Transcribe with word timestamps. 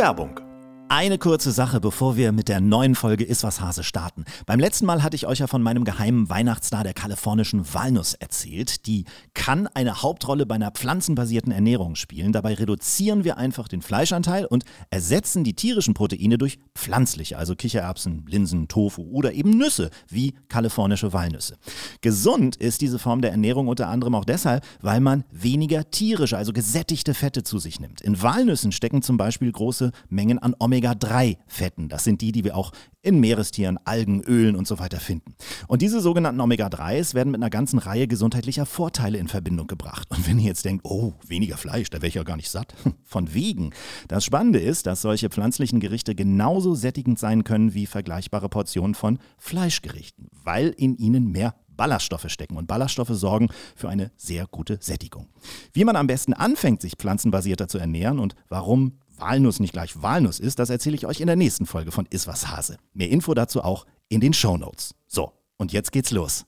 Werbung 0.00 0.49
eine 0.90 1.18
kurze 1.18 1.52
Sache, 1.52 1.80
bevor 1.80 2.16
wir 2.16 2.32
mit 2.32 2.48
der 2.48 2.60
neuen 2.60 2.96
Folge 2.96 3.22
Iswas 3.22 3.60
Hase 3.60 3.84
starten. 3.84 4.24
Beim 4.44 4.58
letzten 4.58 4.86
Mal 4.86 5.04
hatte 5.04 5.14
ich 5.14 5.24
euch 5.24 5.38
ja 5.38 5.46
von 5.46 5.62
meinem 5.62 5.84
geheimen 5.84 6.28
Weihnachtsstar 6.28 6.82
der 6.82 6.94
kalifornischen 6.94 7.72
Walnuss 7.72 8.14
erzählt. 8.14 8.86
Die 8.86 9.04
kann 9.32 9.68
eine 9.68 10.02
Hauptrolle 10.02 10.46
bei 10.46 10.56
einer 10.56 10.72
pflanzenbasierten 10.72 11.52
Ernährung 11.52 11.94
spielen. 11.94 12.32
Dabei 12.32 12.54
reduzieren 12.54 13.22
wir 13.22 13.36
einfach 13.36 13.68
den 13.68 13.82
Fleischanteil 13.82 14.46
und 14.46 14.64
ersetzen 14.90 15.44
die 15.44 15.54
tierischen 15.54 15.94
Proteine 15.94 16.38
durch 16.38 16.58
pflanzliche, 16.74 17.38
also 17.38 17.54
Kichererbsen, 17.54 18.26
Linsen, 18.26 18.66
Tofu 18.66 19.02
oder 19.12 19.32
eben 19.32 19.50
Nüsse, 19.50 19.90
wie 20.08 20.34
kalifornische 20.48 21.12
Walnüsse. 21.12 21.56
Gesund 22.00 22.56
ist 22.56 22.80
diese 22.80 22.98
Form 22.98 23.20
der 23.20 23.30
Ernährung 23.30 23.68
unter 23.68 23.86
anderem 23.86 24.16
auch 24.16 24.24
deshalb, 24.24 24.66
weil 24.82 24.98
man 24.98 25.22
weniger 25.30 25.88
tierische, 25.88 26.36
also 26.36 26.52
gesättigte 26.52 27.14
Fette 27.14 27.44
zu 27.44 27.60
sich 27.60 27.78
nimmt. 27.78 28.00
In 28.00 28.20
Walnüssen 28.20 28.72
stecken 28.72 29.02
zum 29.02 29.18
Beispiel 29.18 29.52
große 29.52 29.92
Mengen 30.08 30.40
an 30.40 30.56
Omega 30.58 30.79
Omega-3-Fetten. 30.80 31.88
Das 31.88 32.04
sind 32.04 32.20
die, 32.20 32.32
die 32.32 32.44
wir 32.44 32.56
auch 32.56 32.72
in 33.02 33.20
Meerestieren, 33.20 33.78
Algen, 33.84 34.22
Ölen 34.22 34.56
und 34.56 34.66
so 34.66 34.78
weiter 34.78 34.98
finden. 34.98 35.34
Und 35.68 35.82
diese 35.82 36.00
sogenannten 36.00 36.40
Omega-3s 36.40 37.14
werden 37.14 37.30
mit 37.30 37.40
einer 37.40 37.50
ganzen 37.50 37.78
Reihe 37.78 38.08
gesundheitlicher 38.08 38.66
Vorteile 38.66 39.18
in 39.18 39.28
Verbindung 39.28 39.66
gebracht. 39.66 40.08
Und 40.10 40.26
wenn 40.26 40.38
ihr 40.38 40.46
jetzt 40.46 40.64
denkt, 40.64 40.84
oh, 40.84 41.14
weniger 41.26 41.56
Fleisch, 41.56 41.90
da 41.90 41.98
wäre 41.98 42.08
ich 42.08 42.14
ja 42.14 42.22
gar 42.22 42.36
nicht 42.36 42.50
satt. 42.50 42.74
Von 43.04 43.32
wegen. 43.34 43.70
Das 44.08 44.24
Spannende 44.24 44.58
ist, 44.58 44.86
dass 44.86 45.02
solche 45.02 45.28
pflanzlichen 45.28 45.80
Gerichte 45.80 46.14
genauso 46.14 46.74
sättigend 46.74 47.18
sein 47.18 47.44
können 47.44 47.74
wie 47.74 47.86
vergleichbare 47.86 48.48
Portionen 48.48 48.94
von 48.94 49.18
Fleischgerichten, 49.38 50.28
weil 50.44 50.68
in 50.68 50.96
ihnen 50.96 51.30
mehr 51.30 51.54
Ballaststoffe 51.76 52.28
stecken 52.28 52.56
und 52.56 52.66
Ballaststoffe 52.66 53.12
sorgen 53.12 53.48
für 53.74 53.88
eine 53.88 54.10
sehr 54.16 54.46
gute 54.46 54.78
Sättigung. 54.82 55.28
Wie 55.72 55.84
man 55.84 55.96
am 55.96 56.06
besten 56.06 56.34
anfängt, 56.34 56.82
sich 56.82 56.96
pflanzenbasierter 56.96 57.68
zu 57.68 57.78
ernähren 57.78 58.18
und 58.18 58.34
warum 58.50 58.98
Walnuss 59.20 59.60
nicht 59.60 59.72
gleich 59.72 60.02
Walnuss 60.02 60.40
ist, 60.40 60.58
das 60.58 60.70
erzähle 60.70 60.96
ich 60.96 61.06
euch 61.06 61.20
in 61.20 61.26
der 61.26 61.36
nächsten 61.36 61.66
Folge 61.66 61.92
von 61.92 62.06
Iswas 62.10 62.48
Hase. 62.48 62.78
Mehr 62.94 63.10
Info 63.10 63.34
dazu 63.34 63.62
auch 63.62 63.86
in 64.08 64.20
den 64.20 64.32
Show 64.32 64.56
Notes. 64.56 64.94
So, 65.06 65.32
und 65.56 65.72
jetzt 65.72 65.92
geht's 65.92 66.10
los. 66.10 66.46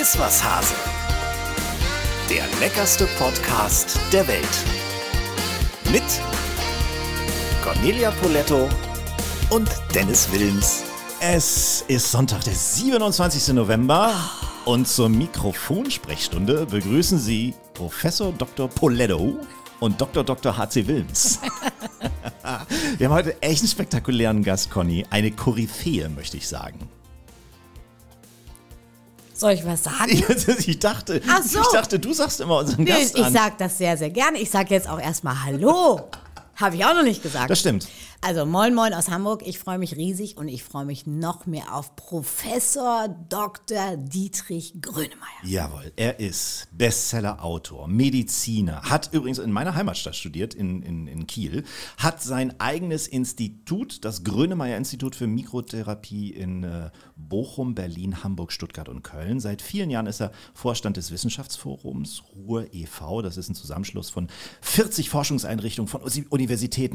Iswas 0.00 0.42
Hase. 0.42 0.74
Der 2.30 2.44
leckerste 2.60 3.06
Podcast 3.18 3.98
der 4.12 4.26
Welt. 4.26 4.46
Mit 5.92 6.02
Cornelia 7.62 8.10
Poletto 8.12 8.68
und 9.50 9.68
Dennis 9.94 10.30
Wilms. 10.32 10.87
Es 11.20 11.84
ist 11.88 12.10
Sonntag, 12.12 12.44
der 12.44 12.54
27. 12.54 13.54
November. 13.54 14.14
Und 14.64 14.86
zur 14.86 15.08
Mikrofonsprechstunde 15.08 16.66
begrüßen 16.66 17.18
Sie 17.18 17.54
Professor 17.74 18.32
Dr. 18.32 18.68
Poletto 18.68 19.36
und 19.80 20.00
Dr. 20.00 20.22
Dr. 20.24 20.56
HC 20.56 20.86
Wilms. 20.86 21.40
Wir 22.98 23.08
haben 23.08 23.14
heute 23.14 23.40
echt 23.42 23.60
einen 23.62 23.68
spektakulären 23.68 24.42
Gast, 24.42 24.70
Conny. 24.70 25.06
Eine 25.10 25.30
Koryphäe, 25.30 26.08
möchte 26.08 26.36
ich 26.36 26.46
sagen. 26.46 26.88
Soll 29.32 29.52
ich 29.52 29.64
was 29.64 29.84
sagen? 29.84 30.10
Ich, 30.66 30.78
dachte, 30.78 31.22
Ach 31.28 31.42
so. 31.42 31.60
ich 31.60 31.68
dachte, 31.68 31.98
du 31.98 32.12
sagst 32.12 32.40
immer 32.40 32.58
unseren 32.58 32.82
Nee, 32.84 32.90
Gast 32.90 33.16
ich 33.16 33.24
an. 33.24 33.32
sag 33.32 33.58
das 33.58 33.78
sehr, 33.78 33.96
sehr 33.96 34.10
gerne. 34.10 34.38
Ich 34.38 34.50
sag 34.50 34.70
jetzt 34.70 34.88
auch 34.88 35.00
erstmal 35.00 35.42
Hallo. 35.44 36.08
Habe 36.58 36.74
ich 36.74 36.84
auch 36.84 36.94
noch 36.94 37.04
nicht 37.04 37.22
gesagt. 37.22 37.50
Das 37.50 37.60
stimmt. 37.60 37.88
Also 38.20 38.44
moin 38.44 38.74
moin 38.74 38.94
aus 38.94 39.08
Hamburg. 39.10 39.46
Ich 39.46 39.60
freue 39.60 39.78
mich 39.78 39.94
riesig 39.94 40.36
und 40.36 40.48
ich 40.48 40.64
freue 40.64 40.84
mich 40.84 41.06
noch 41.06 41.46
mehr 41.46 41.72
auf 41.72 41.94
Professor 41.94 43.08
Dr. 43.28 43.96
Dietrich 43.96 44.74
Grönemeyer. 44.82 45.14
Jawohl, 45.44 45.92
er 45.94 46.18
ist 46.18 46.66
Bestseller-Autor, 46.72 47.86
Mediziner, 47.86 48.82
hat 48.82 49.10
übrigens 49.12 49.38
in 49.38 49.52
meiner 49.52 49.76
Heimatstadt 49.76 50.16
studiert, 50.16 50.52
in, 50.52 50.82
in, 50.82 51.06
in 51.06 51.28
Kiel, 51.28 51.62
hat 51.96 52.20
sein 52.20 52.58
eigenes 52.58 53.06
Institut, 53.06 54.04
das 54.04 54.24
Grönemeyer-Institut 54.24 55.14
für 55.14 55.28
Mikrotherapie 55.28 56.30
in 56.30 56.64
äh, 56.64 56.90
Bochum, 57.14 57.76
Berlin, 57.76 58.24
Hamburg, 58.24 58.50
Stuttgart 58.50 58.88
und 58.88 59.04
Köln. 59.04 59.38
Seit 59.38 59.62
vielen 59.62 59.90
Jahren 59.90 60.06
ist 60.06 60.20
er 60.20 60.32
Vorstand 60.54 60.96
des 60.96 61.12
Wissenschaftsforums 61.12 62.24
Ruhr 62.34 62.66
e.V., 62.72 63.22
das 63.22 63.36
ist 63.36 63.48
ein 63.48 63.54
Zusammenschluss 63.54 64.10
von 64.10 64.26
40 64.60 65.08
Forschungseinrichtungen 65.08 65.88
von 65.88 66.02
Universitäten, 66.02 66.47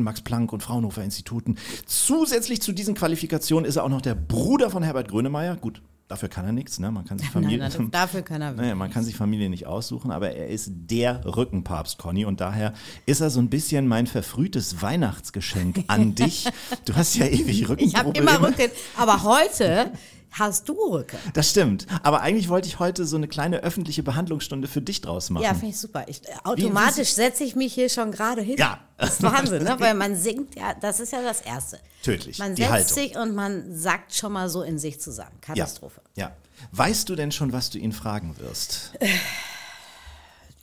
Max 0.03 0.21
Planck 0.21 0.51
und 0.53 0.63
Fraunhofer 0.63 1.03
Instituten. 1.03 1.57
Zusätzlich 1.85 2.61
zu 2.61 2.71
diesen 2.71 2.95
Qualifikationen 2.95 3.65
ist 3.65 3.75
er 3.75 3.83
auch 3.83 3.89
noch 3.89 4.01
der 4.01 4.15
Bruder 4.15 4.69
von 4.69 4.83
Herbert 4.83 5.07
Grönemeyer. 5.09 5.55
Gut, 5.57 5.81
dafür 6.07 6.29
kann 6.29 6.45
er 6.45 6.51
nichts, 6.51 6.79
ne? 6.79 6.91
Man 6.91 7.05
kann 7.05 7.17
sich 7.19 7.29
Familie, 7.31 7.57
Nein, 7.59 7.71
nein, 7.77 7.89
dafür 7.91 8.21
kann 8.21 8.41
er 8.41 8.51
naja, 8.53 8.75
man 8.75 8.91
kann 8.91 9.03
sich 9.03 9.15
Familie 9.15 9.49
nicht 9.49 9.65
aussuchen, 9.67 10.11
aber 10.11 10.31
er 10.31 10.47
ist 10.47 10.71
der 10.73 11.23
Rückenpapst, 11.25 11.97
Conny. 11.97 12.25
Und 12.25 12.41
daher 12.41 12.73
ist 13.05 13.21
er 13.21 13.29
so 13.29 13.39
ein 13.39 13.49
bisschen 13.49 13.87
mein 13.87 14.07
verfrühtes 14.07 14.81
Weihnachtsgeschenk 14.81 15.85
an 15.87 16.15
dich. 16.15 16.45
Du 16.85 16.95
hast 16.95 17.15
ja 17.15 17.25
ewig 17.25 17.61
Ich 17.61 17.67
habe 17.67 18.09
Rückenprobleme. 18.09 18.29
immer 18.29 18.47
Rücken, 18.47 18.71
aber 18.97 19.23
heute 19.23 19.91
hast 20.33 20.67
du 20.69 20.73
Rücken. 20.73 21.17
Das 21.33 21.49
stimmt. 21.49 21.88
Aber 22.03 22.21
eigentlich 22.21 22.49
wollte 22.49 22.67
ich 22.67 22.79
heute 22.79 23.05
so 23.05 23.16
eine 23.16 23.27
kleine 23.27 23.59
öffentliche 23.59 24.03
Behandlungsstunde 24.03 24.67
für 24.67 24.81
dich 24.81 25.01
draus 25.01 25.29
machen. 25.29 25.44
Ja, 25.44 25.53
finde 25.53 25.67
ich 25.69 25.79
super. 25.79 26.05
Ich, 26.07 26.27
äh, 26.27 26.31
automatisch 26.44 27.13
setze 27.13 27.44
ich 27.44 27.55
mich 27.55 27.73
hier 27.73 27.89
schon 27.89 28.11
gerade 28.11 28.41
hin. 28.41 28.57
Ja. 28.57 28.79
Das 28.97 29.11
ist 29.13 29.23
Wahnsinn, 29.23 29.63
ne? 29.63 29.75
weil 29.79 29.94
man 29.95 30.16
singt 30.16 30.55
ja, 30.55 30.73
das 30.73 30.99
ist 30.99 31.11
ja 31.13 31.21
das 31.21 31.41
Erste. 31.41 31.79
Tödlich, 32.03 32.38
Man 32.39 32.55
setzt 32.55 32.94
sich 32.94 33.16
und 33.17 33.33
man 33.33 33.75
sagt 33.75 34.13
schon 34.13 34.33
mal 34.33 34.49
so 34.49 34.61
in 34.61 34.77
sich 34.77 34.99
zusammen. 34.99 35.31
ja. 35.47 35.53
Katastrophe. 35.55 36.01
ja. 36.16 36.31
Weißt 36.71 37.09
du 37.09 37.15
denn 37.15 37.31
schon, 37.31 37.51
was 37.51 37.69
du 37.71 37.77
ihn 37.77 37.91
fragen 37.91 38.35
wirst? 38.39 38.91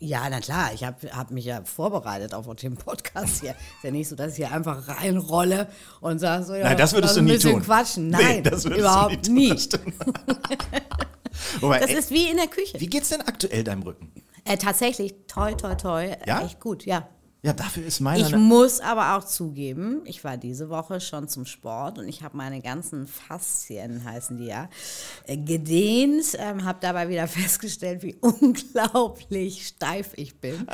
Ja, 0.03 0.29
na 0.31 0.41
klar, 0.41 0.73
ich 0.73 0.83
habe 0.83 0.97
hab 1.15 1.31
mich 1.31 1.45
ja 1.45 1.63
vorbereitet 1.63 2.33
auf 2.33 2.47
den 2.57 2.75
Podcast 2.77 3.41
hier. 3.43 3.51
Ist 3.51 3.85
ja 3.85 3.91
nicht 3.91 4.09
so, 4.09 4.17
dass 4.17 4.31
ich 4.33 4.37
hier 4.37 4.51
einfach 4.51 4.89
reinrolle 4.89 5.69
und 6.01 6.19
sage 6.19 6.43
so, 6.45 6.55
ja, 6.55 6.65
Nein, 6.65 6.79
das 6.79 6.95
würdest 6.95 7.17
du 7.17 7.21
ein 7.21 7.27
nie 7.27 7.33
bisschen 7.33 7.53
tun. 7.53 7.63
quatschen. 7.63 8.09
Nee, 8.09 8.17
Nein, 8.23 8.43
das 8.45 8.65
würdest 8.65 8.79
du 8.79 8.81
überhaupt 8.81 9.29
nie 9.29 9.51
nie. 9.51 9.57
tun, 9.69 9.93
das. 9.99 11.61
Wobei, 11.61 11.81
Das 11.81 11.91
ey, 11.91 11.99
ist 11.99 12.11
wie 12.11 12.29
in 12.31 12.39
der 12.39 12.47
Küche. 12.47 12.81
wie 12.81 12.87
geht's 12.87 13.11
denn 13.11 13.21
aktuell 13.21 13.63
deinem 13.63 13.83
Rücken? 13.83 14.11
Äh, 14.45 14.57
tatsächlich, 14.57 15.15
toi, 15.27 15.53
toi, 15.55 15.75
toi, 15.75 16.17
Ja? 16.27 16.45
echt 16.45 16.61
gut, 16.61 16.87
ja. 16.87 17.07
Ja, 17.43 17.53
dafür 17.55 17.87
ist 17.87 18.01
meiner. 18.01 18.27
Ich 18.27 18.37
muss 18.37 18.81
aber 18.81 19.17
auch 19.17 19.25
zugeben, 19.25 20.03
ich 20.05 20.23
war 20.25 20.37
diese 20.37 20.69
Woche 20.69 21.01
schon 21.01 21.27
zum 21.29 21.47
Sport 21.47 21.99
und 21.99 22.07
ich 22.09 22.23
habe 22.23 22.37
meine 22.37 22.61
ganzen 22.61 23.07
Faszien, 23.07 24.05
heißen 24.05 24.37
die 24.37 24.47
ja, 24.47 24.69
äh, 25.27 25.37
gedehnt, 25.39 26.37
ähm, 26.39 26.65
habe 26.65 26.79
dabei 26.83 27.09
wieder 27.09 27.27
festgestellt, 27.29 28.03
wie 28.03 28.17
unglaublich 28.21 29.67
steif 29.69 30.13
ich 30.17 30.39
bin, 30.41 30.67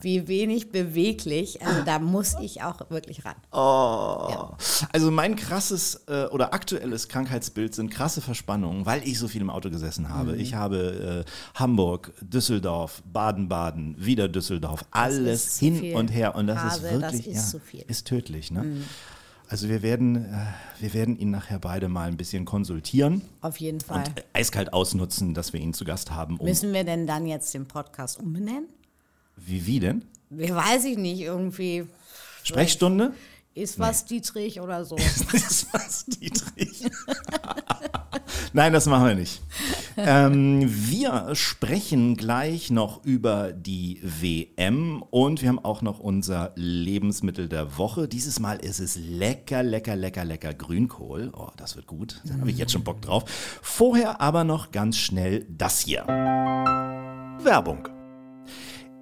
wie 0.00 0.28
wenig 0.28 0.70
beweglich. 0.70 1.64
Also 1.64 1.82
da 1.84 1.98
muss 1.98 2.34
ich 2.40 2.62
auch 2.62 2.90
wirklich 2.90 3.24
ran. 3.24 3.36
Oh. 3.52 4.48
Also 4.92 5.10
mein 5.10 5.36
krasses 5.36 6.02
äh, 6.06 6.24
oder 6.26 6.54
aktuelles 6.54 7.08
Krankheitsbild 7.08 7.74
sind 7.74 7.90
krasse 7.90 8.20
Verspannungen, 8.20 8.86
weil 8.86 9.06
ich 9.06 9.18
so 9.18 9.28
viel 9.28 9.40
im 9.40 9.50
Auto 9.50 9.70
gesessen 9.70 10.04
Mhm. 10.04 10.08
habe. 10.08 10.36
Ich 10.36 10.54
habe 10.54 11.24
äh, 11.26 11.58
Hamburg, 11.58 12.12
Düsseldorf, 12.20 13.02
Baden-Baden, 13.12 13.96
wieder 13.98 14.28
Düsseldorf, 14.28 14.84
alles 14.90 15.56
zu 15.58 15.66
hin 15.88 15.96
und 15.96 16.08
her 16.08 16.34
und 16.34 16.46
das 16.46 16.58
Hase, 16.58 16.88
ist 16.88 17.02
das 17.02 17.12
wirklich 17.12 17.26
ist 17.28 17.36
ja, 17.36 17.42
zu 17.42 17.58
viel. 17.60 17.80
Mhm. 17.80 17.90
ist 17.90 18.06
tödlich. 18.06 18.50
Ne? 18.50 18.82
Also 19.48 19.68
wir 19.68 19.82
werden, 19.82 20.16
äh, 20.16 20.46
wir 20.80 20.94
werden 20.94 21.18
ihn 21.18 21.30
nachher 21.30 21.58
beide 21.58 21.88
mal 21.88 22.08
ein 22.08 22.16
bisschen 22.16 22.44
konsultieren 22.44 23.22
Auf 23.42 23.58
jeden 23.58 23.80
Fall. 23.80 24.04
und 24.06 24.24
eiskalt 24.32 24.72
ausnutzen, 24.72 25.34
dass 25.34 25.52
wir 25.52 25.60
ihn 25.60 25.74
zu 25.74 25.84
Gast 25.84 26.10
haben. 26.10 26.38
Um, 26.38 26.46
Müssen 26.46 26.72
wir 26.72 26.84
denn 26.84 27.06
dann 27.06 27.26
jetzt 27.26 27.52
den 27.52 27.66
Podcast 27.66 28.18
umbenennen? 28.18 28.68
wie, 29.36 29.66
wie 29.66 29.80
denn? 29.80 30.04
Weiß 30.30 30.84
ich 30.84 30.96
nicht, 30.96 31.20
irgendwie 31.20 31.86
Sprechstunde? 32.42 33.12
Ist 33.54 33.78
was 33.78 34.04
Dietrich 34.04 34.60
oder 34.60 34.84
so. 34.84 34.96
Das 35.32 35.66
war's, 35.72 36.04
Dietrich. 36.06 36.84
Nein, 38.52 38.72
das 38.72 38.86
machen 38.86 39.06
wir 39.06 39.14
nicht. 39.14 39.42
Ähm, 39.96 40.62
wir 40.66 41.34
sprechen 41.34 42.16
gleich 42.16 42.70
noch 42.70 43.04
über 43.04 43.52
die 43.52 44.00
WM 44.02 45.02
und 45.10 45.42
wir 45.42 45.48
haben 45.48 45.58
auch 45.58 45.82
noch 45.82 45.98
unser 45.98 46.52
Lebensmittel 46.54 47.48
der 47.48 47.78
Woche. 47.78 48.08
Dieses 48.08 48.40
Mal 48.40 48.58
ist 48.58 48.80
es 48.80 48.96
lecker, 48.96 49.62
lecker, 49.62 49.96
lecker, 49.96 50.24
lecker 50.24 50.54
Grünkohl. 50.54 51.32
Oh, 51.34 51.48
das 51.56 51.76
wird 51.76 51.86
gut. 51.86 52.20
Da 52.24 52.34
habe 52.38 52.50
ich 52.50 52.58
jetzt 52.58 52.72
schon 52.72 52.84
Bock 52.84 53.00
drauf. 53.00 53.24
Vorher 53.62 54.20
aber 54.20 54.44
noch 54.44 54.70
ganz 54.70 54.98
schnell 54.98 55.46
das 55.48 55.80
hier. 55.80 56.04
Werbung. 56.06 57.88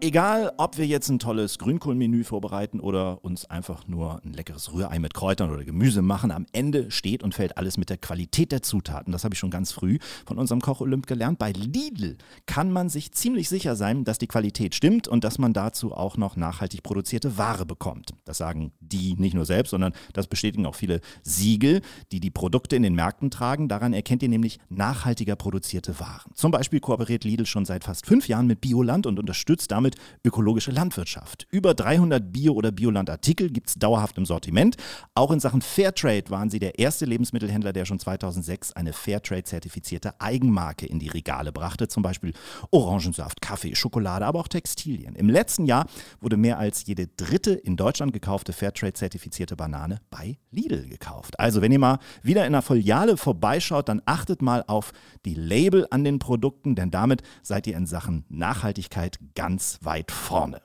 Egal, 0.02 0.54
ob 0.56 0.78
wir 0.78 0.86
jetzt 0.86 1.10
ein 1.10 1.18
tolles 1.18 1.58
Grünkohlmenü 1.58 2.24
vorbereiten 2.24 2.80
oder 2.80 3.22
uns 3.22 3.44
einfach 3.44 3.86
nur 3.86 4.22
ein 4.24 4.32
leckeres 4.32 4.72
Rührei 4.72 4.98
mit 4.98 5.12
Kräutern 5.12 5.50
oder 5.50 5.62
Gemüse 5.62 6.00
machen, 6.00 6.30
am 6.30 6.46
Ende 6.52 6.90
steht 6.90 7.22
und 7.22 7.34
fällt 7.34 7.58
alles 7.58 7.76
mit 7.76 7.90
der 7.90 7.98
Qualität 7.98 8.50
der 8.50 8.62
Zutaten. 8.62 9.12
Das 9.12 9.24
habe 9.24 9.34
ich 9.34 9.38
schon 9.38 9.50
ganz 9.50 9.72
früh 9.72 9.98
von 10.24 10.38
unserem 10.38 10.62
Koch 10.62 10.80
Olymp 10.80 11.06
gelernt. 11.06 11.38
Bei 11.38 11.52
Lidl 11.52 12.16
kann 12.46 12.72
man 12.72 12.88
sich 12.88 13.12
ziemlich 13.12 13.50
sicher 13.50 13.76
sein, 13.76 14.04
dass 14.04 14.16
die 14.16 14.26
Qualität 14.26 14.74
stimmt 14.74 15.06
und 15.06 15.22
dass 15.22 15.38
man 15.38 15.52
dazu 15.52 15.92
auch 15.92 16.16
noch 16.16 16.34
nachhaltig 16.34 16.82
produzierte 16.82 17.36
Ware 17.36 17.66
bekommt. 17.66 18.14
Das 18.24 18.38
sagen 18.38 18.72
die 18.80 19.16
nicht 19.18 19.34
nur 19.34 19.44
selbst, 19.44 19.68
sondern 19.68 19.92
das 20.14 20.28
bestätigen 20.28 20.64
auch 20.64 20.76
viele 20.76 21.02
Siegel, 21.22 21.82
die 22.10 22.20
die 22.20 22.30
Produkte 22.30 22.74
in 22.74 22.82
den 22.82 22.94
Märkten 22.94 23.30
tragen. 23.30 23.68
Daran 23.68 23.92
erkennt 23.92 24.22
ihr 24.22 24.30
nämlich 24.30 24.60
nachhaltiger 24.70 25.36
produzierte 25.36 26.00
Waren. 26.00 26.32
Zum 26.34 26.52
Beispiel 26.52 26.80
kooperiert 26.80 27.24
Lidl 27.24 27.44
schon 27.44 27.66
seit 27.66 27.84
fast 27.84 28.06
fünf 28.06 28.28
Jahren 28.28 28.46
mit 28.46 28.62
Bioland 28.62 29.06
und 29.06 29.18
unterstützt 29.18 29.70
damit 29.70 29.89
ökologische 30.24 30.70
Landwirtschaft. 30.70 31.46
Über 31.50 31.74
300 31.74 32.32
Bio- 32.32 32.54
oder 32.54 32.72
Bioland-Artikel 32.72 33.50
gibt 33.50 33.68
es 33.68 33.74
dauerhaft 33.74 34.18
im 34.18 34.26
Sortiment. 34.26 34.76
Auch 35.14 35.30
in 35.30 35.40
Sachen 35.40 35.62
Fairtrade 35.62 36.30
waren 36.30 36.50
sie 36.50 36.58
der 36.58 36.78
erste 36.78 37.04
Lebensmittelhändler, 37.04 37.72
der 37.72 37.84
schon 37.84 37.98
2006 37.98 38.72
eine 38.72 38.92
Fairtrade-zertifizierte 38.92 40.20
Eigenmarke 40.20 40.86
in 40.86 40.98
die 40.98 41.08
Regale 41.08 41.52
brachte. 41.52 41.88
Zum 41.88 42.02
Beispiel 42.02 42.32
Orangensaft, 42.70 43.40
Kaffee, 43.40 43.74
Schokolade, 43.74 44.26
aber 44.26 44.40
auch 44.40 44.48
Textilien. 44.48 45.14
Im 45.14 45.28
letzten 45.28 45.66
Jahr 45.66 45.86
wurde 46.20 46.36
mehr 46.36 46.58
als 46.58 46.86
jede 46.86 47.06
dritte 47.06 47.52
in 47.52 47.76
Deutschland 47.76 48.12
gekaufte 48.12 48.52
Fairtrade-zertifizierte 48.52 49.56
Banane 49.56 50.00
bei 50.10 50.38
Lidl 50.50 50.88
gekauft. 50.88 51.38
Also, 51.40 51.62
wenn 51.62 51.72
ihr 51.72 51.78
mal 51.78 51.98
wieder 52.22 52.46
in 52.46 52.54
einer 52.54 52.62
Filiale 52.62 53.16
vorbeischaut, 53.16 53.88
dann 53.88 54.02
achtet 54.04 54.42
mal 54.42 54.64
auf 54.66 54.92
die 55.24 55.34
Label 55.34 55.86
an 55.90 56.04
den 56.04 56.18
Produkten, 56.18 56.74
denn 56.74 56.90
damit 56.90 57.22
seid 57.42 57.66
ihr 57.66 57.76
in 57.76 57.86
Sachen 57.86 58.24
Nachhaltigkeit 58.28 59.18
ganz 59.34 59.79
weit 59.80 60.10
vorne. 60.10 60.60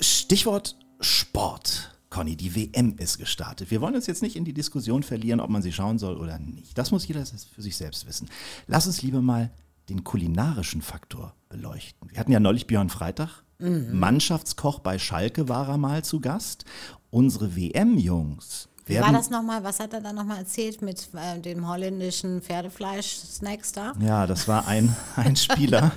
Stichwort 0.00 0.76
Sport. 1.00 1.92
Conny, 2.08 2.36
die 2.36 2.54
WM 2.54 2.96
ist 2.98 3.18
gestartet. 3.18 3.70
Wir 3.70 3.80
wollen 3.80 3.94
uns 3.94 4.06
jetzt 4.06 4.22
nicht 4.22 4.36
in 4.36 4.44
die 4.44 4.54
Diskussion 4.54 5.02
verlieren, 5.02 5.40
ob 5.40 5.50
man 5.50 5.62
sie 5.62 5.72
schauen 5.72 5.98
soll 5.98 6.16
oder 6.16 6.38
nicht. 6.38 6.78
Das 6.78 6.90
muss 6.90 7.06
jeder 7.06 7.24
für 7.26 7.62
sich 7.62 7.76
selbst 7.76 8.06
wissen. 8.06 8.28
Lass 8.66 8.86
uns 8.86 9.02
lieber 9.02 9.20
mal 9.20 9.50
den 9.88 10.04
kulinarischen 10.04 10.82
Faktor 10.82 11.34
beleuchten. 11.48 12.10
Wir 12.10 12.18
hatten 12.18 12.32
ja 12.32 12.40
neulich 12.40 12.66
Björn 12.66 12.90
Freitag. 12.90 13.44
Mhm. 13.58 13.98
Mannschaftskoch 13.98 14.78
bei 14.80 14.98
Schalke 14.98 15.48
war 15.48 15.68
er 15.68 15.78
mal 15.78 16.04
zu 16.04 16.20
Gast. 16.20 16.64
Unsere 17.10 17.56
WM-Jungs 17.56 18.68
wie 18.88 19.00
war 19.00 19.12
das 19.12 19.30
nochmal? 19.30 19.64
Was 19.64 19.80
hat 19.80 19.92
er 19.92 20.00
da 20.00 20.12
nochmal 20.12 20.38
erzählt 20.38 20.80
mit 20.80 21.08
äh, 21.14 21.40
dem 21.40 21.68
holländischen 21.68 22.40
Pferdefleisch-Snacks 22.40 23.72
da? 23.72 23.94
Ja, 24.00 24.28
das 24.28 24.46
war 24.46 24.68
ein, 24.68 24.94
ein 25.16 25.34
Spieler, 25.34 25.90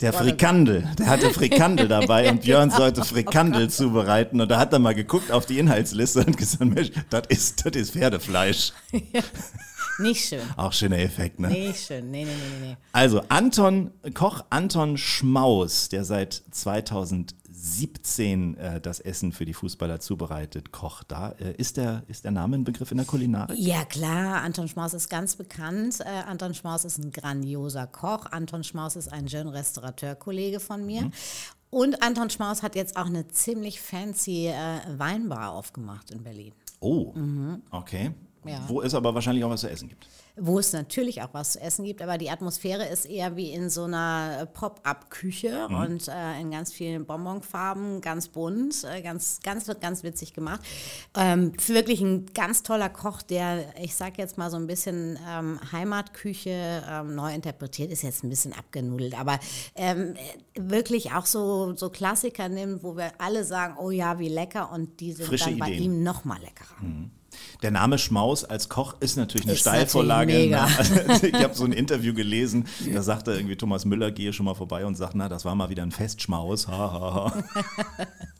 der 0.00 0.12
Frikandel. 0.12 0.88
Der 0.96 1.06
hatte 1.06 1.30
Frikandel 1.30 1.88
dabei 1.88 2.30
und 2.30 2.40
Björn 2.42 2.70
sollte 2.70 3.04
Frikandel 3.04 3.68
zubereiten. 3.68 4.40
Und 4.40 4.48
da 4.48 4.60
hat 4.60 4.72
er 4.72 4.78
mal 4.78 4.94
geguckt 4.94 5.32
auf 5.32 5.44
die 5.44 5.58
Inhaltsliste 5.58 6.24
und 6.24 6.36
gesagt, 6.36 6.64
Mensch, 6.64 6.92
das 7.10 7.22
ist, 7.28 7.66
das 7.66 7.74
ist 7.74 7.92
Pferdefleisch. 7.92 8.72
Nicht 10.00 10.28
schön. 10.28 10.42
Auch 10.56 10.72
schöner 10.72 10.98
Effekt, 10.98 11.40
ne? 11.40 11.48
Nicht 11.48 11.86
schön. 11.86 12.10
Nee, 12.10 12.24
nee, 12.24 12.30
nee, 12.30 12.68
nee. 12.68 12.76
Also 12.92 13.22
Anton, 13.28 13.90
Koch 14.14 14.44
Anton 14.50 14.96
Schmaus, 14.96 15.88
der 15.88 16.04
seit 16.04 16.42
2000 16.50 17.34
17 17.62 18.56
äh, 18.56 18.80
das 18.80 19.00
Essen 19.00 19.32
für 19.32 19.44
die 19.44 19.52
Fußballer 19.52 20.00
zubereitet, 20.00 20.72
Koch 20.72 21.02
da. 21.02 21.30
Äh, 21.32 21.52
ist, 21.56 21.76
der, 21.76 22.04
ist 22.08 22.24
der 22.24 22.30
Name 22.30 22.56
ein 22.56 22.64
Begriff 22.64 22.90
in 22.90 22.96
der 22.96 23.06
Kulinarik? 23.06 23.56
Ja, 23.58 23.84
klar. 23.84 24.42
Anton 24.42 24.66
Schmaus 24.66 24.94
ist 24.94 25.10
ganz 25.10 25.36
bekannt. 25.36 26.00
Äh, 26.00 26.08
Anton 26.26 26.54
Schmaus 26.54 26.84
ist 26.84 26.98
ein 26.98 27.12
grandioser 27.12 27.86
Koch. 27.86 28.26
Anton 28.30 28.64
Schmaus 28.64 28.96
ist 28.96 29.12
ein 29.12 29.26
jeune 29.26 29.52
Restaurateurkollege 29.52 30.58
von 30.58 30.86
mir. 30.86 31.02
Mhm. 31.02 31.12
Und 31.68 32.02
Anton 32.02 32.30
Schmaus 32.30 32.62
hat 32.62 32.74
jetzt 32.74 32.96
auch 32.96 33.06
eine 33.06 33.28
ziemlich 33.28 33.80
fancy 33.80 34.48
äh, 34.48 34.80
Weinbar 34.96 35.52
aufgemacht 35.52 36.10
in 36.10 36.22
Berlin. 36.22 36.52
Oh, 36.80 37.12
mhm. 37.14 37.62
okay. 37.70 38.12
Ja. 38.44 38.64
Wo 38.68 38.80
es 38.82 38.94
aber 38.94 39.14
wahrscheinlich 39.14 39.44
auch 39.44 39.50
was 39.50 39.60
zu 39.60 39.70
essen 39.70 39.88
gibt 39.88 40.06
wo 40.36 40.58
es 40.58 40.72
natürlich 40.72 41.22
auch 41.22 41.28
was 41.32 41.52
zu 41.52 41.60
essen 41.60 41.84
gibt, 41.84 42.02
aber 42.02 42.18
die 42.18 42.30
Atmosphäre 42.30 42.86
ist 42.86 43.04
eher 43.04 43.36
wie 43.36 43.50
in 43.50 43.68
so 43.68 43.84
einer 43.84 44.46
Pop-up-Küche 44.52 45.66
mhm. 45.68 45.74
und 45.74 46.08
äh, 46.08 46.40
in 46.40 46.50
ganz 46.50 46.72
vielen 46.72 47.04
Bonbonfarben, 47.04 48.00
ganz 48.00 48.28
bunt, 48.28 48.84
äh, 48.84 49.02
ganz, 49.02 49.40
ganz, 49.42 49.68
wird 49.68 49.80
ganz 49.80 50.02
witzig 50.02 50.32
gemacht. 50.32 50.60
Ähm, 51.14 51.52
wirklich 51.66 52.00
ein 52.00 52.26
ganz 52.26 52.62
toller 52.62 52.88
Koch, 52.88 53.22
der, 53.22 53.74
ich 53.80 53.94
sag 53.94 54.18
jetzt 54.18 54.38
mal 54.38 54.50
so 54.50 54.56
ein 54.56 54.66
bisschen 54.66 55.18
ähm, 55.28 55.60
Heimatküche 55.72 56.84
ähm, 56.88 57.14
neu 57.14 57.34
interpretiert, 57.34 57.90
ist 57.90 58.02
jetzt 58.02 58.24
ein 58.24 58.30
bisschen 58.30 58.52
abgenudelt, 58.52 59.18
aber 59.18 59.38
ähm, 59.74 60.14
wirklich 60.54 61.12
auch 61.12 61.26
so, 61.26 61.76
so 61.76 61.90
Klassiker 61.90 62.48
nimmt, 62.48 62.82
wo 62.82 62.96
wir 62.96 63.12
alle 63.18 63.44
sagen, 63.44 63.76
oh 63.78 63.90
ja, 63.90 64.18
wie 64.18 64.28
lecker 64.28 64.72
und 64.72 65.00
die 65.00 65.12
sind 65.12 65.26
Frische 65.26 65.46
dann 65.46 65.54
Ideen. 65.54 65.66
bei 65.66 65.72
ihm 65.72 66.02
noch 66.02 66.24
mal 66.24 66.40
leckerer. 66.40 66.80
Mhm. 66.80 67.10
Der 67.62 67.70
Name 67.70 67.98
Schmaus 67.98 68.44
als 68.44 68.68
Koch 68.68 68.94
ist 69.00 69.16
natürlich 69.16 69.46
eine 69.46 69.54
ist 69.54 69.60
Steilvorlage. 69.60 70.50
Natürlich 70.50 70.50
ne? 70.50 71.08
also, 71.08 71.26
ich 71.26 71.34
habe 71.34 71.54
so 71.54 71.64
ein 71.64 71.72
Interview 71.72 72.14
gelesen, 72.14 72.66
da 72.92 73.02
sagte 73.02 73.32
irgendwie 73.32 73.56
Thomas 73.56 73.84
Müller, 73.84 74.10
gehe 74.10 74.32
schon 74.32 74.46
mal 74.46 74.54
vorbei 74.54 74.86
und 74.86 74.94
sagt, 74.94 75.14
na, 75.14 75.28
das 75.28 75.44
war 75.44 75.54
mal 75.54 75.68
wieder 75.68 75.82
ein 75.82 75.92
Festschmaus. 75.92 76.68
Ha, 76.68 76.76
ha, 76.76 77.14
ha. 77.14 77.64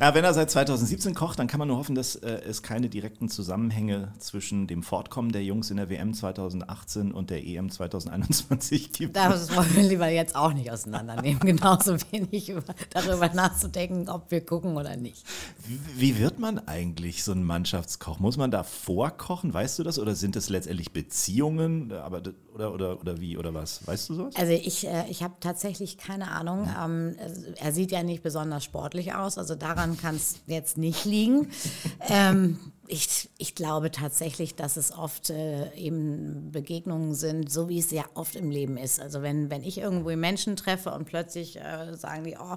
Ja, 0.00 0.14
wenn 0.14 0.24
er 0.24 0.34
seit 0.34 0.50
2017 0.50 1.14
kocht, 1.14 1.38
dann 1.38 1.46
kann 1.46 1.58
man 1.58 1.68
nur 1.68 1.78
hoffen, 1.78 1.94
dass 1.94 2.16
äh, 2.16 2.40
es 2.46 2.62
keine 2.62 2.88
direkten 2.88 3.28
Zusammenhänge 3.28 4.12
zwischen 4.18 4.66
dem 4.66 4.82
Fortkommen 4.82 5.32
der 5.32 5.42
Jungs 5.42 5.70
in 5.70 5.76
der 5.76 5.90
WM 5.90 6.14
2018 6.14 7.12
und 7.12 7.30
der 7.30 7.44
EM 7.44 7.70
2021 7.70 8.92
gibt. 8.92 9.16
Das 9.16 9.54
wollen 9.54 9.74
wir 9.74 9.82
lieber 9.82 10.08
jetzt 10.08 10.36
auch 10.36 10.52
nicht 10.52 10.70
auseinandernehmen. 10.70 11.40
Genauso 11.40 11.96
wenig 12.12 12.50
über, 12.50 12.62
darüber 12.90 13.28
nachzudenken, 13.28 14.08
ob 14.08 14.30
wir 14.30 14.44
gucken 14.44 14.76
oder 14.76 14.96
nicht. 14.96 15.24
Wie, 15.66 15.80
wie, 15.96 16.18
wird 16.18 16.38
man 16.38 16.66
eigentlich 16.66 17.24
so 17.24 17.32
ein 17.32 17.42
Mannschaftskoch? 17.42 18.20
Muss 18.20 18.36
man 18.36 18.50
da 18.50 18.62
vorkochen? 18.62 19.52
Weißt 19.52 19.78
du 19.78 19.82
das? 19.82 19.98
Oder 19.98 20.14
sind 20.14 20.36
es 20.36 20.48
letztendlich 20.48 20.92
Beziehungen? 20.92 21.92
Aber, 21.92 22.22
oder, 22.54 22.72
oder, 22.72 23.00
oder 23.00 23.20
wie? 23.20 23.36
Oder 23.36 23.52
was? 23.54 23.86
Weißt 23.86 24.08
du 24.10 24.14
sowas? 24.14 24.36
Also 24.36 24.52
ich, 24.52 24.86
äh, 24.86 25.04
ich 25.08 25.22
habe 25.22 25.34
tatsächlich 25.40 25.98
keine 25.98 26.30
Ahnung. 26.30 26.68
Ähm, 26.80 27.16
er 27.56 27.72
sieht 27.72 27.90
ja 27.90 28.02
nicht 28.02 28.22
besonders 28.22 28.64
sportlich 28.64 29.14
aus. 29.14 29.38
Also 29.38 29.55
daran 29.56 29.96
kann 29.96 30.16
es 30.16 30.36
jetzt 30.46 30.78
nicht 30.78 31.04
liegen. 31.04 31.50
Ähm, 32.08 32.58
ich, 32.88 33.30
ich 33.38 33.54
glaube 33.54 33.90
tatsächlich, 33.90 34.54
dass 34.54 34.76
es 34.76 34.92
oft 34.92 35.30
äh, 35.30 35.72
eben 35.74 36.52
Begegnungen 36.52 37.14
sind, 37.14 37.50
so 37.50 37.68
wie 37.68 37.78
es 37.78 37.90
ja 37.90 38.04
oft 38.14 38.36
im 38.36 38.50
Leben 38.50 38.76
ist. 38.76 39.00
Also 39.00 39.22
wenn, 39.22 39.50
wenn 39.50 39.62
ich 39.62 39.78
irgendwo 39.78 40.14
Menschen 40.14 40.56
treffe 40.56 40.92
und 40.92 41.04
plötzlich 41.04 41.56
äh, 41.56 41.94
sagen 41.94 42.24
die, 42.24 42.36
oh, 42.38 42.56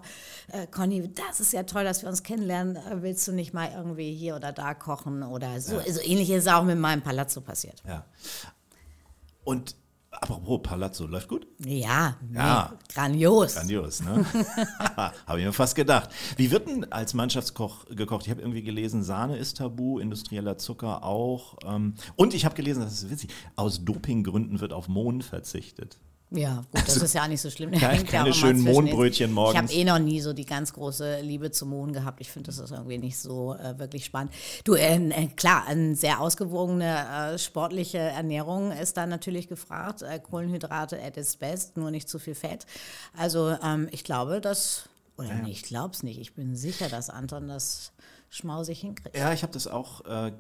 äh, 0.51 0.68
Conny, 0.68 1.12
das 1.13 1.40
ist 1.40 1.54
ja 1.54 1.63
toll, 1.63 1.84
dass 1.84 2.04
wir 2.04 2.10
uns 2.10 2.24
kennenlernen, 2.24 2.75
äh, 2.75 3.02
willst 3.02 3.28
du 3.28 3.31
nicht 3.31 3.54
mal 3.54 3.72
irgendwie 3.75 4.13
hier 4.13 4.36
oder 4.36 4.52
da 4.52 4.74
kochen 4.74 5.24
oder 5.24 5.60
so. 5.62 5.78
Ja. 5.78 5.81
Also 5.81 6.02
ähnlich 6.02 6.30
ist 6.30 6.45
es 6.45 6.52
auch 6.52 6.63
mit 6.63 6.78
meinem 6.78 7.02
Palazzo 7.02 7.42
passiert. 7.42 7.81
Ja. 7.88 8.06
Und 9.44 9.75
Apropos 10.12 10.62
Palazzo, 10.64 11.06
läuft 11.06 11.28
gut? 11.28 11.48
Ja, 11.60 12.18
ja. 12.34 12.72
Nee, 12.72 12.94
grandios. 12.94 13.54
Grandios, 13.54 14.02
ne? 14.02 14.26
habe 15.28 15.40
ich 15.40 15.46
mir 15.46 15.54
fast 15.54 15.76
gedacht. 15.76 16.10
Wie 16.36 16.50
wird 16.50 16.68
denn 16.68 16.92
als 16.92 17.14
Mannschaftskoch 17.14 17.86
gekocht? 17.86 18.26
Ich 18.26 18.32
habe 18.32 18.42
irgendwie 18.42 18.64
gelesen, 18.64 19.04
Sahne 19.04 19.38
ist 19.38 19.58
tabu, 19.58 20.00
industrieller 20.00 20.58
Zucker 20.58 21.04
auch. 21.04 21.58
Ähm, 21.64 21.94
und 22.16 22.34
ich 22.34 22.46
habe 22.46 22.56
gelesen, 22.56 22.82
das 22.82 22.94
ist 22.94 23.12
witzig, 23.12 23.32
aus 23.56 23.86
Dopinggründen 23.86 24.60
wird 24.62 24.74
auf 24.74 24.88
Mohn 24.88 25.22
verzichtet. 25.22 26.00
Ja, 26.31 26.57
gut, 26.57 26.68
das 26.74 26.90
also, 26.90 27.06
ist 27.06 27.14
ja 27.14 27.24
auch 27.24 27.28
nicht 27.28 27.42
so 27.42 27.50
schlimm. 27.50 27.71
Keine 27.80 28.04
keine 28.04 28.33
schönen 28.33 28.62
Mohnbrötchen 28.62 29.31
morgens. 29.31 29.71
Ich 29.71 29.78
habe 29.78 29.81
eh 29.81 29.83
noch 29.83 30.00
nie 30.00 30.21
so 30.21 30.31
die 30.31 30.45
ganz 30.45 30.74
große 30.74 31.21
Liebe 31.21 31.50
zum 31.50 31.69
Mohn 31.69 31.92
gehabt. 31.92 32.21
Ich 32.21 32.30
finde, 32.30 32.48
das 32.48 32.59
ist 32.59 32.71
irgendwie 32.71 33.00
nicht 33.00 33.18
so 33.18 33.56
äh, 33.56 33.80
wirklich 33.80 34.06
spannend. 34.06 34.31
Du, 34.64 34.76
äh, 34.76 34.95
äh, 34.95 35.28
klar, 35.28 35.66
eine 35.66 35.95
sehr 35.95 36.19
ausgewogene 36.19 37.33
äh, 37.33 37.40
sportliche 37.40 37.98
Ernährung 37.98 38.71
ist 38.71 38.98
da 38.98 39.07
natürlich 39.07 39.48
gefragt. 39.48 40.04
Äh, 40.04 40.19
Kohlenhydrate 40.19 41.02
at 41.02 41.18
its 41.18 41.36
best, 41.36 41.78
nur 41.78 41.90
nicht 41.90 42.07
zu 42.07 42.19
viel 42.19 42.36
Fett. 42.36 42.68
Also 43.18 43.57
ähm, 43.64 43.88
ich 43.92 44.04
glaube, 44.04 44.40
dass, 44.40 44.88
oder 45.18 45.30
ja. 45.30 45.42
nee, 45.42 45.52
ich 45.52 45.64
glaube 45.64 45.95
es 45.95 46.04
nicht. 46.04 46.19
Ich 46.19 46.36
bin 46.36 46.56
sicher, 46.56 46.90
dass 46.90 47.09
Anton 47.09 47.48
das 47.48 47.92
schmausig 48.30 48.81
hinkriegt. 48.81 49.18
Ja, 49.18 49.33
ich 49.33 49.42
habe 49.42 49.54
das 49.54 49.66
auch 49.66 50.06
äh, 50.06 50.31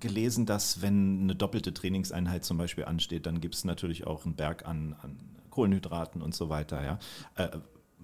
gelesen, 0.00 0.44
dass 0.44 0.82
wenn 0.82 1.22
eine 1.22 1.36
doppelte 1.36 1.72
Trainingseinheit 1.72 2.44
zum 2.44 2.58
Beispiel 2.58 2.84
ansteht, 2.84 3.26
dann 3.26 3.40
gibt 3.40 3.54
es 3.54 3.64
natürlich 3.64 4.08
auch 4.08 4.24
einen 4.24 4.34
Berg 4.34 4.66
an, 4.66 4.96
an 5.00 5.16
Kohlenhydraten 5.56 6.20
und 6.20 6.34
so 6.34 6.50
weiter. 6.50 6.84
Ja. 6.84 6.98
Äh, 7.34 7.48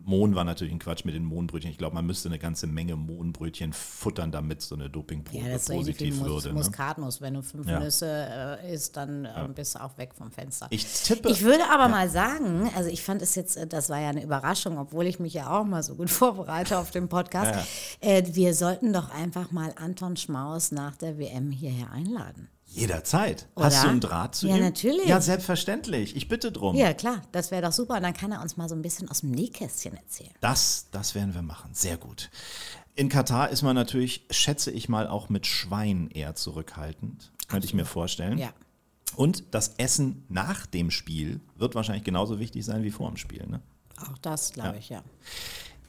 Mohn 0.04 0.35
war 0.35 0.42
natürlich 0.42 0.73
ein 0.73 0.78
Quatsch 0.78 1.04
mit 1.04 1.14
den 1.14 1.25
Mohnbrötchen. 1.25 1.71
Ich 1.71 1.78
glaube, 1.78 1.94
man 1.94 2.06
müsste 2.06 2.28
eine 2.28 2.38
ganze 2.38 2.66
Menge 2.66 2.97
Mohnbrötchen 2.97 3.73
futtern, 3.73 4.32
damit 4.32 4.62
so 4.62 4.75
eine 4.75 4.90
Dopingprobe 4.90 5.47
ja, 5.47 5.59
positiv 5.59 6.16
so 6.16 6.23
würde. 6.23 6.32
Mus 6.32 6.44
ne? 6.47 6.52
Muskatnuss. 6.54 7.21
Wenn 7.21 7.35
du 7.35 7.42
fünf 7.42 7.68
ja. 7.68 7.78
Nüsse 7.78 8.59
äh, 8.62 8.75
isst, 8.75 8.97
dann 8.97 9.26
äh, 9.26 9.28
ja. 9.28 9.47
bist 9.47 9.75
du 9.75 9.82
auch 9.82 9.97
weg 9.99 10.14
vom 10.14 10.32
Fenster. 10.32 10.66
Ich 10.71 10.87
tippe. 11.02 11.28
Ich 11.30 11.42
würde 11.42 11.64
aber 11.71 11.88
mal 11.88 12.09
sagen, 12.09 12.71
also 12.75 12.88
ich 12.88 13.02
fand 13.02 13.23
es 13.23 13.35
jetzt, 13.35 13.56
äh, 13.56 13.66
das 13.66 13.90
war 13.90 14.00
ja 14.00 14.09
eine 14.09 14.25
Überraschung, 14.25 14.78
obwohl 14.78 15.06
ich 15.06 15.21
mich 15.21 15.35
ja 15.35 15.50
auch 15.50 15.64
mal 15.64 15.82
so 15.82 15.94
gut 15.94 16.11
vorbereite 16.11 16.78
auf 16.78 16.90
den 16.90 17.09
Podcast. 17.09 17.68
Äh, 18.00 18.25
wir 18.32 18.54
sollten 18.54 18.92
doch 18.92 19.11
einfach 19.11 19.52
mal 19.52 19.73
Anton 19.76 20.16
Schmaus 20.16 20.73
nach 20.73 20.97
der 20.97 21.18
WM 21.18 21.50
hierher 21.50 21.92
einladen. 21.92 22.49
Jederzeit. 22.74 23.48
Oder? 23.54 23.66
Hast 23.66 23.84
du 23.84 23.88
einen 23.88 24.00
Draht 24.00 24.34
zu 24.34 24.48
Ja, 24.48 24.56
ihm? 24.56 24.62
natürlich. 24.62 25.06
Ja, 25.06 25.20
selbstverständlich. 25.20 26.16
Ich 26.16 26.28
bitte 26.28 26.50
drum. 26.52 26.74
Ja, 26.74 26.94
klar, 26.94 27.22
das 27.32 27.50
wäre 27.50 27.62
doch 27.62 27.72
super. 27.72 27.96
Und 27.96 28.02
dann 28.02 28.14
kann 28.14 28.32
er 28.32 28.40
uns 28.40 28.56
mal 28.56 28.68
so 28.68 28.74
ein 28.74 28.82
bisschen 28.82 29.10
aus 29.10 29.20
dem 29.20 29.30
Nähkästchen 29.30 29.94
erzählen. 29.96 30.32
Das, 30.40 30.86
das 30.90 31.14
werden 31.14 31.34
wir 31.34 31.42
machen. 31.42 31.70
Sehr 31.74 31.96
gut. 31.96 32.30
In 32.94 33.08
Katar 33.08 33.50
ist 33.50 33.62
man 33.62 33.74
natürlich, 33.74 34.26
schätze 34.30 34.70
ich 34.70 34.88
mal, 34.88 35.06
auch 35.06 35.28
mit 35.28 35.46
Schwein 35.46 36.10
eher 36.10 36.34
zurückhaltend. 36.34 37.30
Könnte 37.48 37.66
ich 37.66 37.74
mir 37.74 37.84
vorstellen. 37.86 38.38
Ja. 38.38 38.50
Und 39.16 39.44
das 39.54 39.74
Essen 39.76 40.24
nach 40.28 40.64
dem 40.66 40.90
Spiel 40.90 41.40
wird 41.56 41.74
wahrscheinlich 41.74 42.04
genauso 42.04 42.38
wichtig 42.38 42.64
sein 42.64 42.82
wie 42.82 42.90
vor 42.90 43.08
dem 43.08 43.16
Spiel. 43.18 43.46
Ne? 43.46 43.60
Auch 43.98 44.16
das, 44.18 44.52
glaube 44.52 44.78
ich, 44.78 44.88
ja. 44.88 45.02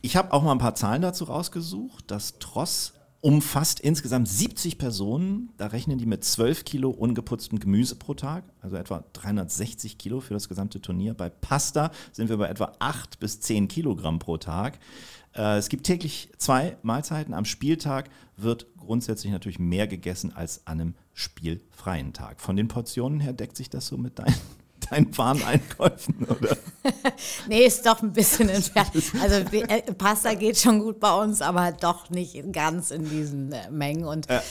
Ich 0.02 0.18
habe 0.18 0.34
auch 0.34 0.44
mal 0.44 0.52
ein 0.52 0.58
paar 0.58 0.76
Zahlen 0.76 1.02
dazu 1.02 1.24
rausgesucht. 1.26 2.04
Das 2.12 2.40
Tross 2.40 2.94
umfasst 3.24 3.80
insgesamt 3.80 4.28
70 4.28 4.78
Personen. 4.78 5.50
Da 5.56 5.68
rechnen 5.68 5.98
die 5.98 6.06
mit 6.06 6.26
12 6.26 6.66
Kilo 6.66 6.90
ungeputztem 6.90 7.58
Gemüse 7.58 7.96
pro 7.96 8.14
Tag, 8.14 8.44
also 8.60 8.76
etwa 8.76 9.06
360 9.14 9.98
Kilo 9.98 10.20
für 10.20 10.34
das 10.34 10.50
gesamte 10.50 10.82
Turnier. 10.82 11.14
Bei 11.14 11.30
Pasta 11.30 11.92
sind 12.12 12.28
wir 12.28 12.36
bei 12.36 12.50
etwa 12.50 12.76
8 12.80 13.22
bis 13.22 13.40
10 13.40 13.70
Kilogramm 13.70 14.20
pro 14.20 14.36
Tag. 14.36 14.78
Äh, 15.34 15.58
es 15.58 15.70
gibt 15.70 15.86
täglich 15.86 16.32
zwei 16.38 16.76
Mahlzeiten. 16.84 17.34
Am 17.34 17.46
Spieltag 17.46 18.10
wird 18.36 18.68
grundsätzlich 18.78 19.32
natürlich 19.32 19.58
mehr 19.58 19.88
gegessen 19.88 20.36
als 20.36 20.68
an 20.68 20.82
einem 20.82 20.96
spielfreien 21.14 22.12
Tag. 22.12 22.42
Von 22.42 22.58
den 22.58 22.68
Portionen 22.68 23.22
her 23.22 23.32
deckt 23.32 23.56
sich 23.56 23.70
das 23.70 23.88
so 23.88 23.98
mit 23.98 24.20
deinen, 24.20 24.36
deinen 24.94 25.18
Wareneinkäufen, 25.18 26.26
oder? 26.26 26.58
Nee, 27.48 27.66
ist 27.66 27.86
doch 27.86 28.02
ein 28.02 28.12
bisschen 28.12 28.50
entfernt. 28.50 28.92
Also 29.22 29.36
äh, 29.36 29.82
Pasta 29.94 30.34
geht 30.34 30.58
schon 30.58 30.80
gut 30.80 31.00
bei 31.00 31.14
uns, 31.14 31.42
aber 31.42 31.72
doch 31.72 32.10
nicht 32.10 32.52
ganz 32.52 32.92
in 32.92 33.10
diesen 33.10 33.54
äh, 33.54 33.70
Mengen. 33.72 34.04
Und 34.04 34.30
äh, 34.30 34.42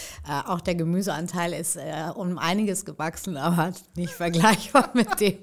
auch 0.46 0.62
der 0.62 0.74
Gemüseanteil 0.74 1.52
ist 1.52 1.76
äh, 1.76 2.10
um 2.14 2.38
einiges 2.38 2.86
gewachsen, 2.86 3.36
aber 3.36 3.72
nicht 3.96 4.14
vergleichbar 4.14 4.90
mit 4.94 5.20
dem 5.20 5.38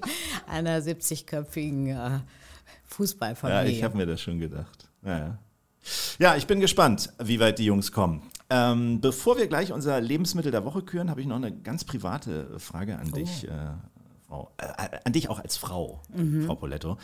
einer 0.48 0.80
70-köpfigen 0.80 1.86
äh, 1.86 1.90
Ja, 1.90 2.22
Fußballfamilie. 2.86 3.70
ich 3.70 3.84
habe 3.84 3.96
mir 3.96 4.06
das 4.06 4.20
schon 4.20 4.40
gedacht. 4.40 4.88
Ja, 5.04 5.18
ja. 5.18 5.38
ja, 6.18 6.36
ich 6.36 6.46
bin 6.48 6.58
gespannt, 6.58 7.12
wie 7.22 7.38
weit 7.38 7.58
die 7.60 7.66
Jungs 7.66 7.92
kommen. 7.92 8.22
Ähm, 8.52 9.00
bevor 9.00 9.38
wir 9.38 9.46
gleich 9.46 9.72
unser 9.72 10.00
Lebensmittel 10.00 10.50
der 10.50 10.64
Woche 10.64 10.82
küren, 10.82 11.08
habe 11.08 11.20
ich 11.20 11.26
noch 11.28 11.36
eine 11.36 11.52
ganz 11.52 11.84
private 11.84 12.58
Frage 12.58 12.98
an 12.98 13.12
dich, 13.12 13.46
äh, 13.46 13.50
Frau, 14.30 14.48
äh, 14.58 14.98
an 15.04 15.12
dich 15.12 15.28
auch 15.28 15.40
als 15.40 15.56
Frau, 15.56 16.00
Frau 16.46 16.54
Poletto. 16.54 16.96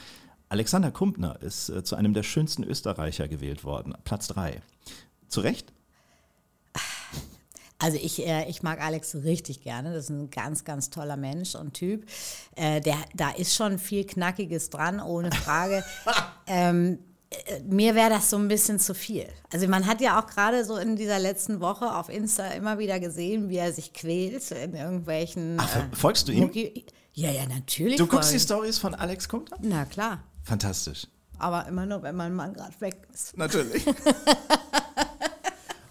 Alexander 0.48 0.92
Kumpner 0.92 1.42
ist 1.42 1.68
äh, 1.70 1.82
zu 1.82 1.96
einem 1.96 2.14
der 2.14 2.22
schönsten 2.22 2.62
Österreicher 2.62 3.26
gewählt 3.26 3.64
worden, 3.64 3.94
Platz 4.04 4.28
3. 4.28 4.62
Zu 5.26 5.40
Recht? 5.40 5.72
Also 7.78 7.98
ich, 8.00 8.24
äh, 8.24 8.48
ich 8.48 8.62
mag 8.62 8.80
Alex 8.80 9.16
richtig 9.16 9.62
gerne. 9.62 9.92
Das 9.92 10.04
ist 10.04 10.10
ein 10.10 10.30
ganz, 10.30 10.64
ganz 10.64 10.88
toller 10.88 11.16
Mensch 11.16 11.56
und 11.56 11.74
Typ. 11.74 12.06
Äh, 12.54 12.80
der, 12.80 12.96
da 13.14 13.30
ist 13.30 13.54
schon 13.56 13.78
viel 13.80 14.06
Knackiges 14.06 14.70
dran, 14.70 15.00
ohne 15.00 15.32
Frage. 15.32 15.84
ähm, 16.46 17.00
äh, 17.30 17.60
mir 17.64 17.96
wäre 17.96 18.08
das 18.10 18.30
so 18.30 18.36
ein 18.38 18.46
bisschen 18.48 18.78
zu 18.78 18.94
viel. 18.94 19.26
Also 19.52 19.66
man 19.66 19.84
hat 19.86 20.00
ja 20.00 20.18
auch 20.20 20.26
gerade 20.26 20.64
so 20.64 20.76
in 20.76 20.94
dieser 20.94 21.18
letzten 21.18 21.60
Woche 21.60 21.92
auf 21.96 22.08
Insta 22.08 22.46
immer 22.52 22.78
wieder 22.78 23.00
gesehen, 23.00 23.48
wie 23.50 23.56
er 23.56 23.72
sich 23.72 23.92
quält 23.92 24.48
in 24.52 24.74
irgendwelchen. 24.74 25.56
Ach, 25.58 25.76
äh, 25.76 25.88
folgst 25.92 26.28
du 26.28 26.32
ihm? 26.32 26.44
Mucki- 26.44 26.84
Ja, 27.18 27.30
ja, 27.30 27.46
natürlich. 27.46 27.96
Du 27.96 28.06
guckst 28.06 28.30
die 28.32 28.38
Stories 28.38 28.78
von 28.78 28.94
Alex 28.94 29.26
Kumpner? 29.28 29.56
ich. 29.60 29.66
Na 29.68 29.86
klar. 29.86 30.20
Fantastisch. 30.44 31.06
Aber 31.38 31.66
immer 31.66 31.86
nur, 31.86 32.02
wenn 32.02 32.14
mein 32.14 32.34
Mann 32.34 32.52
gerade 32.52 32.78
weg 32.80 33.08
ist. 33.12 33.36
Natürlich. 33.38 33.86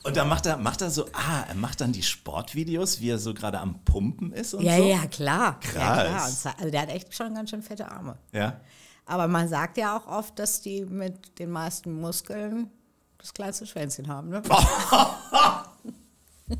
Und 0.04 0.16
dann 0.18 0.30
macht 0.30 0.46
er, 0.46 0.58
macht 0.58 0.82
er 0.84 0.92
so, 0.92 1.08
ah, 1.14 1.46
er 1.48 1.56
macht 1.56 1.82
dann 1.82 1.92
die 1.92 2.04
Sportvideos, 2.04 3.02
wie 3.02 3.10
er 3.10 3.18
so 3.18 3.34
gerade 3.34 3.60
am 3.60 3.84
Pumpen 3.86 4.32
ist 4.34 4.54
und 4.54 4.62
Ja, 4.62 4.78
so. 4.78 4.84
ja, 4.88 5.08
klar. 5.08 5.60
Ja, 5.64 5.70
klar. 5.72 6.06
Krass. 6.06 6.30
Und 6.30 6.38
ze- 6.38 6.58
Also 6.60 6.70
der 6.70 6.82
hat 6.84 6.90
echt 6.90 7.16
schon 7.16 7.34
ganz 7.34 7.50
schön 7.50 7.64
fette 7.64 7.90
Arme. 7.92 8.16
Ja. 8.32 8.60
Aber 9.08 9.28
man 9.28 9.48
sagt 9.50 9.78
ja 9.78 9.98
auch 9.98 10.06
oft, 10.06 10.38
dass 10.38 10.62
die 10.62 10.86
mit 10.86 11.40
den 11.40 11.50
meisten 11.50 11.92
Muskeln 12.00 12.70
das 13.18 13.34
kleinste 13.34 13.66
Schwänzchen 13.66 14.08
haben. 14.08 14.30
Ne? 14.30 14.44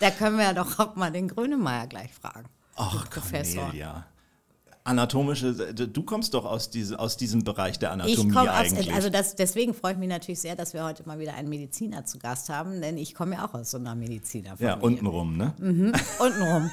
da 0.00 0.10
können 0.10 0.38
wir 0.38 0.44
ja 0.46 0.54
doch 0.54 0.76
auch 0.80 0.96
mal 0.96 1.12
den 1.12 1.28
Grönemeyer 1.28 1.86
gleich 1.86 2.12
fragen. 2.12 2.48
Ach, 2.78 3.10
Professor. 3.10 3.62
Cornelia. 3.64 4.06
Anatomische, 4.84 5.52
du 5.74 6.02
kommst 6.02 6.32
doch 6.32 6.46
aus, 6.46 6.70
diese, 6.70 6.98
aus 6.98 7.18
diesem 7.18 7.44
Bereich 7.44 7.78
der 7.78 7.90
Ich 7.90 7.92
Anatomie 7.92 8.32
komme 8.32 8.50
aus, 8.50 8.58
eigentlich. 8.72 8.94
also 8.94 9.10
das, 9.10 9.36
deswegen 9.36 9.74
freue 9.74 9.92
ich 9.92 9.98
mich 9.98 10.08
natürlich 10.08 10.40
sehr, 10.40 10.56
dass 10.56 10.72
wir 10.72 10.82
heute 10.82 11.06
mal 11.06 11.18
wieder 11.18 11.34
einen 11.34 11.50
Mediziner 11.50 12.06
zu 12.06 12.18
Gast 12.18 12.48
haben, 12.48 12.80
denn 12.80 12.96
ich 12.96 13.14
komme 13.14 13.34
ja 13.34 13.44
auch 13.46 13.52
aus 13.52 13.70
so 13.72 13.76
einer 13.76 13.94
Medizinerfamilie. 13.94 14.76
ja, 14.76 14.80
untenrum, 14.80 15.36
ne? 15.36 15.52
Untenrum. 16.18 16.70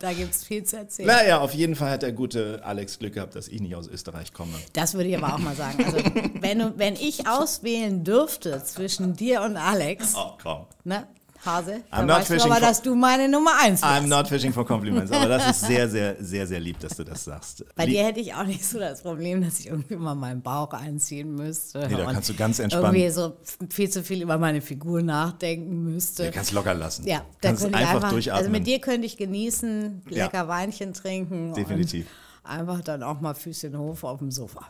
da 0.00 0.12
gibt 0.12 0.34
es 0.34 0.44
viel 0.44 0.64
zu 0.64 0.76
erzählen. 0.76 1.06
Naja, 1.06 1.38
auf 1.40 1.54
jeden 1.54 1.76
Fall 1.76 1.92
hat 1.92 2.02
der 2.02 2.12
gute 2.12 2.60
Alex 2.64 2.98
Glück 2.98 3.14
gehabt, 3.14 3.36
dass 3.36 3.48
ich 3.48 3.60
nicht 3.62 3.74
aus 3.74 3.86
Österreich 3.86 4.34
komme. 4.34 4.52
Das 4.74 4.92
würde 4.92 5.08
ich 5.08 5.16
aber 5.16 5.32
auch 5.32 5.38
mal 5.38 5.54
sagen. 5.54 5.82
Also, 5.84 5.98
wenn, 6.42 6.76
wenn 6.78 6.94
ich 6.94 7.26
auswählen 7.26 8.04
dürfte 8.04 8.62
zwischen 8.64 9.14
dir 9.14 9.40
und 9.42 9.56
Alex, 9.56 10.14
Oh, 10.14 10.32
komm. 10.42 10.66
ne, 10.84 11.06
Hase, 11.44 11.82
I'm 11.92 12.02
not 12.04 12.18
weißt 12.18 12.30
du 12.30 12.34
aber, 12.42 12.54
for- 12.54 12.60
dass 12.60 12.82
du 12.82 12.94
meine 12.96 13.28
Nummer 13.28 13.52
eins 13.60 13.80
bist. 13.80 13.92
I'm 13.92 14.06
not 14.08 14.26
fishing 14.28 14.52
for 14.52 14.66
compliments, 14.66 15.12
aber 15.12 15.28
das 15.28 15.50
ist 15.50 15.60
sehr, 15.66 15.88
sehr, 15.88 16.16
sehr, 16.18 16.46
sehr 16.46 16.58
lieb, 16.58 16.80
dass 16.80 16.96
du 16.96 17.04
das 17.04 17.24
sagst. 17.24 17.64
Bei 17.76 17.84
Lieb- 17.84 17.94
dir 17.94 18.04
hätte 18.04 18.20
ich 18.20 18.34
auch 18.34 18.44
nicht 18.44 18.64
so 18.66 18.78
das 18.80 19.02
Problem, 19.02 19.42
dass 19.42 19.60
ich 19.60 19.68
irgendwie 19.68 19.94
mal 19.96 20.14
meinen 20.16 20.42
Bauch 20.42 20.72
einziehen 20.72 21.34
müsste. 21.36 21.86
Nee, 21.88 21.94
da 21.96 22.12
kannst 22.12 22.28
du 22.28 22.34
ganz 22.34 22.58
entspannt- 22.58 22.94
Irgendwie 22.96 23.10
so 23.10 23.36
viel 23.70 23.88
zu 23.88 24.02
viel 24.02 24.20
über 24.22 24.36
meine 24.36 24.60
Figur 24.60 25.00
nachdenken 25.02 25.84
müsste. 25.84 26.24
Du 26.26 26.32
kannst 26.32 26.52
locker 26.52 26.74
lassen. 26.74 27.06
Ja, 27.06 27.22
da 27.40 27.48
kannst 27.50 27.64
einfach, 27.66 27.78
einfach, 27.94 28.10
durchatmen. 28.10 28.38
also 28.38 28.50
mit 28.50 28.66
dir 28.66 28.80
könnte 28.80 29.06
ich 29.06 29.16
genießen, 29.16 30.02
Ja. 30.10 30.24
lecker 30.24 30.48
Weinchen 30.48 30.92
trinken 30.92 31.54
Definitiv. 31.54 32.06
einfach 32.42 32.80
dann 32.80 33.02
auch 33.04 33.20
mal 33.20 33.34
Füßchen 33.34 33.78
hoch 33.78 34.02
auf 34.02 34.18
dem 34.18 34.30
Sofa. 34.32 34.66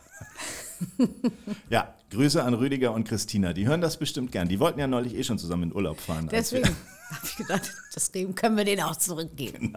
Ja, 1.69 1.93
Grüße 2.11 2.43
an 2.43 2.53
Rüdiger 2.53 2.93
und 2.93 3.07
Christina. 3.07 3.53
Die 3.53 3.67
hören 3.67 3.81
das 3.81 3.97
bestimmt 3.97 4.31
gern. 4.31 4.47
Die 4.47 4.59
wollten 4.59 4.79
ja 4.79 4.87
neulich 4.87 5.15
eh 5.15 5.23
schon 5.23 5.37
zusammen 5.37 5.63
in 5.63 5.75
Urlaub 5.75 5.99
fahren. 5.99 6.27
Deswegen 6.31 6.67
habe 6.67 7.25
ich 7.25 7.35
gedacht, 7.35 7.73
das 7.93 8.11
Leben 8.13 8.35
können 8.35 8.57
wir 8.57 8.65
denen 8.65 8.81
auch 8.81 8.95
zurückgeben. 8.95 9.75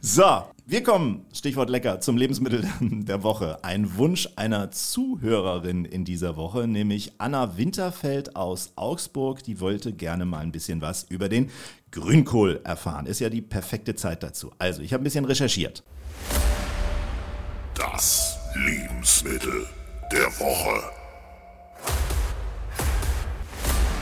So, 0.00 0.44
wir 0.66 0.82
kommen, 0.84 1.26
Stichwort 1.32 1.70
lecker, 1.70 2.00
zum 2.00 2.16
Lebensmittel 2.16 2.68
der 2.80 3.22
Woche. 3.24 3.64
Ein 3.64 3.96
Wunsch 3.96 4.28
einer 4.36 4.70
Zuhörerin 4.70 5.84
in 5.84 6.04
dieser 6.04 6.36
Woche, 6.36 6.68
nämlich 6.68 7.12
Anna 7.18 7.56
Winterfeld 7.56 8.36
aus 8.36 8.72
Augsburg. 8.76 9.42
Die 9.42 9.60
wollte 9.60 9.92
gerne 9.92 10.24
mal 10.24 10.38
ein 10.38 10.52
bisschen 10.52 10.80
was 10.80 11.02
über 11.04 11.28
den 11.28 11.50
Grünkohl 11.90 12.60
erfahren. 12.64 13.06
Ist 13.06 13.18
ja 13.18 13.28
die 13.28 13.42
perfekte 13.42 13.96
Zeit 13.96 14.22
dazu. 14.22 14.52
Also, 14.58 14.82
ich 14.82 14.92
habe 14.92 15.02
ein 15.02 15.04
bisschen 15.04 15.24
recherchiert. 15.24 15.82
Das 17.74 18.37
Lebensmittel 18.54 19.66
der 20.10 20.26
Woche. 20.40 20.82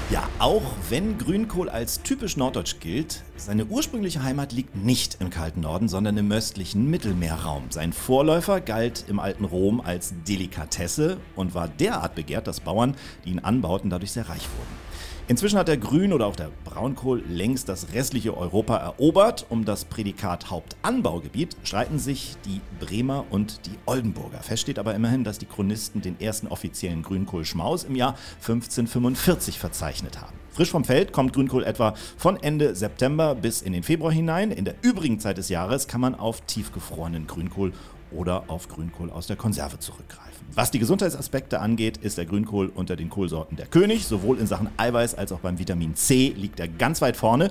Ja, 0.09 0.29
auch 0.39 0.63
wenn 0.89 1.19
Grünkohl 1.19 1.69
als 1.69 2.03
typisch 2.03 2.37
norddeutsch 2.37 2.77
gilt, 2.79 3.25
seine 3.37 3.65
ursprüngliche 3.67 4.23
Heimat 4.23 4.53
liegt 4.53 4.77
nicht 4.77 5.17
im 5.21 5.31
kalten 5.31 5.63
Norden, 5.63 5.89
sondern 5.89 6.17
im 6.17 6.31
östlichen 6.31 6.89
Mittelmeerraum. 6.89 7.65
Sein 7.71 7.93
Vorläufer 7.93 8.61
galt 8.61 9.05
im 9.09 9.19
alten 9.19 9.45
Rom 9.45 9.81
als 9.81 10.15
Delikatesse 10.29 11.17
und 11.35 11.55
war 11.55 11.67
derart 11.67 12.15
begehrt, 12.15 12.47
dass 12.47 12.61
Bauern, 12.61 12.95
die 13.25 13.31
ihn 13.31 13.41
anbauten, 13.41 13.91
dadurch 13.91 14.13
sehr 14.13 14.29
reich 14.29 14.49
wurden. 14.57 14.86
Inzwischen 15.29 15.59
hat 15.59 15.67
der 15.67 15.77
Grün- 15.77 16.13
oder 16.13 16.27
auch 16.27 16.37
der 16.37 16.51
Braunkohl 16.65 17.21
längst 17.29 17.69
das 17.69 17.93
restliche 17.93 18.37
Europa 18.37 18.77
erobert. 18.77 19.45
Um 19.49 19.65
das 19.65 19.85
Prädikat 19.85 20.51
Hauptanbaugebiet 20.51 21.57
streiten 21.65 21.99
sich 21.99 22.37
die 22.45 22.61
Bremer 22.79 23.25
und 23.31 23.67
die 23.67 23.77
Oldenburger. 23.87 24.39
Fest 24.39 24.63
steht 24.63 24.79
aber 24.79 24.95
immerhin, 24.95 25.25
dass 25.25 25.39
die 25.39 25.47
Chronisten 25.47 26.01
den 26.01 26.21
ersten 26.21 26.47
offiziellen 26.47 27.03
Grünkohl-Schmaus 27.03 27.83
im 27.83 27.97
Jahr 27.97 28.15
1545 28.37 29.59
verzeichnet 29.59 30.21
haben. 30.21 30.37
Frisch 30.53 30.71
vom 30.71 30.85
Feld 30.85 31.13
kommt 31.13 31.33
Grünkohl 31.33 31.65
etwa 31.65 31.95
von 32.17 32.41
Ende 32.41 32.77
September 32.77 33.35
bis 33.35 33.63
in 33.63 33.73
den 33.73 33.83
Februar 33.83 34.13
hinein. 34.13 34.53
In 34.53 34.65
der 34.65 34.77
übrigen 34.83 35.19
Zeit 35.19 35.39
des 35.39 35.49
Jahres 35.49 35.89
kann 35.89 36.01
man 36.01 36.15
auf 36.15 36.43
tiefgefrorenen 36.43 37.27
Grünkohl 37.27 37.73
oder 38.11 38.45
auf 38.49 38.69
Grünkohl 38.69 39.11
aus 39.11 39.27
der 39.27 39.37
Konserve 39.37 39.79
zurückgreifen. 39.79 40.47
Was 40.55 40.71
die 40.71 40.79
Gesundheitsaspekte 40.79 41.61
angeht, 41.61 41.99
ist 41.99 42.19
der 42.19 42.25
Grünkohl 42.25 42.71
unter 42.75 42.97
den 42.97 43.11
Kohlsorten 43.11 43.57
der 43.57 43.67
König. 43.67 44.07
Sowohl 44.07 44.39
in 44.39 44.47
Sachen 44.47 44.69
Eiweiß 44.77 45.15
als 45.15 45.33
auch 45.33 45.41
beim 45.41 45.59
Vitamin 45.59 45.97
C 45.97 46.33
liegt 46.37 46.61
er 46.61 46.69
ganz 46.69 47.03
weit 47.03 47.17
vorne. 47.17 47.51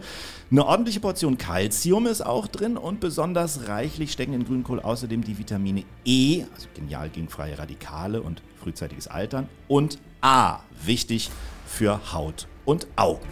Eine 0.50 0.66
ordentliche 0.66 1.00
Portion 1.00 1.38
Calcium 1.38 2.08
ist 2.08 2.26
auch 2.26 2.48
drin 2.48 2.78
und 2.78 3.00
besonders 3.00 3.68
reichlich 3.68 4.12
stecken 4.12 4.34
in 4.34 4.46
Grünkohl 4.46 4.80
außerdem 4.80 5.24
die 5.24 5.38
Vitamine 5.38 5.84
E, 6.06 6.44
also 6.54 6.68
genial 6.74 7.10
gegen 7.10 7.30
freie 7.30 7.58
Radikale 7.60 8.22
und 8.22 8.42
frühzeitiges 8.62 9.08
Altern, 9.08 9.50
und 9.68 10.00
A, 10.22 10.60
wichtig 10.84 11.30
für 11.68 12.14
Haut 12.14 12.48
und 12.66 12.88
Augen. 12.96 13.28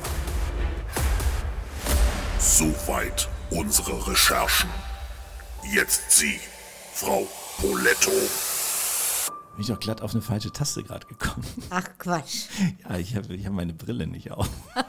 Soweit 2.40 3.30
unsere 3.50 4.08
Recherchen. 4.08 4.70
Jetzt 5.74 6.12
Sie, 6.12 6.40
Frau 6.94 7.28
Poletto. 7.60 8.12
Bin 8.12 9.62
ich 9.62 9.68
doch 9.68 9.80
glatt 9.80 10.02
auf 10.02 10.14
eine 10.14 10.22
falsche 10.22 10.52
Taste 10.52 10.84
gerade 10.84 11.08
gekommen. 11.08 11.46
Ach 11.70 11.88
Quatsch. 11.98 12.48
Ja, 12.88 12.98
ich 12.98 13.16
habe 13.16 13.34
ich 13.34 13.46
hab 13.46 13.54
meine 13.54 13.74
Brille 13.74 14.08
nicht 14.08 14.32
auf. 14.32 14.50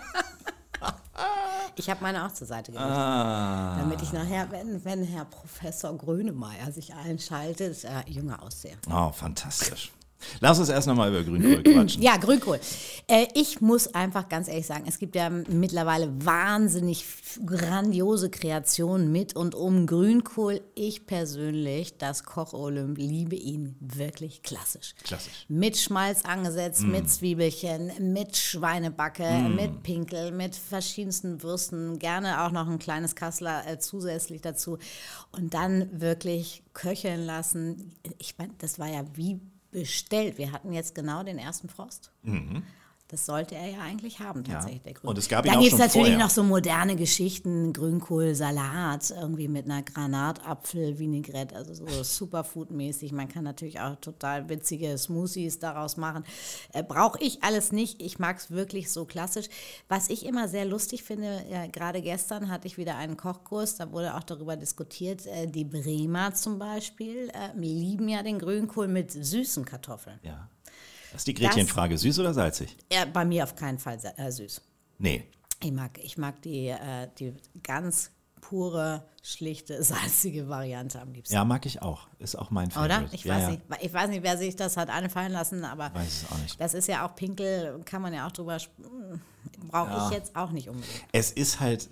Ich 1.76 1.90
habe 1.90 2.02
meine 2.02 2.24
auch 2.24 2.32
zur 2.32 2.46
Seite 2.46 2.70
gelegt. 2.70 2.88
Ah. 2.88 3.76
Damit 3.78 4.00
ich 4.00 4.12
nachher, 4.12 4.48
wenn, 4.52 4.84
wenn 4.84 5.02
Herr 5.02 5.24
Professor 5.24 5.92
Grönemeyer 5.98 6.70
sich 6.70 6.94
einschaltet, 6.94 7.82
äh, 7.82 8.08
jünger 8.08 8.40
aussehe. 8.44 8.76
Oh, 8.88 9.10
fantastisch. 9.10 9.90
Lass 10.40 10.58
uns 10.58 10.68
erst 10.68 10.86
nochmal 10.86 11.10
über 11.10 11.22
Grünkohl 11.22 11.62
quatschen. 11.74 12.02
Ja, 12.02 12.16
Grünkohl. 12.16 12.60
Äh, 13.06 13.26
ich 13.34 13.60
muss 13.60 13.94
einfach 13.94 14.28
ganz 14.28 14.48
ehrlich 14.48 14.66
sagen, 14.66 14.84
es 14.86 14.98
gibt 14.98 15.14
ja 15.14 15.30
mittlerweile 15.30 16.10
wahnsinnig 16.24 17.04
grandiose 17.44 18.30
Kreationen 18.30 19.10
mit 19.12 19.36
und 19.36 19.54
um 19.54 19.86
Grünkohl. 19.86 20.60
Ich 20.74 21.06
persönlich, 21.06 21.98
das 21.98 22.24
Koch-Olymp, 22.24 22.98
liebe 22.98 23.36
ihn 23.36 23.76
wirklich 23.80 24.42
klassisch. 24.42 24.94
Klassisch. 25.04 25.44
Mit 25.48 25.76
Schmalz 25.76 26.24
angesetzt, 26.24 26.82
Mm. 26.82 26.90
mit 26.90 27.10
Zwiebelchen, 27.10 28.12
mit 28.12 28.36
Schweinebacke, 28.36 29.24
mit 29.54 29.82
Pinkel, 29.82 30.32
mit 30.32 30.56
verschiedensten 30.56 31.42
Würsten, 31.42 31.98
gerne 31.98 32.44
auch 32.44 32.50
noch 32.52 32.68
ein 32.68 32.78
kleines 32.78 33.14
Kassler 33.14 33.66
äh, 33.66 33.78
zusätzlich 33.78 34.40
dazu 34.40 34.78
und 35.32 35.54
dann 35.54 35.88
wirklich 36.00 36.62
köcheln 36.72 37.24
lassen. 37.24 37.94
Ich 38.18 38.36
meine, 38.38 38.52
das 38.58 38.78
war 38.78 38.88
ja 38.88 39.04
wie 39.14 39.40
bestellt. 39.74 40.38
Wir 40.38 40.52
hatten 40.52 40.72
jetzt 40.72 40.94
genau 40.94 41.22
den 41.24 41.36
ersten 41.36 41.68
Frost. 41.68 42.12
Das 43.14 43.26
sollte 43.26 43.54
er 43.54 43.68
ja 43.68 43.78
eigentlich 43.78 44.18
haben, 44.18 44.42
tatsächlich, 44.42 44.82
der 44.82 44.94
Grün. 44.94 45.10
Und 45.10 45.18
es 45.18 45.28
gab 45.28 45.44
Dann 45.44 45.60
gibt 45.60 45.72
es 45.72 45.78
natürlich 45.78 46.08
vorher. 46.08 46.18
noch 46.18 46.30
so 46.30 46.42
moderne 46.42 46.96
Geschichten, 46.96 47.72
Grünkohlsalat, 47.72 49.10
irgendwie 49.10 49.46
mit 49.46 49.66
einer 49.66 49.84
Granatapfel-Vinaigrette, 49.84 51.54
also 51.54 51.74
so 51.74 51.84
Superfood-mäßig. 52.02 53.12
Man 53.12 53.28
kann 53.28 53.44
natürlich 53.44 53.78
auch 53.78 53.94
total 54.00 54.48
witzige 54.48 54.98
Smoothies 54.98 55.60
daraus 55.60 55.96
machen. 55.96 56.24
Äh, 56.72 56.82
Brauche 56.82 57.20
ich 57.20 57.40
alles 57.44 57.70
nicht. 57.70 58.02
Ich 58.02 58.18
mag 58.18 58.38
es 58.38 58.50
wirklich 58.50 58.90
so 58.90 59.04
klassisch. 59.04 59.46
Was 59.88 60.10
ich 60.10 60.26
immer 60.26 60.48
sehr 60.48 60.64
lustig 60.64 61.04
finde, 61.04 61.44
ja, 61.48 61.68
gerade 61.68 62.02
gestern 62.02 62.50
hatte 62.50 62.66
ich 62.66 62.78
wieder 62.78 62.96
einen 62.96 63.16
Kochkurs, 63.16 63.76
da 63.76 63.92
wurde 63.92 64.16
auch 64.16 64.24
darüber 64.24 64.56
diskutiert, 64.56 65.24
äh, 65.26 65.46
die 65.46 65.64
Bremer 65.64 66.34
zum 66.34 66.58
Beispiel 66.58 67.30
äh, 67.32 67.56
lieben 67.56 68.08
ja 68.08 68.24
den 68.24 68.40
Grünkohl 68.40 68.88
mit 68.88 69.12
süßen 69.12 69.64
Kartoffeln. 69.64 70.18
Ja. 70.24 70.48
Das 71.14 71.20
ist 71.20 71.28
die 71.28 71.34
Gretchenfrage. 71.34 71.96
Süß 71.96 72.18
oder 72.18 72.34
salzig? 72.34 72.76
Ja, 72.92 73.04
bei 73.04 73.24
mir 73.24 73.44
auf 73.44 73.54
keinen 73.54 73.78
Fall 73.78 73.98
äh, 74.16 74.32
süß. 74.32 74.60
Nee. 74.98 75.24
Ich 75.62 75.70
mag, 75.70 75.96
ich 76.02 76.18
mag 76.18 76.42
die, 76.42 76.66
äh, 76.70 77.06
die 77.16 77.34
ganz 77.62 78.10
pure, 78.40 79.04
schlichte, 79.22 79.80
salzige 79.84 80.48
Variante 80.48 81.00
am 81.00 81.12
liebsten. 81.12 81.32
Ja, 81.32 81.44
mag 81.44 81.66
ich 81.66 81.82
auch. 81.82 82.08
Ist 82.18 82.34
auch 82.34 82.50
mein 82.50 82.72
Favorite. 82.72 83.04
Oder? 83.04 83.14
Ich 83.14 83.22
ja, 83.22 83.34
weiß, 83.36 83.42
ja. 83.42 83.50
Nicht, 83.50 83.62
ich 83.82 83.94
weiß 83.94 84.10
nicht, 84.10 84.24
wer 84.24 84.36
sich 84.36 84.56
das 84.56 84.76
hat 84.76 84.90
einfallen 84.90 85.30
lassen, 85.30 85.64
aber 85.64 85.94
Weiß 85.94 86.24
es 86.24 86.32
auch 86.32 86.38
nicht. 86.38 86.60
das 86.60 86.74
ist 86.74 86.88
ja 86.88 87.06
auch 87.06 87.14
Pinkel, 87.14 87.80
kann 87.84 88.02
man 88.02 88.12
ja 88.12 88.26
auch 88.26 88.32
drüber. 88.32 88.58
Brauche 89.68 89.90
Ja. 89.90 90.08
ich 90.08 90.14
jetzt 90.16 90.34
auch 90.34 90.50
nicht 90.50 90.68
unbedingt. 90.68 91.04
Es 91.12 91.30
ist 91.30 91.60
halt 91.60 91.88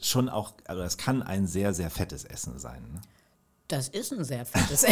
schon 0.00 0.30
auch, 0.30 0.54
also 0.64 0.80
es 0.84 0.96
kann 0.96 1.22
ein 1.22 1.46
sehr, 1.46 1.74
sehr 1.74 1.90
fettes 1.90 2.24
Essen 2.24 2.58
sein. 2.58 2.82
Ne? 2.94 3.00
Das 3.68 3.88
ist 3.88 4.14
ein 4.14 4.24
sehr 4.24 4.46
fettes 4.46 4.86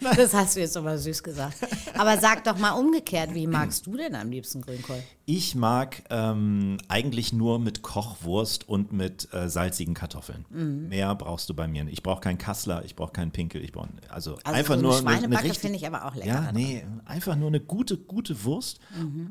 Das 0.00 0.34
hast 0.34 0.54
du 0.56 0.60
jetzt 0.60 0.76
aber 0.76 0.98
süß 0.98 1.22
gesagt. 1.22 1.56
Aber 1.96 2.18
sag 2.18 2.44
doch 2.44 2.58
mal 2.58 2.72
umgekehrt, 2.72 3.34
wie 3.34 3.46
magst 3.46 3.86
du 3.86 3.96
denn 3.96 4.14
am 4.14 4.30
liebsten 4.30 4.60
Grünkohl? 4.60 5.02
Ich 5.24 5.54
mag 5.54 6.02
ähm, 6.10 6.76
eigentlich 6.88 7.32
nur 7.32 7.58
mit 7.58 7.80
Kochwurst 7.80 8.68
und 8.68 8.92
mit 8.92 9.32
äh, 9.32 9.48
salzigen 9.48 9.94
Kartoffeln. 9.94 10.44
Mhm. 10.50 10.88
Mehr 10.88 11.14
brauchst 11.14 11.48
du 11.48 11.54
bei 11.54 11.66
mir 11.66 11.84
nicht. 11.84 11.94
Ich 11.94 12.02
brauche 12.02 12.20
keinen 12.20 12.36
Kassler, 12.36 12.84
ich 12.84 12.94
brauche 12.94 13.12
keinen 13.12 13.30
Pinkel. 13.30 13.64
Ich 13.64 13.72
brauche 13.72 13.88
also, 14.10 14.34
Also 14.44 14.52
einfach 14.52 14.74
so 14.76 14.82
nur 14.82 14.90
eine 14.98 15.00
eine, 15.00 15.08
eine 15.08 15.18
Schweinebacke 15.20 15.44
richtig- 15.44 15.60
finde 15.60 15.76
ich 15.78 15.86
aber 15.86 16.04
auch 16.04 16.14
lecker. 16.14 16.26
Ja, 16.28 16.52
nee, 16.52 16.84
einfach 17.06 17.34
nur 17.34 17.48
eine 17.48 17.60
gute, 17.60 17.96
gute 17.96 18.44
Wurst, 18.44 18.78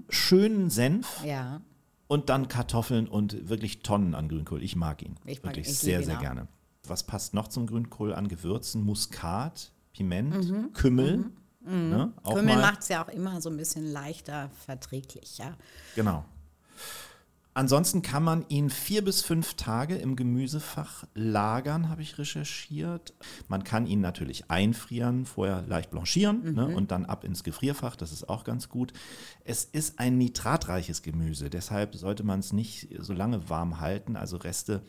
schönen 0.10 0.72
Senf 0.72 1.24
Ja, 1.24 1.62
und 2.08 2.30
dann 2.30 2.48
Kartoffeln 2.48 3.08
und 3.08 3.48
wirklich 3.50 3.84
Tonnen 3.84 4.16
an 4.16 4.28
Grünkohl. 4.28 4.64
Ich 4.64 4.76
mag 4.76 5.04
ihn. 5.04 5.16
Ich 5.26 5.44
mag- 5.44 5.52
wirklich 5.56 5.68
ich 5.68 5.78
sehr, 5.78 6.02
sehr 6.04 6.16
gerne. 6.16 6.48
Was 6.90 7.04
passt 7.04 7.34
noch 7.34 7.48
zum 7.48 7.68
Grünkohl 7.68 8.14
an 8.14 8.28
Gewürzen? 8.28 8.84
Muskat, 8.84 9.72
Piment, 9.94 10.50
Mhm. 10.50 10.74
Kümmel. 10.74 11.26
Ne? 11.62 12.14
Auch 12.24 12.36
Kümmel 12.36 12.56
mal- 12.56 12.62
macht 12.62 12.82
es 12.82 12.88
ja 12.88 13.04
auch 13.04 13.10
immer 13.10 13.42
so 13.42 13.50
ein 13.50 13.58
bisschen 13.58 13.86
leichter 13.92 14.50
verträglich, 14.66 15.38
ja. 15.38 15.54
Genau. 15.96 16.24
Ansonsten 17.54 18.04
kann 18.04 18.22
man 18.24 18.46
ihn 18.50 18.70
vier 18.70 19.04
bis 19.04 19.24
fünf 19.24 19.56
Tage 19.56 19.96
im 19.98 20.16
Gemüsefach 20.16 21.06
lagern, 21.16 21.90
habe 21.90 22.04
ich 22.04 22.20
recherchiert. 22.20 23.16
Man 23.48 23.64
kann 23.64 23.88
ihn 23.88 24.00
natürlich 24.00 24.52
einfrieren, 24.52 25.26
vorher 25.26 25.64
leicht 25.64 25.90
blanchieren 25.90 26.54
ne, 26.54 26.68
und 26.68 26.92
dann 26.92 27.06
ab 27.06 27.24
ins 27.24 27.44
Gefrierfach. 27.44 27.96
Das 27.96 28.12
ist 28.12 28.30
auch 28.30 28.44
ganz 28.44 28.70
gut. 28.70 28.94
Es 29.44 29.66
ist 29.66 29.98
ein 29.98 30.20
nitratreiches 30.20 31.02
Gemüse, 31.02 31.50
deshalb 31.50 31.96
sollte 31.96 32.24
man 32.24 32.42
es 32.42 32.54
nicht 32.54 32.90
so 33.00 33.12
lange 33.14 33.50
warm 33.50 33.80
halten. 33.80 34.16
Also 34.16 34.38
Reste, 34.38 34.84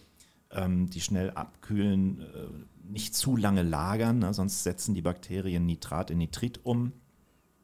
die 0.50 1.00
schnell 1.00 1.30
abkühlen, 1.30 2.20
äh, 2.20 2.90
nicht 2.90 3.14
zu 3.14 3.36
lange 3.36 3.62
lagern, 3.62 4.18
ne, 4.18 4.32
sonst 4.32 4.62
setzen 4.62 4.94
die 4.94 5.02
Bakterien 5.02 5.66
Nitrat 5.66 6.10
in 6.10 6.18
Nitrit 6.18 6.64
um. 6.64 6.92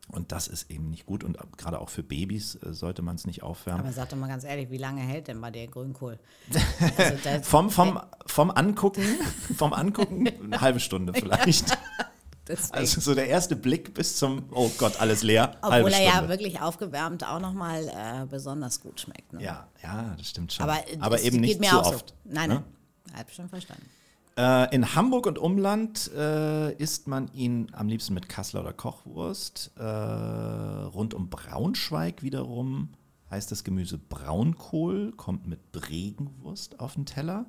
Und 0.09 0.33
das 0.33 0.49
ist 0.49 0.71
eben 0.71 0.91
nicht 0.91 1.07
gut. 1.07 1.25
Und 1.25 1.39
gerade 1.57 1.81
auch 1.81 1.89
für 1.89 2.03
Babys 2.03 2.57
äh, 2.57 2.75
sollte 2.75 3.01
man 3.01 3.17
es 3.17 3.27
nicht 3.27 3.43
aufwärmen. 3.43 3.81
Aber 3.81 3.93
sag 3.93 4.11
doch 4.11 4.19
mal 4.19 4.29
ganz 4.29 4.45
ehrlich, 4.45 4.71
wie 4.71 4.77
lange 4.77 5.01
hält 5.01 5.29
denn 5.29 5.41
bei 5.41 5.51
dir 5.51 5.67
Grünkohl? 5.67 6.19
Also 6.99 7.43
Vom, 7.43 7.71
vom, 7.71 8.01
vom 8.27 8.51
Angucken, 8.51 9.05
vom 9.57 9.73
Angucken 9.73 10.29
eine 10.29 10.61
halbe 10.61 10.81
Stunde 10.81 11.15
vielleicht. 11.15 11.79
Deswegen. 12.49 12.75
Also 12.75 13.01
so 13.01 13.15
der 13.15 13.29
erste 13.29 13.57
Blick 13.57 13.95
bis 13.95 14.17
zum, 14.17 14.45
oh 14.53 14.71
Gott, 14.79 15.01
alles 15.01 15.23
leer, 15.23 15.57
Obwohl 15.63 15.93
er 15.93 16.03
ja 16.03 16.29
wirklich 16.29 16.61
aufgewärmt 16.61 17.25
auch 17.27 17.41
nochmal 17.41 17.89
äh, 17.89 18.27
besonders 18.27 18.81
gut 18.81 19.01
schmeckt. 19.01 19.33
Ne? 19.33 19.43
ja, 19.43 19.69
ja, 19.83 20.15
das 20.17 20.29
stimmt 20.29 20.53
schon. 20.53 20.69
Aber, 20.69 20.79
Aber 21.01 21.17
es 21.17 21.23
eben 21.23 21.43
geht 21.43 21.43
nicht 21.43 21.61
mir 21.61 21.71
zu 21.71 21.81
auch 21.81 21.95
oft. 21.95 22.11
So. 22.11 22.15
Nein, 22.25 22.49
ne? 22.49 22.55
nein. 22.55 23.19
Hab 23.19 23.31
schon 23.31 23.49
verstanden. 23.49 23.89
Äh, 24.37 24.75
in 24.75 24.95
Hamburg 24.95 25.27
und 25.27 25.39
Umland 25.39 26.11
äh, 26.13 26.73
isst 26.75 27.07
man 27.07 27.33
ihn 27.33 27.69
am 27.73 27.89
liebsten 27.89 28.15
mit 28.15 28.29
Kassler 28.29 28.61
oder 28.63 28.73
Kochwurst. 28.73 29.71
Äh, 29.77 29.85
rund 29.85 31.15
um 31.15 31.31
Braunschweig 31.31 32.23
wiederum 32.23 32.89
heißt 33.31 33.51
das 33.51 33.65
Gemüse 33.65 33.99
Braunkohl, 33.99 35.13
kommt 35.13 35.47
mit 35.47 35.73
Bregenwurst 35.73 36.81
auf 36.81 36.95
den 36.95 37.07
Teller. 37.07 37.47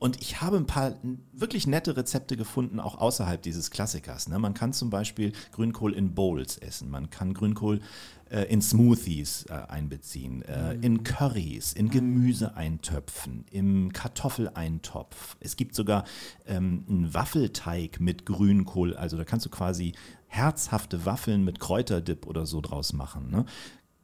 Und 0.00 0.22
ich 0.22 0.40
habe 0.40 0.56
ein 0.56 0.66
paar 0.66 0.94
wirklich 1.34 1.66
nette 1.66 1.94
Rezepte 1.94 2.38
gefunden, 2.38 2.80
auch 2.80 2.96
außerhalb 2.96 3.42
dieses 3.42 3.70
Klassikers. 3.70 4.28
Ne? 4.28 4.38
Man 4.38 4.54
kann 4.54 4.72
zum 4.72 4.88
Beispiel 4.88 5.32
Grünkohl 5.52 5.92
in 5.92 6.14
Bowls 6.14 6.56
essen, 6.56 6.88
man 6.88 7.10
kann 7.10 7.34
Grünkohl 7.34 7.80
äh, 8.30 8.44
in 8.44 8.62
Smoothies 8.62 9.44
äh, 9.50 9.52
einbeziehen, 9.68 10.40
äh, 10.42 10.72
in 10.80 11.04
Currys, 11.04 11.74
in 11.74 11.90
Gemüseeintöpfen, 11.90 13.44
im 13.50 13.92
Kartoffeleintopf. 13.92 15.36
Es 15.38 15.56
gibt 15.56 15.74
sogar 15.74 16.04
ähm, 16.46 16.86
einen 16.88 17.12
Waffelteig 17.12 18.00
mit 18.00 18.24
Grünkohl, 18.24 18.96
also 18.96 19.18
da 19.18 19.24
kannst 19.24 19.44
du 19.44 19.50
quasi 19.50 19.92
herzhafte 20.28 21.04
Waffeln 21.04 21.44
mit 21.44 21.60
Kräuterdip 21.60 22.26
oder 22.26 22.46
so 22.46 22.62
draus 22.62 22.94
machen. 22.94 23.30
Ne? 23.30 23.44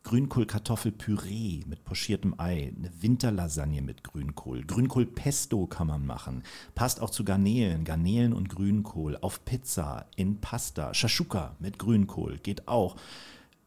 Grünkohl-Kartoffelpüree 0.07 1.65
mit 1.67 1.85
pochiertem 1.85 2.35
Ei, 2.39 2.73
eine 2.77 2.91
Winterlasagne 3.01 3.83
mit 3.83 4.05
Grünkohl, 4.05 4.65
Grünkohl-Pesto 4.65 5.67
kann 5.67 5.89
man 5.89 6.07
machen, 6.07 6.45
passt 6.77 7.01
auch 7.01 7.11
zu 7.11 7.25
Garnelen, 7.25 7.85
Garnelen 7.85 8.33
und 8.33 8.49
Grünkohl, 8.49 9.19
auf 9.21 9.45
Pizza, 9.45 10.07
in 10.15 10.41
Pasta, 10.41 10.95
Shashuka 10.95 11.57
mit 11.59 11.81
Grünkohl, 11.81 12.39
geht 12.39 12.69
auch. 12.69 12.95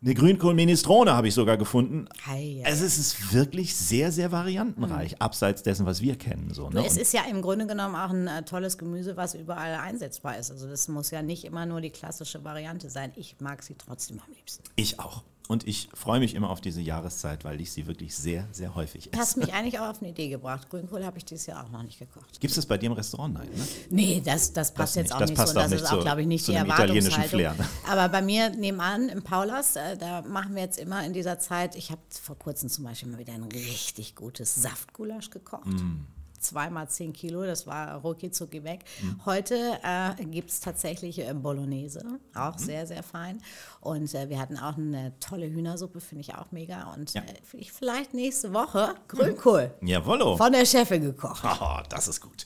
Eine 0.02 0.14
Grünkohl-Minestrone 0.14 1.12
habe 1.12 1.28
ich 1.28 1.34
sogar 1.34 1.58
gefunden. 1.58 2.08
Hei, 2.26 2.64
Also 2.66 2.86
es 2.86 2.98
ist 2.98 3.34
wirklich 3.34 3.76
sehr, 3.76 4.14
sehr 4.14 4.32
variantenreich, 4.32 5.22
abseits 5.22 5.62
dessen, 5.62 5.86
was 5.86 6.00
wir 6.00 6.16
kennen. 6.16 6.54
So, 6.54 6.70
ne? 6.70 6.86
Es 6.86 6.96
ist 6.96 7.12
ja 7.12 7.24
im 7.30 7.42
Grunde 7.42 7.68
genommen 7.68 7.96
auch 7.96 8.12
ein 8.12 8.28
äh, 8.28 8.44
tolles 8.44 8.78
Gemüse, 8.78 9.18
was 9.18 9.34
überall 9.34 9.76
einsetzbar 9.76 10.38
ist. 10.38 10.52
Also 10.52 10.70
das 10.70 10.88
muss 10.88 11.12
ja 11.12 11.22
nicht 11.22 11.44
immer 11.44 11.66
nur 11.66 11.82
die 11.82 11.90
klassische 11.90 12.46
Variante 12.46 12.90
sein. 12.90 13.12
Ich 13.18 13.36
mag 13.42 13.62
sie 13.62 13.76
trotzdem 13.76 14.22
am 14.26 14.32
liebsten. 14.34 14.64
ich 14.78 15.02
auch. 15.02 15.24
Und 15.52 15.68
ich 15.68 15.90
freue 15.96 16.20
mich 16.20 16.36
immer 16.36 16.52
auf 16.52 16.62
diese 16.62 16.80
Jahreszeit, 16.80 17.44
weil 17.44 17.60
ich 17.60 17.72
sie 17.72 17.88
wirklich 17.88 18.16
sehr, 18.16 18.48
sehr 18.52 18.76
häufig 18.76 19.10
Du 19.12 19.18
hast 19.18 19.30
esse. 19.32 19.40
mich 19.40 19.52
eigentlich 19.52 19.80
auch 19.80 19.88
auf 19.90 20.00
eine 20.00 20.12
Idee 20.12 20.30
gebracht. 20.30 20.70
Grünkohl 20.70 21.04
habe 21.04 21.18
ich 21.18 21.26
dieses 21.26 21.48
Jahr 21.48 21.66
auch 21.66 21.70
noch 21.72 21.82
nicht 21.82 21.98
gekocht. 21.98 22.40
Gibt 22.40 22.52
es 22.52 22.56
das 22.58 22.68
bei 22.68 22.78
dir 22.78 22.86
im 22.86 22.92
Restaurant? 22.92 23.34
Nein, 23.34 23.50
ne? 23.56 23.68
Nee, 23.90 24.22
das, 24.24 24.54
das 24.54 24.72
passt 24.72 24.96
Das 24.96 24.96
jetzt 24.96 25.06
nicht. 25.06 25.14
auch 25.16 25.20
Das 25.22 25.30
nicht 25.32 25.38
passt 25.38 25.54
so. 25.54 25.60
auch 25.60 25.64
Das 25.64 25.72
nicht 25.72 25.82
ist 25.82 25.92
auch, 25.92 26.02
glaube 26.02 26.22
ich, 26.22 26.28
nicht 26.28 26.46
zu 26.46 26.52
die 26.52 26.58
italienischen. 26.60 27.24
Flair, 27.24 27.56
ne? 27.56 27.68
Aber 27.90 28.10
bei 28.10 28.22
mir 28.22 28.52
nebenan 28.52 29.10
im 29.10 29.24
Paulas, 29.24 29.76
äh, 29.76 29.98
da 29.98 30.22
machen 30.22 30.54
wir 30.54 30.62
jetzt 30.62 30.78
immer 30.78 31.04
in 31.04 31.14
dieser 31.14 31.40
Zeit, 31.40 31.76
ich 31.76 31.90
habe 31.90 32.02
vor 32.22 32.38
kurzem 32.38 32.70
zum 32.70 32.84
Beispiel 32.84 33.10
mal 33.10 33.18
wieder 33.18 33.34
ein 33.34 33.42
richtig 33.46 34.16
gutes 34.16 34.54
Saftgulasch 34.54 35.32
gekocht. 35.32 35.66
Mm. 35.66 36.06
Zweimal 36.40 36.90
10 36.90 37.14
Kilo, 37.14 37.44
das 37.46 37.68
war 37.68 37.96
rucki 38.02 38.32
zucki 38.32 38.64
weg. 38.64 38.86
Mm. 39.02 39.26
Heute 39.26 39.56
äh, 39.84 40.24
gibt 40.26 40.50
es 40.52 40.60
tatsächlich 40.60 41.20
äh, 41.20 41.34
Bolognese, 41.34 42.04
auch 42.36 42.56
Mhm. 42.56 42.60
sehr, 42.64 42.88
sehr 42.88 43.04
fein. 43.04 43.42
Und 43.82 44.14
äh, 44.16 44.30
wir 44.30 44.40
hatten 44.40 44.58
auch 44.58 44.78
eine 44.78 45.14
tolle 45.20 45.48
Hühnersuppe, 45.50 46.00
finde 46.02 46.22
ich 46.22 46.36
auch 46.36 46.52
mega. 46.52 46.94
Und 46.94 47.14
Ja. 47.14 47.22
äh, 47.22 47.34
ich- 47.58 47.72
vielleicht 47.72 48.14
nächste 48.14 48.54
Woche 48.54 48.96
Grünkohl 49.08 49.72
Jawollo. 49.82 50.38
von 50.38 50.52
der 50.52 50.66
Chefin 50.66 51.02
gekocht. 51.04 51.44
Oh, 51.62 51.80
das 51.90 52.08
ist 52.08 52.22
gut. 52.22 52.46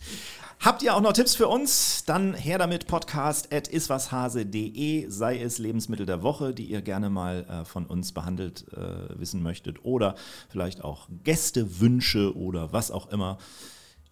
Habt 0.59 0.81
ihr 0.81 0.95
auch 0.95 1.01
noch 1.01 1.11
Tipps 1.13 1.35
für 1.35 1.47
uns? 1.49 2.05
Dann 2.05 2.33
her 2.35 2.57
damit 2.57 2.87
podcast 2.87 3.53
at 3.53 3.67
iswashase.de, 3.67 5.09
sei 5.09 5.39
es 5.41 5.57
Lebensmittel 5.57 6.05
der 6.05 6.23
Woche, 6.23 6.53
die 6.53 6.65
ihr 6.65 6.81
gerne 6.81 7.09
mal 7.09 7.45
äh, 7.49 7.65
von 7.65 7.85
uns 7.85 8.11
behandelt 8.13 8.65
äh, 8.71 9.19
wissen 9.19 9.43
möchtet 9.43 9.83
oder 9.83 10.15
vielleicht 10.49 10.83
auch 10.83 11.07
Gästewünsche 11.23 12.35
oder 12.37 12.71
was 12.71 12.91
auch 12.91 13.09
immer. 13.11 13.37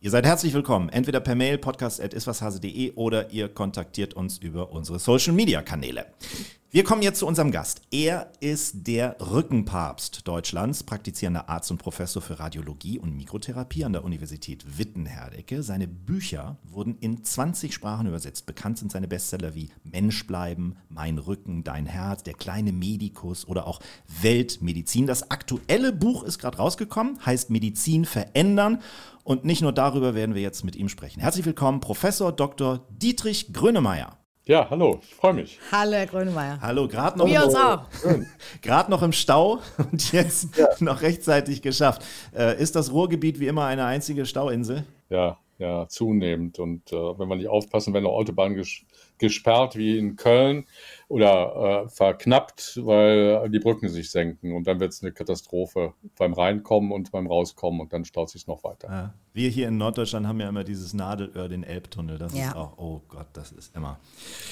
Ihr 0.03 0.09
seid 0.09 0.25
herzlich 0.25 0.55
willkommen, 0.55 0.89
entweder 0.89 1.19
per 1.19 1.35
Mail 1.35 1.59
podcast.iswashase.de 1.59 2.93
oder 2.93 3.29
ihr 3.29 3.49
kontaktiert 3.49 4.15
uns 4.15 4.39
über 4.39 4.71
unsere 4.71 4.97
Social 4.97 5.31
Media 5.31 5.61
Kanäle. 5.61 6.07
Wir 6.73 6.85
kommen 6.85 7.01
jetzt 7.01 7.19
zu 7.19 7.27
unserem 7.27 7.51
Gast. 7.51 7.81
Er 7.91 8.31
ist 8.39 8.87
der 8.87 9.17
Rückenpapst 9.19 10.25
Deutschlands, 10.25 10.83
praktizierender 10.83 11.49
Arzt 11.49 11.69
und 11.69 11.79
Professor 11.79 12.21
für 12.21 12.39
Radiologie 12.39 12.97
und 12.97 13.13
Mikrotherapie 13.13 13.83
an 13.83 13.91
der 13.91 14.05
Universität 14.05 14.77
Wittenherdecke. 14.77 15.63
Seine 15.63 15.89
Bücher 15.89 16.59
wurden 16.63 16.97
in 17.01 17.25
20 17.25 17.73
Sprachen 17.73 18.07
übersetzt. 18.07 18.45
Bekannt 18.45 18.77
sind 18.77 18.89
seine 18.89 19.09
Bestseller 19.09 19.53
wie 19.53 19.69
Mensch 19.83 20.25
bleiben, 20.25 20.77
Mein 20.87 21.17
Rücken, 21.17 21.65
Dein 21.65 21.87
Herz, 21.87 22.23
Der 22.23 22.35
kleine 22.35 22.71
Medikus 22.71 23.45
oder 23.45 23.67
auch 23.67 23.81
Weltmedizin. 24.21 25.07
Das 25.07 25.29
aktuelle 25.29 25.91
Buch 25.91 26.23
ist 26.23 26.39
gerade 26.39 26.55
rausgekommen, 26.55 27.19
heißt 27.25 27.49
Medizin 27.49 28.05
verändern. 28.05 28.81
Und 29.25 29.43
nicht 29.43 29.61
nur 29.61 29.73
darüber 29.73 30.15
werden 30.15 30.35
wir 30.35 30.41
jetzt 30.41 30.63
mit 30.63 30.77
ihm 30.77 30.87
sprechen. 30.87 31.19
Herzlich 31.19 31.45
willkommen, 31.45 31.81
Professor 31.81 32.31
Dr. 32.31 32.87
Dietrich 32.91 33.51
Grönemeyer. 33.51 34.20
Ja, 34.45 34.67
hallo, 34.71 34.99
ich 35.03 35.13
freue 35.13 35.33
mich. 35.33 35.59
Hallo, 35.71 35.91
Herr 35.91 36.07
Grönemeyer. 36.07 36.59
Hallo, 36.61 36.87
gerade 36.87 37.19
noch, 37.19 37.27
Wir 37.27 37.45
uns 37.45 37.53
auch. 37.53 37.83
Grad 38.63 38.89
noch 38.89 39.03
im 39.03 39.11
Stau 39.11 39.59
und 39.77 40.11
jetzt 40.13 40.57
ja. 40.57 40.67
noch 40.79 41.03
rechtzeitig 41.03 41.61
geschafft. 41.61 42.03
Äh, 42.35 42.59
ist 42.59 42.75
das 42.75 42.91
Ruhrgebiet 42.91 43.39
wie 43.39 43.45
immer 43.45 43.65
eine 43.65 43.85
einzige 43.85 44.25
Stauinsel? 44.25 44.83
Ja, 45.11 45.37
ja, 45.59 45.87
zunehmend. 45.87 46.57
Und 46.57 46.91
äh, 46.91 46.95
wenn 46.95 47.27
wir 47.27 47.35
nicht 47.35 47.49
aufpassen, 47.49 47.93
werden 47.93 48.07
Autobahnen 48.07 48.55
ges 48.55 48.81
gesperrt 49.19 49.75
wie 49.75 49.99
in 49.99 50.15
Köln 50.15 50.65
oder 51.11 51.83
äh, 51.83 51.89
verknappt, 51.89 52.79
weil 52.85 53.49
die 53.49 53.59
Brücken 53.59 53.89
sich 53.89 54.11
senken. 54.11 54.53
Und 54.53 54.65
dann 54.65 54.79
wird 54.79 54.93
es 54.93 55.01
eine 55.01 55.11
Katastrophe 55.11 55.93
beim 56.17 56.31
Reinkommen 56.31 56.93
und 56.93 57.11
beim 57.11 57.27
Rauskommen 57.27 57.81
und 57.81 57.91
dann 57.91 58.05
staut 58.05 58.29
sich 58.29 58.47
noch 58.47 58.63
weiter. 58.63 58.87
Ja. 58.89 59.13
Wir 59.33 59.49
hier 59.49 59.67
in 59.67 59.77
Norddeutschland 59.77 60.25
haben 60.25 60.39
ja 60.39 60.47
immer 60.47 60.63
dieses 60.63 60.93
Nadelöhr, 60.93 61.49
den 61.49 61.63
Elbtunnel. 61.63 62.17
Das 62.17 62.33
ja. 62.33 62.47
ist 62.47 62.55
auch, 62.55 62.77
oh 62.77 63.01
Gott, 63.09 63.27
das 63.33 63.51
ist 63.51 63.75
immer. 63.75 63.99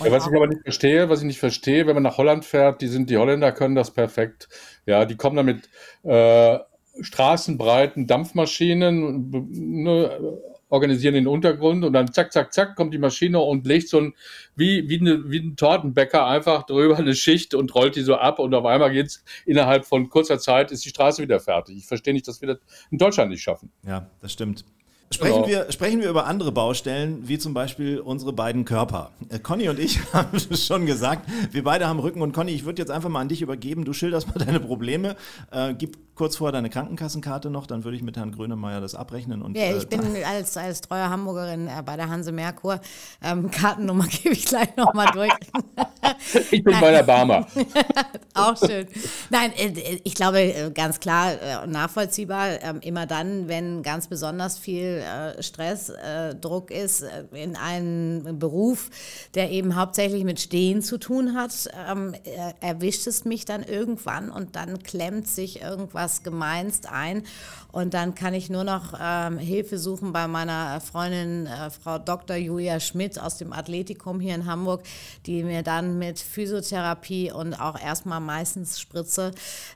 Ja, 0.04 0.12
was 0.12 0.28
ich 0.28 0.36
aber 0.36 0.48
nicht 0.48 0.63
verstehe, 0.63 1.10
was 1.10 1.19
ich 1.19 1.28
nicht 1.28 1.39
verstehe, 1.39 1.88
wenn 1.88 1.93
man 1.93 2.04
nach 2.04 2.17
Holland 2.17 2.43
fährt, 2.43 2.82
die 2.82 2.88
sind, 2.88 3.10
die 3.10 3.17
Holländer 3.17 3.54
können 3.54 3.76
das 3.76 3.91
perfekt. 3.91 4.50
Ja, 4.86 5.06
die 5.06 5.15
kommen 5.15 5.38
damit 5.38 5.69
äh, 6.04 6.60
straßenbreiten 7.00 8.06
Dampfmaschinen, 8.06 9.30
ne, 9.32 10.39
organisieren 10.69 11.15
den 11.15 11.27
Untergrund 11.27 11.84
und 11.84 11.93
dann 11.93 12.12
zack, 12.13 12.32
zack, 12.32 12.53
zack 12.53 12.75
kommt 12.75 12.93
die 12.93 12.97
Maschine 12.97 13.39
und 13.39 13.65
legt 13.65 13.89
so 13.89 13.99
ein, 13.99 14.13
wie, 14.55 14.88
wie, 14.88 14.99
eine, 14.99 15.29
wie 15.29 15.39
ein 15.39 15.55
Tortenbäcker 15.55 16.25
einfach 16.25 16.63
drüber 16.63 16.97
eine 16.97 17.15
Schicht 17.15 17.53
und 17.53 17.73
rollt 17.75 17.95
die 17.95 18.01
so 18.01 18.15
ab 18.15 18.39
und 18.39 18.53
auf 18.53 18.65
einmal 18.65 18.91
geht's 18.91 19.23
innerhalb 19.45 19.86
von 19.86 20.10
kurzer 20.10 20.39
Zeit 20.39 20.71
ist 20.71 20.86
die 20.86 20.89
Straße 20.89 21.21
wieder 21.21 21.39
fertig. 21.39 21.77
Ich 21.77 21.86
verstehe 21.86 22.13
nicht, 22.13 22.27
dass 22.27 22.41
wir 22.41 22.49
das 22.49 22.60
in 22.91 22.97
Deutschland 22.97 23.32
nicht 23.32 23.41
schaffen. 23.41 23.71
Ja, 23.86 24.10
das 24.21 24.34
stimmt. 24.34 24.63
Sprechen, 25.12 25.43
genau. 25.43 25.48
wir, 25.48 25.72
sprechen 25.72 26.02
wir 26.02 26.10
über 26.10 26.28
andere 26.28 26.52
Baustellen, 26.52 27.28
wie 27.28 27.39
zum 27.39 27.56
Beispiel 27.56 28.00
unsere 28.00 28.32
beiden 28.32 28.63
Körper. 28.63 29.12
Äh, 29.30 29.39
Conny 29.39 29.67
und 29.67 29.80
ich 29.80 30.00
haben 30.13 30.38
es 30.38 30.65
schon 30.65 30.86
gesagt, 30.86 31.28
wir 31.52 31.63
beide 31.63 31.88
haben 31.88 32.00
Rücken 32.00 32.22
und 32.22 32.32
Conny, 32.32 32.52
ich 32.52 32.63
würde 32.63 32.80
jetzt 32.80 32.91
einfach 32.91 33.10
mal 33.10 33.22
an 33.22 33.28
dich 33.28 33.41
übergeben. 33.41 33.86
Du 33.86 33.93
schilderst 33.93 34.28
mal 34.28 34.45
deine 34.45 34.60
Probleme. 34.60 35.15
Äh, 35.52 35.74
gib 35.74 35.98
kurz 36.13 36.36
vorher 36.36 36.52
deine 36.52 36.69
Krankenkassenkarte 36.69 37.50
noch, 37.50 37.65
dann 37.65 37.86
würde 37.86 37.95
ich 37.95 38.04
mit 38.04 38.17
Herrn 38.17 38.34
Grönemeyer 38.34 38.82
das 38.82 38.93
abrechnen. 38.93 39.41
Und, 39.41 39.58
ja, 39.58 39.76
ich 39.76 39.84
äh, 39.86 39.98
bin 39.98 40.02
als, 40.28 40.56
als 40.58 40.82
treue 40.82 41.10
Hamburgerin 41.10 41.67
äh, 41.67 41.82
bei 41.84 41.95
der 41.95 42.10
Hanse 42.10 42.32
Merkur. 42.32 42.80
Ähm, 43.24 43.50
Kartennummer 43.50 44.06
gebe 44.06 44.36
ich 44.36 44.45
gleich 44.45 44.76
nochmal 44.76 45.08
durch. 45.13 45.32
ich 46.52 46.63
bin 46.63 46.80
bei 46.80 46.92
der 46.92 47.04
Barmer. 47.04 47.48
Auch 48.34 48.58
schön. 48.58 48.88
Nein, 49.30 49.52
äh, 49.58 50.00
ich 50.04 50.13
glaube 50.15 50.72
ganz 50.74 51.00
klar 51.00 51.63
und 51.63 51.72
nachvollziehbar, 51.72 52.62
ähm, 52.62 52.80
immer 52.82 53.06
dann, 53.06 53.48
wenn 53.48 53.84
ganz 53.84 54.08
besonders 54.08 54.58
viel 54.58 55.04
äh, 55.04 55.42
Stress, 55.42 55.89
äh, 55.89 56.36
Druck 56.36 56.72
ist 56.72 57.02
äh, 57.02 57.24
in 57.34 57.56
einem 57.56 58.39
Beruf, 58.39 58.89
der 59.36 59.52
eben 59.52 59.76
hauptsächlich 59.76 60.24
mit 60.24 60.39
Stehen 60.39 60.82
zu 60.82 60.98
tun 60.98 61.36
hat, 61.36 61.70
ähm, 61.89 62.15
erwischt 62.62 63.08
es 63.08 63.26
mich 63.26 63.46
dann 63.46 63.63
irgendwann 63.63 64.30
und 64.30 64.56
dann 64.56 64.84
klemmt 64.84 65.28
sich 65.28 65.62
irgendwas 65.62 66.24
gemeinst 66.24 66.89
ein 66.89 67.24
und 67.72 67.94
dann 67.94 68.15
kann 68.15 68.34
ich 68.34 68.50
nur 68.50 68.63
noch 68.63 68.94
ähm, 69.00 69.38
Hilfe 69.38 69.78
suchen 69.78 70.12
bei 70.12 70.28
meiner 70.28 70.82
Freundin 70.82 71.46
äh, 71.46 71.70
Frau 71.70 72.00
Dr. 72.00 72.36
Julia 72.36 72.80
Schmidt 72.80 73.20
aus 73.20 73.38
dem 73.38 73.54
Athletikum 73.54 74.20
hier 74.20 74.36
in 74.36 74.46
Hamburg, 74.46 74.82
die 75.26 75.44
mir 75.44 75.62
dann 75.62 76.00
mit 76.00 76.18
Physiotherapie 76.21 77.32
und 77.32 77.53
auch 77.53 77.79
erstmal 77.79 78.19
meistens 78.19 78.79
Spritze 78.79 79.32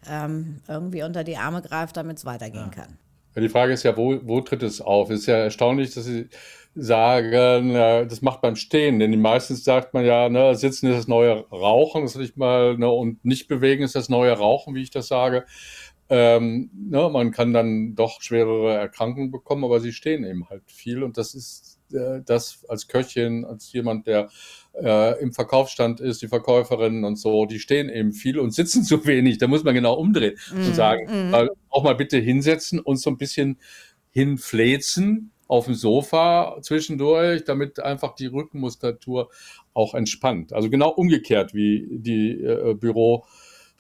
ähm, 0.10 0.62
irgendwie 0.68 1.04
unter 1.04 1.24
die 1.24 1.38
Arme 1.38 1.62
greift, 1.62 1.98
damit 1.98 2.18
es 2.18 2.26
weitergehen 2.26 2.72
ja. 2.76 2.84
kann. 2.84 2.98
Die 3.36 3.50
Frage 3.50 3.74
ist 3.74 3.84
ja, 3.84 3.98
wo, 3.98 4.20
wo 4.24 4.42
tritt 4.42 4.62
es 4.62 4.80
auf? 4.80 5.10
Es 5.10 5.22
ist 5.22 5.26
ja 5.26 5.38
erstaunlich, 5.38 5.94
dass 5.94 6.06
Sie 6.06 6.30
sagen, 6.76 7.74
das 7.74 8.22
macht 8.22 8.42
beim 8.42 8.56
Stehen, 8.56 9.00
denn 9.00 9.20
meistens 9.22 9.64
sagt 9.64 9.94
man 9.94 10.06
ja, 10.06 10.30
ne, 10.30 10.56
Sitzen 10.56 10.88
ist 10.88 10.98
das 10.98 11.08
neue 11.08 11.48
Rauchen, 11.52 12.04
das 12.04 12.16
ich 12.16 12.36
mal, 12.36 12.78
ne, 12.78 12.90
und 12.90 13.24
nicht 13.24 13.48
bewegen 13.48 13.84
ist 13.84 13.96
das 13.96 14.10
neue 14.10 14.34
Rauchen, 14.34 14.74
wie 14.74 14.82
ich 14.82 14.90
das 14.90 15.08
sage. 15.08 15.46
Ähm, 16.10 16.70
ne, 16.74 17.10
man 17.10 17.32
kann 17.32 17.54
dann 17.54 17.96
doch 17.96 18.22
schwerere 18.22 18.74
Erkrankungen 18.74 19.32
bekommen, 19.32 19.64
aber 19.64 19.80
sie 19.80 19.94
stehen 19.94 20.24
eben 20.26 20.50
halt 20.50 20.64
viel 20.68 21.04
und 21.04 21.18
das 21.18 21.34
ist 21.34 21.73
das 22.26 22.66
als 22.68 22.88
Köchin, 22.88 23.46
als 23.46 23.72
jemand, 23.74 24.08
der 24.08 24.30
äh, 24.82 25.22
im 25.22 25.34
Verkaufsstand 25.34 26.00
ist, 26.00 26.22
die 26.22 26.28
Verkäuferinnen 26.28 27.04
und 27.04 27.18
so, 27.18 27.46
die 27.46 27.60
stehen 27.60 27.90
eben 27.90 28.14
viel 28.14 28.40
und 28.40 28.54
sitzen 28.54 28.84
zu 28.84 29.06
wenig. 29.06 29.38
Da 29.38 29.48
muss 29.48 29.64
man 29.64 29.74
genau 29.74 29.94
umdrehen 29.94 30.38
mm, 30.52 30.66
und 30.66 30.76
sagen, 30.76 31.30
mm. 31.30 31.50
auch 31.70 31.84
mal 31.84 31.96
bitte 31.96 32.18
hinsetzen 32.18 32.80
und 32.80 32.98
so 32.98 33.10
ein 33.10 33.18
bisschen 33.18 33.60
hinfläzen 34.12 35.32
auf 35.48 35.66
dem 35.66 35.76
Sofa 35.76 36.58
zwischendurch, 36.62 37.44
damit 37.44 37.80
einfach 37.80 38.16
die 38.16 38.28
Rückenmuskulatur 38.28 39.30
auch 39.74 39.94
entspannt. 39.94 40.54
Also 40.54 40.70
genau 40.70 40.90
umgekehrt 40.90 41.54
wie 41.54 41.88
die 41.92 42.32
äh, 42.44 42.74
Büro 42.74 43.26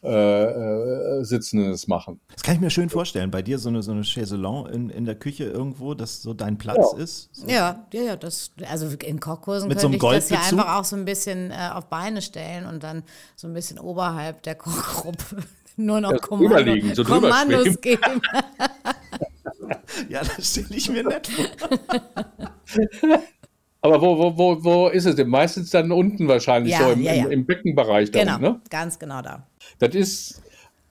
äh, 0.03 1.19
äh, 1.19 1.23
Sitzenden 1.23 1.71
es 1.71 1.87
machen. 1.87 2.19
Das 2.33 2.43
kann 2.43 2.55
ich 2.55 2.61
mir 2.61 2.69
schön 2.69 2.89
vorstellen. 2.89 3.31
Bei 3.31 3.41
dir 3.41 3.57
so 3.57 3.69
eine, 3.69 3.81
so 3.81 3.91
eine 3.91 4.03
Chaiselon 4.03 4.67
in, 4.67 4.89
in 4.89 5.05
der 5.05 5.15
Küche 5.15 5.45
irgendwo, 5.45 5.93
dass 5.93 6.21
so 6.21 6.33
dein 6.33 6.57
Platz 6.57 6.93
ja. 6.93 7.03
ist. 7.03 7.29
So. 7.33 7.47
Ja, 7.47 7.87
ja, 7.93 8.01
ja. 8.01 8.15
Das, 8.17 8.51
also 8.69 8.87
in 8.87 9.19
Kochkursen 9.19 9.69
Mit 9.69 9.79
könnte 9.79 9.97
so 9.99 10.05
ich 10.05 10.13
das 10.13 10.29
ja 10.29 10.41
einfach 10.41 10.77
auch 10.77 10.83
so 10.83 10.97
ein 10.97 11.05
bisschen 11.05 11.51
äh, 11.51 11.69
auf 11.73 11.85
Beine 11.85 12.21
stellen 12.21 12.65
und 12.65 12.83
dann 12.83 13.03
so 13.35 13.47
ein 13.47 13.53
bisschen 13.53 13.79
oberhalb 13.79 14.43
der 14.43 14.55
Kochgruppe 14.55 15.37
nur 15.77 16.01
noch 16.01 16.19
Kommando, 16.21 16.93
so 16.93 17.03
Kommandos 17.03 17.79
geben. 17.79 18.21
ja, 20.09 20.21
das 20.21 20.51
stelle 20.51 20.75
ich 20.75 20.89
mir 20.89 21.03
nett 21.03 21.27
vor. 21.27 21.45
Aber 23.83 24.01
wo, 24.01 24.17
wo, 24.17 24.37
wo, 24.37 24.63
wo 24.63 24.87
ist 24.87 25.05
es 25.05 25.17
denn? 25.17 25.27
Meistens 25.27 25.69
dann 25.69 25.91
unten 25.91 26.29
wahrscheinlich, 26.29 26.71
ja, 26.71 26.85
so 26.85 26.91
im, 26.93 27.01
ja, 27.01 27.13
ja. 27.13 27.27
im, 27.27 27.45
Beckenbereich. 27.45 28.11
Dann, 28.11 28.27
genau, 28.27 28.39
ne? 28.39 28.61
ganz 28.69 28.97
genau 28.97 29.21
da. 29.21 29.45
Das 29.77 29.93
ist, 29.93 30.41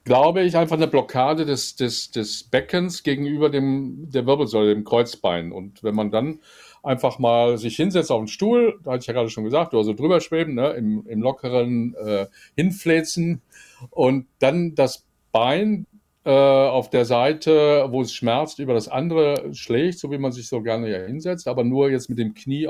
glaube 0.04 0.42
ich, 0.42 0.58
einfach 0.58 0.76
eine 0.76 0.88
Blockade 0.88 1.46
des, 1.46 1.74
des, 1.74 2.10
des 2.10 2.44
Beckens 2.44 3.02
gegenüber 3.02 3.48
dem, 3.48 4.10
der 4.10 4.26
Wirbelsäule, 4.26 4.74
dem 4.74 4.84
Kreuzbein. 4.84 5.52
Und 5.52 5.82
wenn 5.82 5.94
man 5.94 6.10
dann 6.10 6.40
einfach 6.82 7.18
mal 7.18 7.56
sich 7.56 7.76
hinsetzt 7.76 8.12
auf 8.12 8.20
den 8.20 8.28
Stuhl, 8.28 8.78
da 8.84 8.92
hatte 8.92 9.00
ich 9.00 9.06
ja 9.06 9.14
gerade 9.14 9.30
schon 9.30 9.44
gesagt, 9.44 9.72
oder 9.72 9.84
so 9.84 9.94
drüber 9.94 10.20
schweben, 10.20 10.54
ne, 10.54 10.72
im, 10.72 11.06
im 11.06 11.22
lockeren 11.22 11.94
äh, 11.94 12.26
Hinfläzen 12.56 13.40
und 13.88 14.26
dann 14.38 14.74
das 14.74 15.06
Bein 15.32 15.86
auf 16.30 16.90
der 16.90 17.04
Seite, 17.04 17.86
wo 17.90 18.02
es 18.02 18.12
schmerzt, 18.12 18.60
über 18.60 18.74
das 18.74 18.88
andere 18.88 19.52
schlägt, 19.54 19.98
so 19.98 20.10
wie 20.12 20.18
man 20.18 20.30
sich 20.30 20.48
so 20.48 20.62
gerne 20.62 20.88
ja 20.88 21.04
hinsetzt, 21.04 21.48
aber 21.48 21.64
nur 21.64 21.90
jetzt 21.90 22.08
mit 22.08 22.18
dem 22.18 22.34
Knie, 22.34 22.68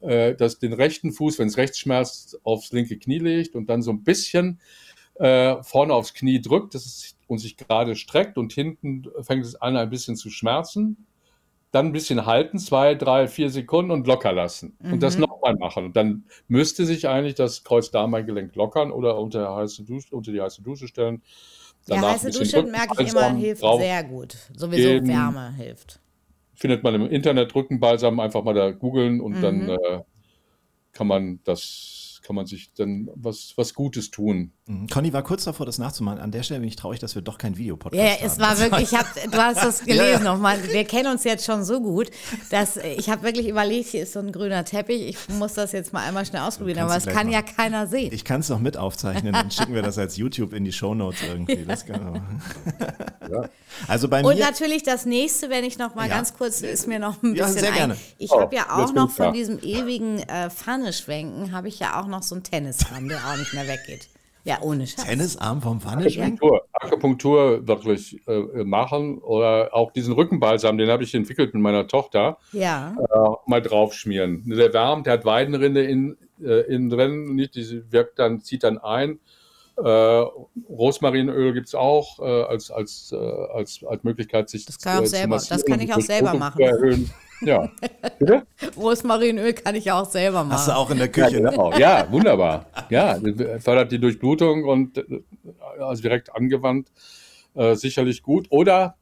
äh, 0.00 0.34
dass 0.34 0.58
den 0.58 0.72
rechten 0.72 1.12
Fuß, 1.12 1.38
wenn 1.38 1.48
es 1.48 1.56
rechts 1.56 1.78
schmerzt, 1.78 2.38
aufs 2.42 2.72
linke 2.72 2.98
Knie 2.98 3.18
legt 3.18 3.54
und 3.54 3.68
dann 3.68 3.82
so 3.82 3.90
ein 3.90 4.02
bisschen 4.02 4.60
äh, 5.16 5.62
vorne 5.62 5.94
aufs 5.94 6.14
Knie 6.14 6.40
drückt 6.40 6.74
dass 6.74 6.86
es, 6.86 7.16
und 7.26 7.38
sich 7.38 7.56
gerade 7.56 7.96
streckt 7.96 8.36
und 8.36 8.52
hinten 8.52 9.04
fängt 9.22 9.44
es 9.44 9.54
an, 9.56 9.76
ein 9.76 9.90
bisschen 9.90 10.16
zu 10.16 10.30
schmerzen. 10.30 11.06
Dann 11.70 11.86
ein 11.86 11.92
bisschen 11.92 12.24
halten, 12.24 12.58
zwei, 12.58 12.94
drei, 12.94 13.26
vier 13.26 13.50
Sekunden 13.50 13.90
und 13.90 14.06
locker 14.06 14.32
lassen. 14.32 14.76
Mhm. 14.80 14.92
Und 14.92 15.02
das 15.02 15.16
mhm. 15.16 15.22
nochmal 15.22 15.56
machen. 15.56 15.86
Und 15.86 15.96
dann 15.96 16.24
müsste 16.46 16.86
sich 16.86 17.08
eigentlich 17.08 17.34
das 17.34 17.64
Kreuzdarmeingelenk 17.64 18.54
lockern 18.54 18.92
oder 18.92 19.18
unter, 19.18 19.56
heiße 19.56 19.82
Dusche, 19.84 20.14
unter 20.14 20.30
die 20.30 20.40
heiße 20.40 20.62
Dusche 20.62 20.86
stellen. 20.86 21.22
Ja, 21.86 22.00
heiße 22.00 22.30
Dusche 22.30 22.62
merke 22.62 23.02
ich 23.02 23.10
immer, 23.10 23.34
hilft 23.34 23.62
sehr 23.78 24.04
gut. 24.04 24.36
Sowieso 24.54 24.88
geben. 24.88 25.08
Wärme 25.08 25.54
hilft. 25.54 26.00
Findet 26.54 26.82
man 26.82 26.94
im 26.94 27.06
Internet 27.06 27.54
Rückenbalsam, 27.54 28.20
einfach 28.20 28.42
mal 28.42 28.54
da 28.54 28.70
googeln 28.70 29.20
und 29.20 29.38
mhm. 29.38 29.40
dann 29.42 29.68
äh, 29.68 30.00
kann 30.92 31.06
man 31.06 31.40
das 31.44 32.04
kann 32.24 32.34
man 32.34 32.46
sich 32.46 32.72
dann 32.72 33.10
was, 33.14 33.52
was 33.56 33.74
Gutes 33.74 34.10
tun. 34.10 34.52
Mhm. 34.66 34.86
Conny 34.88 35.12
war 35.12 35.22
kurz 35.22 35.44
davor, 35.44 35.66
das 35.66 35.76
nachzumachen. 35.76 36.18
An 36.20 36.30
der 36.30 36.42
Stelle 36.42 36.60
bin 36.60 36.68
ich 36.70 36.76
traurig, 36.76 36.98
dass 36.98 37.14
wir 37.14 37.20
doch 37.20 37.36
kein 37.36 37.58
Videopodcast 37.58 38.02
Ja, 38.02 38.10
haben. 38.12 38.26
es 38.26 38.38
war 38.38 38.58
wirklich, 38.58 38.92
ich 38.92 38.98
hab, 38.98 39.06
du 39.30 39.36
hast 39.36 39.62
das 39.62 39.80
gelesen 39.84 40.24
nochmal. 40.24 40.56
Wir 40.72 40.84
kennen 40.84 41.12
uns 41.12 41.22
jetzt 41.24 41.44
schon 41.44 41.64
so 41.64 41.82
gut, 41.82 42.10
dass 42.50 42.78
ich 42.78 43.10
habe 43.10 43.24
wirklich 43.24 43.46
überlegt, 43.46 43.90
hier 43.90 44.04
ist 44.04 44.14
so 44.14 44.20
ein 44.20 44.32
grüner 44.32 44.64
Teppich. 44.64 45.02
Ich 45.06 45.28
muss 45.34 45.52
das 45.52 45.72
jetzt 45.72 45.92
mal 45.92 46.08
einmal 46.08 46.24
schnell 46.24 46.40
ausprobieren, 46.40 46.78
aber 46.78 46.96
es 46.96 47.04
kann 47.04 47.30
ja 47.30 47.42
machen. 47.42 47.54
keiner 47.56 47.86
sehen. 47.86 48.10
Ich 48.14 48.24
kann 48.24 48.40
es 48.40 48.48
noch 48.48 48.58
mit 48.58 48.78
aufzeichnen, 48.78 49.34
dann 49.34 49.50
schicken 49.50 49.74
wir 49.74 49.82
das 49.82 49.98
als 49.98 50.16
YouTube 50.16 50.54
in 50.54 50.64
die 50.64 50.72
Shownotes 50.72 51.20
irgendwie. 51.28 51.64
Das 51.66 51.84
kann 51.84 52.02
man 52.02 52.12
machen. 52.14 52.42
Also 53.88 54.08
bei 54.08 54.22
Und 54.22 54.36
mir. 54.36 54.44
natürlich 54.44 54.82
das 54.84 55.04
nächste, 55.04 55.50
wenn 55.50 55.64
ich 55.64 55.78
noch 55.78 55.94
mal 55.96 56.08
Ja. 56.08 56.14
ganz 56.16 56.34
kurz, 56.34 56.60
ist 56.60 56.86
mir 56.86 56.98
noch 57.00 57.20
ein 57.22 57.34
Ja, 57.34 57.46
bisschen 57.46 57.60
sehr 57.60 57.70
ein. 57.70 57.74
gerne. 57.76 57.96
Ich 58.18 58.30
Oh, 58.30 58.40
habe 58.40 58.54
ja 58.54 58.70
auch 58.70 58.92
noch 58.92 59.10
von 59.10 59.26
da. 59.26 59.32
diesem 59.32 59.58
ewigen 59.58 60.20
äh, 60.20 60.48
Pfanne-Schwenken, 60.48 61.50
habe 61.52 61.66
ich 61.68 61.80
ja 61.80 62.00
auch 62.00 62.06
noch 62.06 62.22
so 62.22 62.36
einen 62.36 62.44
Tennisarm, 62.44 63.08
der 63.08 63.18
auch 63.26 63.36
nicht 63.36 63.52
mehr 63.52 63.66
weggeht. 63.66 64.08
Ja, 64.44 64.58
ohne 64.60 64.86
Scheiß. 64.86 65.04
Tennisarm 65.06 65.62
vom 65.62 65.80
Pfanneschwenk? 65.80 66.34
Akupunktur, 66.42 66.62
Akupunktur 66.74 67.66
wirklich 67.66 68.20
äh, 68.28 68.62
machen 68.64 69.18
oder 69.18 69.70
auch 69.72 69.90
diesen 69.92 70.12
Rückenbalsam, 70.12 70.76
den 70.76 70.90
habe 70.90 71.02
ich 71.02 71.14
entwickelt 71.14 71.54
mit 71.54 71.62
meiner 71.62 71.86
Tochter, 71.88 72.36
Ja. 72.52 72.94
äh, 72.98 73.28
mal 73.50 73.62
draufschmieren. 73.62 74.42
Der 74.46 74.72
wärmt, 74.74 75.06
der 75.06 75.14
hat 75.14 75.24
Weidenrinde 75.24 75.82
in, 75.84 76.16
äh, 76.42 76.60
innen 76.72 76.90
drin, 76.90 77.34
nicht, 77.34 77.54
die 77.54 77.82
wirkt 77.90 78.18
dann, 78.18 78.42
zieht 78.42 78.64
dann 78.64 78.76
ein. 78.78 79.18
Äh, 79.76 79.80
Rosmarinöl 80.68 81.52
gibt 81.54 81.66
es 81.68 81.74
auch 81.74 82.20
äh, 82.20 82.42
als, 82.44 82.70
als, 82.70 83.12
äh, 83.12 83.16
als, 83.16 83.82
als 83.84 84.04
Möglichkeit, 84.04 84.48
sich 84.50 84.66
Das 84.66 84.78
kann 84.78 84.92
ich 84.92 84.98
auch 85.00 85.04
zu 85.04 85.10
selber- 85.10 85.42
das 85.48 85.64
kann 85.64 85.80
ich 85.80 85.94
auch 85.94 86.00
selber 86.00 86.34
machen. 86.34 86.60
Erhöhen. 86.60 87.10
Ja. 87.44 87.70
Bitte? 88.18 88.46
Rosmarinöl 88.76 89.52
kann 89.52 89.74
ich 89.74 89.86
ja 89.86 90.00
auch 90.00 90.08
selber 90.10 90.44
machen. 90.44 90.52
Hast 90.52 90.68
du 90.68 90.72
auch 90.76 90.90
in 90.90 90.98
der 90.98 91.06
Ja, 91.06 91.12
Küche, 91.12 91.40
ne? 91.40 91.50
genau. 91.50 91.72
ja, 91.76 92.10
wunderbar. 92.10 92.66
Ja, 92.90 93.18
fördert 93.58 93.92
die 93.92 93.98
Durchblutung 93.98 94.64
und 94.64 94.98
äh, 94.98 95.04
also 95.78 96.02
direkt 96.02 96.34
angewandt 96.34 96.90
äh, 97.54 97.74
sicherlich 97.74 98.22
gut. 98.22 98.46
Oder 98.50 98.96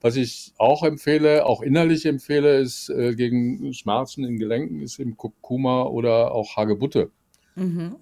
was 0.00 0.16
ich 0.16 0.52
auch 0.58 0.82
empfehle, 0.82 1.46
auch 1.46 1.62
innerlich 1.62 2.06
empfehle, 2.06 2.58
ist 2.58 2.90
äh, 2.90 3.14
gegen 3.14 3.72
Schmerzen 3.72 4.24
in 4.24 4.38
Gelenken, 4.38 4.82
ist 4.82 4.98
eben 4.98 5.16
Kurkuma 5.16 5.84
oder 5.84 6.32
auch 6.32 6.56
Hagebutte. 6.56 7.10
Mhm. 7.54 7.96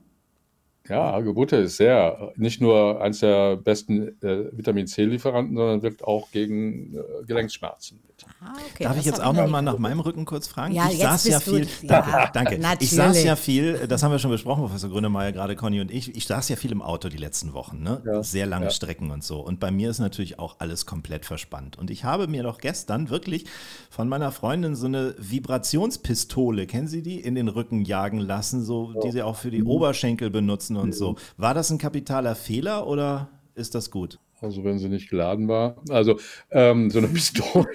Ja, 0.89 1.13
Hagebutte 1.13 1.57
ist 1.57 1.79
sehr, 1.79 2.33
nicht 2.37 2.61
nur 2.61 3.01
eines 3.01 3.21
der 3.21 3.57
besten 3.57 4.21
äh, 4.23 4.51
Vitamin 4.53 4.87
C-Lieferanten, 4.87 5.57
sondern 5.57 5.83
wirkt 5.83 6.05
auch 6.05 6.31
gegen 6.31 6.95
äh, 6.95 7.25
Gelenkschmerzen 7.27 8.03
mit. 8.07 8.27
Ah, 8.41 8.53
okay, 8.73 8.85
Darf 8.85 8.93
das 8.93 9.01
ich 9.01 9.07
jetzt 9.07 9.23
auch 9.23 9.33
noch 9.33 9.49
mal 9.49 9.63
nach 9.63 9.79
meinem 9.79 10.01
Rücken 10.01 10.27
kurz 10.27 10.47
fragen? 10.47 10.75
Ja, 10.75 10.87
ich 10.87 10.99
jetzt 10.99 11.25
saß 11.25 11.25
ja 11.25 11.41
viel. 11.41 11.67
ja, 11.83 12.31
danke. 12.33 12.57
Ich 12.57 12.61
natürlich. 12.61 12.91
saß 12.91 13.25
ja 13.25 13.37
viel, 13.37 13.87
das 13.89 14.03
haben 14.03 14.13
wir 14.13 14.19
schon 14.19 14.31
besprochen, 14.31 14.63
Professor 14.63 14.91
Grünemeyer, 14.91 15.33
gerade 15.33 15.57
Conny 15.57 15.81
und 15.81 15.91
ich. 15.91 16.15
Ich 16.15 16.27
saß 16.27 16.49
ja 16.51 16.57
viel 16.57 16.73
im 16.73 16.83
Auto 16.83 17.09
die 17.09 17.17
letzten 17.17 17.55
Wochen, 17.55 17.83
ne? 17.83 18.03
Ja, 18.05 18.23
Sehr 18.23 18.47
lange 18.47 18.67
ja. 18.67 18.71
Strecken 18.71 19.11
und 19.11 19.25
so. 19.25 19.41
Und 19.41 19.61
bei 19.61 19.71
mir 19.71 19.91
ist 19.91 19.99
natürlich 19.99 20.39
auch 20.39 20.57
alles 20.59 20.85
komplett 20.85 21.25
verspannt. 21.25 21.79
Und 21.79 21.91
ich 21.91 22.05
habe 22.05 22.27
mir 22.27 22.43
doch 22.43 22.59
gestern 22.59 23.09
wirklich 23.09 23.47
von 23.91 24.09
meiner 24.09 24.33
Freundin 24.33 24.75
so 24.75 24.87
eine 24.87 25.15
Vibrationspistole, 25.19 26.67
kennen 26.67 26.89
Sie 26.89 27.03
die, 27.03 27.21
in 27.21 27.35
den 27.35 27.49
Rücken 27.49 27.85
jagen 27.85 28.19
lassen, 28.19 28.63
so 28.63 28.93
die 29.03 29.13
sie 29.13 29.23
auch 29.23 29.37
für 29.37 29.51
die 29.51 29.63
Oberschenkel 29.63 30.31
benutzen 30.31 30.74
und 30.77 30.95
so. 30.95 31.17
War 31.37 31.55
das 31.55 31.71
ein 31.71 31.79
kapitaler 31.79 32.35
Fehler 32.35 32.87
oder 32.87 33.29
ist 33.55 33.75
das 33.75 33.91
gut? 33.91 34.19
Also 34.41 34.63
wenn 34.65 34.79
sie 34.79 34.89
nicht 34.89 35.09
geladen 35.09 35.49
war. 35.49 35.77
Also 35.89 36.19
ähm, 36.51 36.91
so 36.91 36.99
eine 36.99 37.09
Pistole. 37.09 37.67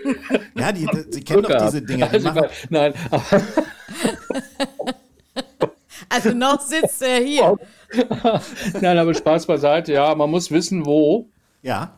Ja, 0.56 0.72
die, 0.72 0.86
die, 0.86 1.12
Sie 1.14 1.22
kennen 1.24 1.44
doch 1.44 1.66
diese 1.66 1.82
Dinge. 1.82 2.08
Die 2.08 2.14
Also, 2.14 2.28
machen, 2.30 2.48
nein, 2.70 2.94
aber 3.10 3.24
Also 6.10 6.32
noch 6.32 6.60
sitzt 6.60 7.02
er 7.02 7.22
hier. 7.24 7.56
Nein, 8.82 8.98
aber 8.98 9.14
Spaß 9.14 9.46
beiseite, 9.46 9.94
ja, 9.94 10.14
man 10.16 10.30
muss 10.30 10.52
wissen, 10.52 10.86
wo. 10.86 11.30
ja, 11.62 11.94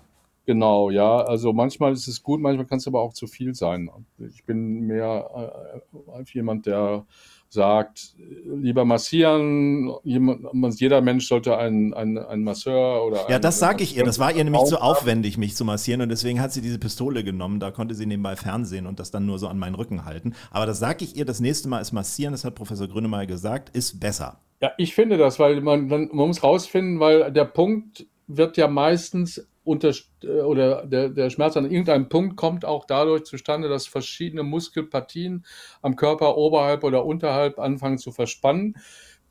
Genau, 0.46 0.90
ja. 0.90 1.18
Also 1.22 1.54
manchmal 1.54 1.94
ist 1.94 2.08
es 2.08 2.24
gut, 2.24 2.42
manchmal 2.42 2.66
kann 2.66 2.80
es 2.80 2.88
aber 2.88 3.02
auch 3.02 3.14
zu 3.14 3.28
viel 3.28 3.54
sein. 3.54 3.90
Ich 4.18 4.44
bin 4.44 4.82
mehr 4.82 5.82
äh, 5.94 6.24
jemand, 6.34 6.66
der 6.66 7.06
sagt, 7.54 8.14
lieber 8.46 8.86
massieren. 8.86 9.92
Jeder 10.04 11.02
Mensch 11.02 11.28
sollte 11.28 11.58
einen, 11.58 11.94
einen, 11.94 12.18
einen 12.18 12.44
Masseur 12.44 13.06
oder 13.06 13.18
Ja, 13.22 13.26
einen- 13.28 13.42
das 13.42 13.60
sage 13.60 13.84
ich 13.84 13.98
ihr. 13.98 14.04
Das 14.04 14.20
war 14.20 14.32
ihr 14.34 14.44
nämlich 14.44 14.64
zu 14.64 14.82
aufwendig, 14.82 15.38
mich 15.38 15.56
zu 15.56 15.66
massieren 15.66 16.02
und 16.02 16.10
deswegen 16.10 16.40
hat 16.42 16.54
sie 16.54 16.62
diese 16.62 16.80
Pistole 16.80 17.24
genommen. 17.24 17.60
Da 17.60 17.72
konnte 17.72 17.94
sie 17.96 18.06
nebenbei 18.06 18.36
Fernsehen 18.36 18.88
und 18.88 19.00
das 19.00 19.12
dann 19.12 19.26
nur 19.26 19.38
so 19.40 19.48
an 19.48 19.60
meinen 19.60 19.76
Rücken 19.76 20.06
halten. 20.06 20.34
Aber 20.50 20.66
das 20.66 20.80
sage 20.80 21.04
ich 21.04 21.16
ihr, 21.16 21.26
das 21.26 21.40
nächste 21.42 21.68
Mal 21.68 21.80
ist 21.80 21.92
massieren, 21.92 22.32
das 22.32 22.46
hat 22.46 22.56
Professor 22.56 22.88
Grünemeyer 22.88 23.26
gesagt, 23.26 23.76
ist 23.76 24.00
besser. 24.00 24.40
Ja, 24.62 24.72
ich 24.78 24.94
finde 24.96 25.18
das, 25.18 25.40
weil 25.40 25.60
man, 25.62 25.88
man 25.88 26.10
muss 26.14 26.44
rausfinden, 26.44 27.00
weil 27.00 27.32
der 27.32 27.46
Punkt 27.46 28.06
wird 28.28 28.56
ja 28.58 28.68
meistens 28.68 29.46
unter, 29.64 29.94
oder 30.24 30.86
der, 30.86 31.10
der 31.10 31.30
Schmerz 31.30 31.56
an 31.56 31.70
irgendeinem 31.70 32.10
Punkt 32.10 32.36
kommt 32.36 32.66
auch 32.66 32.86
dadurch 32.86 33.24
zustande, 33.24 33.70
dass 33.70 33.88
verschiedene 33.88 34.44
Muskelpartien 34.44 35.46
am 35.82 35.96
Körper 35.96 36.38
oberhalb 36.38 36.84
oder 36.84 37.06
unterhalb 37.06 37.60
anfangen 37.60 38.00
zu 38.00 38.12
verspannen, 38.12 38.78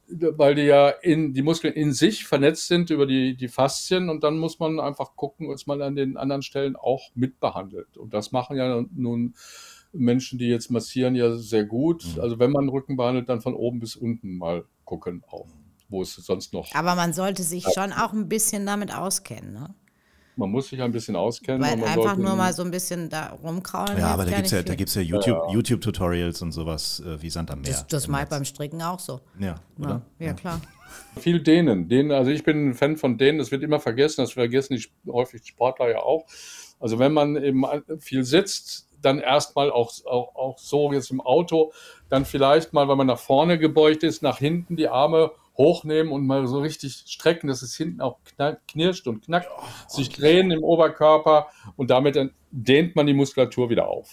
weil 0.08 0.54
die 0.54 0.62
ja 0.62 0.88
in, 0.88 1.34
die 1.34 1.42
Muskeln 1.42 1.74
in 1.74 1.92
sich 1.92 2.26
vernetzt 2.26 2.68
sind 2.68 2.90
über 2.90 3.06
die, 3.06 3.36
die 3.36 3.48
Faszien 3.48 4.08
und 4.08 4.22
dann 4.22 4.38
muss 4.38 4.58
man 4.58 4.80
einfach 4.80 5.16
gucken, 5.16 5.48
dass 5.48 5.66
man 5.66 5.82
an 5.82 5.96
den 5.96 6.16
anderen 6.16 6.42
Stellen 6.42 6.76
auch 6.76 7.10
mitbehandelt. 7.14 7.96
Und 7.96 8.14
das 8.14 8.32
machen 8.32 8.56
ja 8.56 8.84
nun 8.94 9.34
Menschen, 9.92 10.38
die 10.38 10.46
jetzt 10.46 10.70
massieren, 10.70 11.14
ja 11.16 11.34
sehr 11.36 11.64
gut. 11.64 12.04
Also 12.20 12.38
wenn 12.38 12.52
man 12.52 12.68
Rücken 12.68 12.96
behandelt, 12.96 13.28
dann 13.28 13.40
von 13.40 13.54
oben 13.54 13.80
bis 13.80 13.96
unten 13.96 14.38
mal 14.38 14.64
gucken, 14.84 15.24
auch, 15.28 15.46
wo 15.88 16.02
es 16.02 16.14
sonst 16.14 16.52
noch. 16.52 16.72
Aber 16.74 16.94
man 16.94 17.12
sollte 17.12 17.42
sich 17.42 17.64
schon 17.74 17.92
auch 17.92 18.12
ein 18.12 18.28
bisschen 18.28 18.66
damit 18.66 18.94
auskennen, 18.94 19.52
ne? 19.52 19.74
Man 20.40 20.50
muss 20.50 20.68
sich 20.70 20.80
ein 20.80 20.90
bisschen 20.90 21.16
auskennen. 21.16 21.60
Weil 21.60 21.74
und 21.74 21.80
man 21.80 21.88
einfach 21.90 22.16
nur 22.16 22.34
mal 22.34 22.52
so 22.54 22.62
ein 22.62 22.70
bisschen 22.70 23.10
da 23.10 23.38
rumkraulen. 23.42 23.98
Ja, 23.98 24.08
aber 24.08 24.24
da 24.24 24.32
gibt 24.32 24.46
es 24.46 24.52
ja, 24.52 24.62
da 24.62 24.74
gibt's 24.74 24.94
ja 24.94 25.02
YouTube- 25.02 25.52
YouTube-Tutorials 25.52 26.40
und 26.40 26.52
sowas 26.52 27.00
äh, 27.06 27.20
wie 27.20 27.28
Sand 27.28 27.50
am 27.50 27.60
Meer. 27.60 27.72
Das, 27.72 27.86
das 27.86 28.06
im 28.06 28.12
mache 28.12 28.22
ich 28.22 28.30
Netz. 28.30 28.38
beim 28.38 28.44
Stricken 28.46 28.82
auch 28.82 28.98
so. 28.98 29.20
Ja, 29.38 29.56
oder? 29.78 30.02
Ja, 30.18 30.26
ja 30.28 30.32
klar. 30.32 30.60
Viel 31.18 31.40
Dehnen. 31.40 31.88
Dehnen. 31.88 32.10
Also 32.10 32.30
ich 32.30 32.42
bin 32.42 32.70
ein 32.70 32.74
Fan 32.74 32.96
von 32.96 33.18
Dehnen. 33.18 33.38
Das 33.38 33.50
wird 33.50 33.62
immer 33.62 33.80
vergessen. 33.80 34.22
Das 34.22 34.32
vergessen 34.32 34.76
die, 34.76 35.12
häufig 35.12 35.42
die 35.42 35.48
Sportler 35.48 35.90
ja 35.90 35.98
auch. 35.98 36.24
Also 36.78 36.98
wenn 36.98 37.12
man 37.12 37.36
eben 37.36 37.66
viel 37.98 38.24
sitzt, 38.24 38.88
dann 39.02 39.18
erstmal 39.18 39.70
auch, 39.70 39.92
auch, 40.06 40.34
auch 40.34 40.58
so 40.58 40.90
jetzt 40.92 41.10
im 41.10 41.20
Auto, 41.20 41.72
dann 42.08 42.24
vielleicht 42.24 42.72
mal, 42.72 42.88
weil 42.88 42.96
man 42.96 43.06
nach 43.06 43.18
vorne 43.18 43.58
gebeugt 43.58 44.02
ist, 44.02 44.22
nach 44.22 44.38
hinten 44.38 44.76
die 44.76 44.88
Arme 44.88 45.32
hochnehmen 45.60 46.10
und 46.10 46.26
mal 46.26 46.46
so 46.46 46.58
richtig 46.60 47.04
strecken, 47.06 47.46
dass 47.48 47.60
es 47.62 47.76
hinten 47.76 48.00
auch 48.00 48.18
knirscht 48.66 49.06
und 49.06 49.22
knackt, 49.24 49.48
sich 49.88 50.08
drehen 50.08 50.50
im 50.50 50.64
Oberkörper 50.64 51.48
und 51.76 51.90
damit 51.90 52.18
dehnt 52.50 52.96
man 52.96 53.06
die 53.06 53.12
Muskulatur 53.14 53.68
wieder 53.68 53.86
auf. 53.88 54.08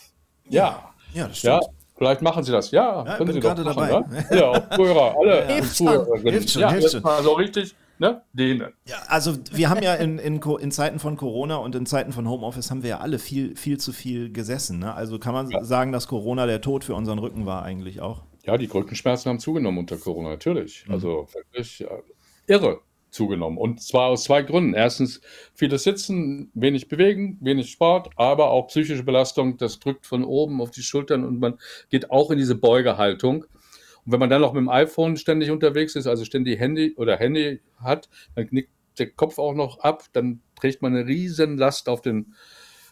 Ja, 0.49 0.93
Ja, 1.13 1.27
das 1.29 1.41
ja, 1.41 1.59
stimmt. 1.61 1.75
vielleicht 1.97 2.21
machen 2.21 2.43
Sie 2.43 2.51
das. 2.51 2.71
Ja, 2.71 3.05
Ja, 3.05 3.15
können 3.17 3.31
Sie 3.31 3.39
doch 3.39 3.55
gerade 3.55 3.63
machen, 3.63 4.05
dabei. 4.09 4.25
Ja, 4.29 4.35
ja 4.37 4.49
auch 4.49 4.69
Zuhörer, 4.75 5.15
alle 5.19 5.45
Hilft 5.53 5.77
schon. 5.77 5.87
Zuhörerinnen. 5.87 6.31
Hilft 6.33 6.49
schon, 6.51 6.61
ja, 6.61 6.71
hilft 6.71 6.91
schon. 6.91 7.01
mal 7.01 7.23
so 7.23 7.33
richtig, 7.33 7.75
ne, 7.99 8.21
dehnen. 8.33 8.73
Ja, 8.85 8.97
also 9.07 9.37
wir 9.51 9.69
haben 9.69 9.81
ja 9.81 9.93
in, 9.95 10.19
in, 10.19 10.41
in 10.41 10.71
Zeiten 10.71 10.99
von 10.99 11.15
Corona 11.15 11.55
und 11.57 11.75
in 11.75 11.85
Zeiten 11.85 12.11
von 12.11 12.27
Homeoffice 12.27 12.69
haben 12.71 12.83
wir 12.83 12.89
ja 12.89 12.99
alle 12.99 13.19
viel, 13.19 13.55
viel 13.55 13.77
zu 13.77 13.93
viel 13.93 14.31
gesessen. 14.33 14.79
Ne? 14.79 14.93
Also 14.93 15.17
kann 15.17 15.33
man 15.33 15.49
Ja. 15.49 15.63
sagen, 15.63 15.91
dass 15.93 16.07
Corona 16.09 16.45
der 16.45 16.59
Tod 16.61 16.83
für 16.83 16.93
unseren 16.93 17.19
Rücken 17.19 17.45
war 17.45 17.63
eigentlich 17.63 18.01
auch. 18.01 18.23
Ja, 18.47 18.57
die 18.57 18.65
Rückenschmerzen 18.65 19.29
haben 19.29 19.39
zugenommen 19.39 19.79
unter 19.79 19.97
Corona, 19.97 20.29
natürlich. 20.29 20.85
Mhm. 20.87 20.93
Also 20.93 21.27
wirklich 21.33 21.81
äh, 21.81 22.01
irre 22.47 22.79
zugenommen. 23.09 23.57
Und 23.57 23.81
zwar 23.81 24.07
aus 24.07 24.23
zwei 24.23 24.41
Gründen. 24.41 24.73
Erstens, 24.73 25.19
vieles 25.53 25.83
Sitzen, 25.83 26.49
wenig 26.53 26.87
Bewegen, 26.87 27.37
wenig 27.41 27.71
Sport, 27.71 28.09
aber 28.15 28.51
auch 28.51 28.67
psychische 28.67 29.03
Belastung. 29.03 29.57
Das 29.57 29.79
drückt 29.79 30.05
von 30.05 30.23
oben 30.23 30.61
auf 30.61 30.71
die 30.71 30.81
Schultern 30.81 31.25
und 31.25 31.39
man 31.39 31.57
geht 31.89 32.09
auch 32.09 32.31
in 32.31 32.37
diese 32.37 32.55
Beugehaltung. 32.55 33.43
Und 33.43 34.11
wenn 34.13 34.19
man 34.19 34.29
dann 34.29 34.41
noch 34.41 34.53
mit 34.53 34.61
dem 34.61 34.69
iPhone 34.69 35.17
ständig 35.17 35.51
unterwegs 35.51 35.95
ist, 35.95 36.07
also 36.07 36.23
ständig 36.23 36.57
Handy 36.57 36.93
oder 36.95 37.17
Handy 37.17 37.59
hat, 37.77 38.07
dann 38.35 38.47
knickt 38.47 38.69
der 38.97 39.09
Kopf 39.11 39.39
auch 39.39 39.53
noch 39.53 39.79
ab, 39.79 40.05
dann 40.13 40.41
trägt 40.55 40.81
man 40.81 40.95
eine 40.95 41.05
riesen 41.05 41.57
Last 41.57 41.89
auf 41.89 42.01
den, 42.01 42.33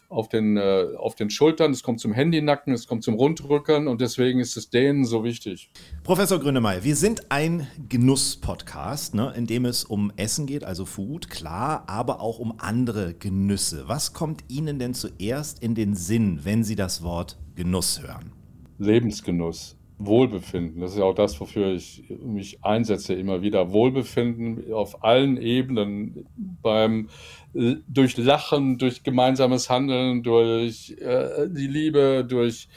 auf 0.08 0.28
den, 0.28 0.56
äh, 0.56 0.86
auf 0.96 1.14
den 1.14 1.30
Schultern. 1.30 1.72
Es 1.72 1.82
kommt 1.82 2.00
zum 2.00 2.12
Handynacken, 2.12 2.72
es 2.72 2.86
kommt 2.86 3.02
zum 3.02 3.14
Rundrücken 3.14 3.88
und 3.88 4.00
deswegen 4.00 4.40
ist 4.40 4.56
es 4.56 4.70
denen 4.70 5.04
so 5.04 5.24
wichtig. 5.24 5.70
Professor 6.04 6.38
Grünemeyer, 6.38 6.84
wir 6.84 6.96
sind 6.96 7.30
ein 7.30 7.66
Genuss-Podcast, 7.88 9.14
ne, 9.14 9.32
in 9.36 9.46
dem 9.46 9.64
es 9.64 9.84
um 9.84 10.12
Essen 10.16 10.46
geht, 10.46 10.64
also 10.64 10.84
Food, 10.84 11.30
klar, 11.30 11.84
aber 11.86 12.20
auch 12.20 12.38
um 12.38 12.54
andere 12.58 13.14
Genüsse. 13.14 13.84
Was 13.86 14.12
kommt 14.12 14.44
Ihnen 14.48 14.78
denn 14.78 14.94
zuerst 14.94 15.62
in 15.62 15.74
den 15.74 15.94
Sinn, 15.94 16.40
wenn 16.44 16.64
Sie 16.64 16.76
das 16.76 17.02
Wort 17.02 17.38
Genuss 17.54 18.02
hören? 18.02 18.32
Lebensgenuss, 18.78 19.75
Wohlbefinden. 19.98 20.80
Das 20.80 20.92
ist 20.92 20.98
ja 20.98 21.04
auch 21.04 21.14
das, 21.14 21.40
wofür 21.40 21.72
ich 21.72 22.04
mich 22.22 22.62
einsetze 22.62 23.14
immer 23.14 23.42
wieder. 23.42 23.72
Wohlbefinden 23.72 24.72
auf 24.72 25.02
allen 25.02 25.36
Ebenen, 25.38 26.26
beim 26.36 27.08
äh, 27.54 27.76
durch 27.88 28.16
Lachen, 28.16 28.78
durch 28.78 29.02
gemeinsames 29.02 29.70
Handeln, 29.70 30.22
durch 30.22 30.96
äh, 31.00 31.48
die 31.48 31.66
Liebe, 31.66 32.26
durch 32.28 32.68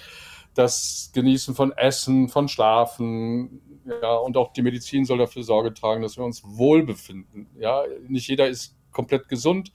das 0.53 1.12
Genießen 1.13 1.55
von 1.55 1.71
Essen, 1.71 2.29
von 2.29 2.47
Schlafen, 2.47 3.62
ja, 4.01 4.15
und 4.15 4.38
auch 4.38 4.53
die 4.53 4.62
Medizin 4.62 5.05
soll 5.05 5.17
dafür 5.17 5.43
Sorge 5.43 5.73
tragen, 5.73 6.01
dass 6.01 6.17
wir 6.17 6.23
uns 6.23 6.43
wohlbefinden. 6.45 7.47
Ja, 7.60 7.84
nicht 8.08 8.27
jeder 8.27 8.47
ist 8.47 8.75
komplett 8.91 9.27
gesund 9.29 9.71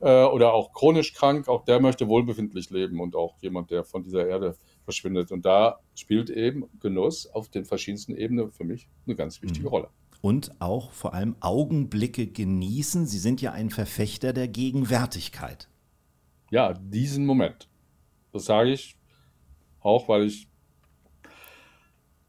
äh, 0.00 0.24
oder 0.24 0.52
auch 0.52 0.72
chronisch 0.72 1.12
krank, 1.14 1.48
auch 1.48 1.64
der 1.64 1.80
möchte 1.80 2.08
wohlbefindlich 2.08 2.70
leben 2.70 3.00
und 3.00 3.14
auch 3.16 3.36
jemand, 3.40 3.70
der 3.70 3.84
von 3.84 4.02
dieser 4.02 4.26
Erde 4.26 4.56
verschwindet. 4.90 5.30
Und 5.30 5.46
da 5.46 5.80
spielt 5.94 6.30
eben 6.30 6.64
Genuss 6.80 7.26
auf 7.26 7.48
den 7.48 7.64
verschiedensten 7.64 8.16
Ebenen 8.16 8.50
für 8.50 8.64
mich 8.64 8.88
eine 9.06 9.14
ganz 9.14 9.40
wichtige 9.40 9.66
mhm. 9.66 9.74
Rolle. 9.74 9.88
Und 10.20 10.60
auch 10.60 10.90
vor 10.90 11.14
allem 11.14 11.36
Augenblicke 11.40 12.26
genießen. 12.26 13.06
Sie 13.06 13.18
sind 13.18 13.40
ja 13.40 13.52
ein 13.52 13.70
Verfechter 13.70 14.32
der 14.32 14.48
Gegenwärtigkeit. 14.48 15.68
Ja, 16.50 16.74
diesen 16.74 17.24
Moment. 17.24 17.68
Das 18.32 18.44
sage 18.44 18.72
ich 18.72 18.96
auch, 19.80 20.08
weil 20.08 20.24
ich 20.24 20.48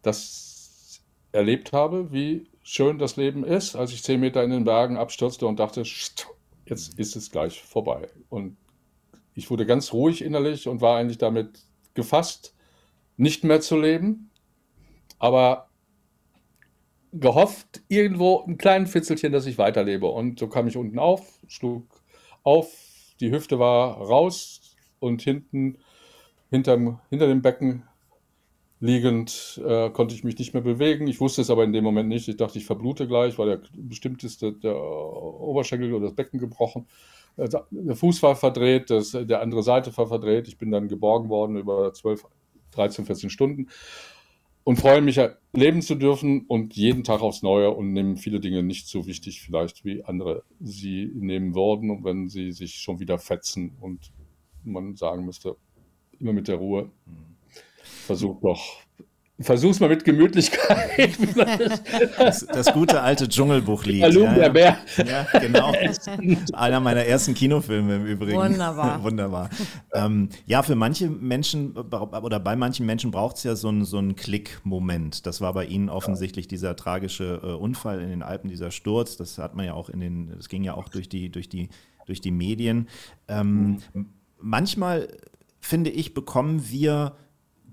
das 0.03 1.01
erlebt 1.31 1.73
habe, 1.73 2.11
wie 2.11 2.47
schön 2.63 2.97
das 2.97 3.17
Leben 3.17 3.43
ist, 3.43 3.75
als 3.75 3.91
ich 3.91 4.03
zehn 4.03 4.19
Meter 4.19 4.43
in 4.43 4.51
den 4.51 4.63
Bergen 4.63 4.97
abstürzte 4.97 5.47
und 5.47 5.59
dachte, 5.59 5.83
jetzt 6.65 6.99
ist 6.99 7.15
es 7.15 7.31
gleich 7.31 7.61
vorbei. 7.61 8.07
Und 8.29 8.57
ich 9.33 9.49
wurde 9.49 9.65
ganz 9.65 9.93
ruhig 9.93 10.23
innerlich 10.23 10.67
und 10.67 10.81
war 10.81 10.97
eigentlich 10.97 11.17
damit 11.17 11.65
gefasst, 11.93 12.55
nicht 13.17 13.43
mehr 13.43 13.61
zu 13.61 13.79
leben, 13.79 14.31
aber 15.19 15.69
gehofft, 17.13 17.81
irgendwo 17.89 18.43
ein 18.47 18.57
kleines 18.57 18.91
Fitzelchen, 18.91 19.31
dass 19.31 19.45
ich 19.45 19.57
weiterlebe. 19.57 20.07
Und 20.07 20.39
so 20.39 20.47
kam 20.47 20.67
ich 20.67 20.77
unten 20.77 20.99
auf, 20.99 21.39
schlug 21.47 21.85
auf, 22.43 22.71
die 23.19 23.31
Hüfte 23.31 23.59
war 23.59 23.97
raus 23.97 24.75
und 24.99 25.21
hinten, 25.21 25.77
hinterm, 26.49 26.99
hinter 27.09 27.27
dem 27.27 27.41
Becken 27.41 27.83
liegend, 28.79 29.61
äh, 29.63 29.91
konnte 29.91 30.15
ich 30.15 30.23
mich 30.23 30.37
nicht 30.39 30.53
mehr 30.53 30.63
bewegen. 30.63 31.07
Ich 31.07 31.19
wusste 31.21 31.41
es 31.41 31.51
aber 31.51 31.63
in 31.63 31.71
dem 31.71 31.83
Moment 31.83 32.09
nicht. 32.09 32.27
Ich 32.27 32.37
dachte, 32.37 32.57
ich 32.57 32.65
verblute 32.65 33.07
gleich, 33.07 33.37
weil 33.37 33.47
der 33.47 33.61
bestimmt 33.73 34.23
ist 34.23 34.41
der, 34.41 34.51
der 34.51 34.75
Oberschenkel 34.75 35.93
oder 35.93 36.07
das 36.07 36.15
Becken 36.15 36.39
gebrochen. 36.39 36.87
Äh, 37.37 37.49
der 37.71 37.95
Fuß 37.95 38.21
war 38.23 38.35
verdreht, 38.35 38.89
das, 38.89 39.11
der 39.11 39.41
andere 39.41 39.63
Seite 39.63 39.95
war 39.97 40.07
verdreht. 40.07 40.47
Ich 40.47 40.57
bin 40.57 40.71
dann 40.71 40.87
geborgen 40.87 41.29
worden 41.29 41.57
über 41.57 41.93
12, 41.93 42.25
13, 42.71 43.05
14 43.05 43.29
Stunden 43.29 43.67
und 44.63 44.77
freue 44.77 45.01
mich, 45.01 45.19
leben 45.53 45.81
zu 45.81 45.95
dürfen 45.95 46.45
und 46.47 46.75
jeden 46.75 47.03
Tag 47.03 47.21
aufs 47.21 47.41
Neue 47.41 47.71
und 47.71 47.93
nehme 47.93 48.17
viele 48.17 48.39
Dinge 48.39 48.63
nicht 48.63 48.87
so 48.87 49.07
wichtig 49.07 49.41
vielleicht, 49.41 49.83
wie 49.83 50.03
andere 50.03 50.43
sie 50.59 51.11
nehmen 51.13 51.55
würden 51.55 51.89
und 51.89 52.03
wenn 52.03 52.29
sie 52.29 52.51
sich 52.51 52.75
schon 52.75 52.99
wieder 52.99 53.17
fetzen 53.17 53.75
und 53.81 54.11
man 54.63 54.95
sagen 54.95 55.25
müsste, 55.25 55.55
immer 56.19 56.33
mit 56.33 56.47
der 56.47 56.57
Ruhe. 56.57 56.89
Versuch 57.83 58.39
doch 58.41 58.61
Versuch's 59.41 59.79
mal 59.79 59.89
mit 59.89 60.03
Gemütlichkeit. 60.03 61.17
Das, 62.17 62.45
das 62.45 62.73
gute 62.73 63.01
alte 63.01 63.27
Dschungelbuchlied. 63.27 64.03
Hallo, 64.03 64.23
ja, 64.23 64.33
der 64.33 64.49
Bär. 64.49 64.77
Ja, 64.97 65.39
genau. 65.39 65.73
Einer 66.53 66.79
meiner 66.79 67.03
ersten 67.05 67.33
Kinofilme 67.33 67.95
im 67.95 68.05
Übrigen. 68.05 68.37
Wunderbar. 68.37 69.03
Wunderbar. 69.03 69.49
Ähm, 69.93 70.29
ja, 70.45 70.61
für 70.61 70.75
manche 70.75 71.09
Menschen 71.09 71.75
oder 71.75 72.39
bei 72.39 72.55
manchen 72.55 72.85
Menschen 72.85 73.11
braucht 73.11 73.37
es 73.37 73.43
ja 73.43 73.55
so 73.55 73.69
einen 73.69 73.85
so 73.85 74.01
Klick-Moment. 74.15 75.25
Das 75.25 75.41
war 75.41 75.53
bei 75.53 75.65
Ihnen 75.65 75.89
offensichtlich 75.89 76.47
dieser 76.47 76.75
tragische 76.75 77.41
äh, 77.43 77.53
Unfall 77.53 78.01
in 78.01 78.09
den 78.09 78.23
Alpen, 78.23 78.49
dieser 78.49 78.71
Sturz. 78.71 79.17
Das 79.17 79.37
hat 79.37 79.55
man 79.55 79.65
ja 79.65 79.73
auch 79.73 79.89
in 79.89 79.99
den, 79.99 80.33
das 80.35 80.49
ging 80.49 80.63
ja 80.63 80.75
auch 80.75 80.89
durch 80.89 81.09
die, 81.09 81.29
durch 81.29 81.49
die, 81.49 81.69
durch 82.05 82.21
die 82.21 82.31
Medien. 82.31 82.87
Ähm, 83.27 83.79
mhm. 83.93 84.05
Manchmal, 84.39 85.07
finde 85.59 85.89
ich, 85.89 86.13
bekommen 86.13 86.69
wir 86.69 87.15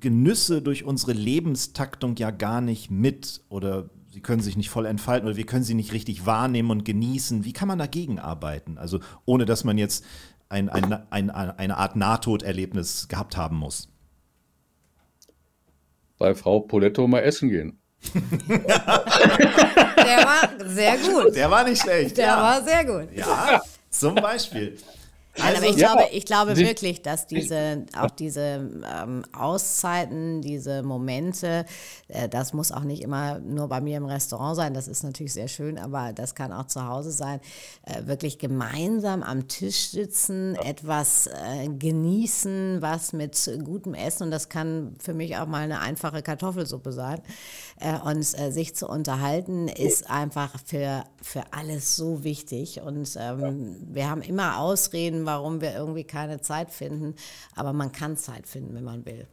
Genüsse 0.00 0.62
durch 0.62 0.84
unsere 0.84 1.12
Lebenstaktung 1.12 2.16
ja 2.16 2.30
gar 2.30 2.60
nicht 2.60 2.90
mit 2.90 3.40
oder 3.48 3.90
sie 4.10 4.20
können 4.20 4.42
sich 4.42 4.56
nicht 4.56 4.70
voll 4.70 4.86
entfalten 4.86 5.28
oder 5.28 5.36
wir 5.36 5.46
können 5.46 5.64
sie 5.64 5.74
nicht 5.74 5.92
richtig 5.92 6.26
wahrnehmen 6.26 6.70
und 6.70 6.84
genießen. 6.84 7.44
Wie 7.44 7.52
kann 7.52 7.68
man 7.68 7.78
dagegen 7.78 8.18
arbeiten? 8.18 8.78
Also 8.78 9.00
ohne 9.24 9.44
dass 9.44 9.64
man 9.64 9.78
jetzt 9.78 10.04
ein, 10.48 10.68
ein, 10.68 10.92
ein, 11.10 11.30
eine 11.30 11.76
Art 11.76 11.96
Nahtoderlebnis 11.96 13.08
gehabt 13.08 13.36
haben 13.36 13.56
muss. 13.56 13.88
Bei 16.18 16.34
Frau 16.34 16.60
Poletto 16.60 17.06
mal 17.06 17.20
essen 17.20 17.48
gehen. 17.50 17.78
Der 20.08 20.24
war 20.24 20.48
sehr 20.66 20.96
gut. 20.98 21.34
Der 21.34 21.50
war 21.50 21.64
nicht 21.64 21.82
schlecht. 21.82 22.16
Der 22.16 22.26
ja. 22.26 22.36
war 22.36 22.64
sehr 22.64 22.84
gut. 22.84 23.08
Ja, 23.14 23.60
zum 23.90 24.14
Beispiel. 24.14 24.78
Nein, 25.38 25.56
aber 25.56 25.64
ich 25.64 25.72
also, 25.72 25.80
ja, 25.80 25.94
glaube, 25.94 26.08
ich 26.12 26.24
glaube 26.24 26.56
wirklich, 26.56 27.02
dass 27.02 27.26
diese, 27.26 27.86
auch 27.96 28.10
diese 28.10 28.70
ähm, 29.02 29.24
Auszeiten, 29.32 30.42
diese 30.42 30.82
Momente, 30.82 31.64
äh, 32.08 32.28
das 32.28 32.52
muss 32.52 32.72
auch 32.72 32.82
nicht 32.82 33.02
immer 33.02 33.38
nur 33.38 33.68
bei 33.68 33.80
mir 33.80 33.96
im 33.96 34.04
Restaurant 34.04 34.56
sein, 34.56 34.74
das 34.74 34.88
ist 34.88 35.04
natürlich 35.04 35.32
sehr 35.32 35.48
schön, 35.48 35.78
aber 35.78 36.12
das 36.12 36.34
kann 36.34 36.52
auch 36.52 36.66
zu 36.66 36.86
Hause 36.86 37.12
sein, 37.12 37.40
äh, 37.84 38.06
wirklich 38.06 38.38
gemeinsam 38.38 39.22
am 39.22 39.48
Tisch 39.48 39.90
sitzen, 39.90 40.54
ja. 40.56 40.62
etwas 40.62 41.28
äh, 41.28 41.68
genießen, 41.68 42.82
was 42.82 43.12
mit 43.12 43.50
gutem 43.64 43.94
Essen 43.94 44.24
und 44.24 44.30
das 44.30 44.48
kann 44.48 44.96
für 44.98 45.14
mich 45.14 45.36
auch 45.36 45.46
mal 45.46 45.62
eine 45.62 45.80
einfache 45.80 46.22
Kartoffelsuppe 46.22 46.92
sein 46.92 47.20
äh, 47.80 47.98
und 47.98 48.18
äh, 48.18 48.50
sich 48.50 48.74
zu 48.74 48.88
unterhalten 48.88 49.68
ist 49.68 50.10
einfach 50.10 50.54
für, 50.64 51.04
für 51.22 51.42
alles 51.52 51.96
so 51.96 52.24
wichtig 52.24 52.80
und 52.80 53.16
ähm, 53.20 53.76
ja. 53.88 53.94
wir 53.94 54.10
haben 54.10 54.22
immer 54.22 54.58
Ausreden, 54.58 55.26
warum 55.28 55.60
wir 55.60 55.74
irgendwie 55.74 56.04
keine 56.04 56.40
Zeit 56.40 56.70
finden. 56.70 57.14
Aber 57.54 57.74
man 57.74 57.92
kann 57.92 58.16
Zeit 58.16 58.48
finden, 58.48 58.74
wenn 58.74 58.84
man 58.84 59.04
will. 59.04 59.26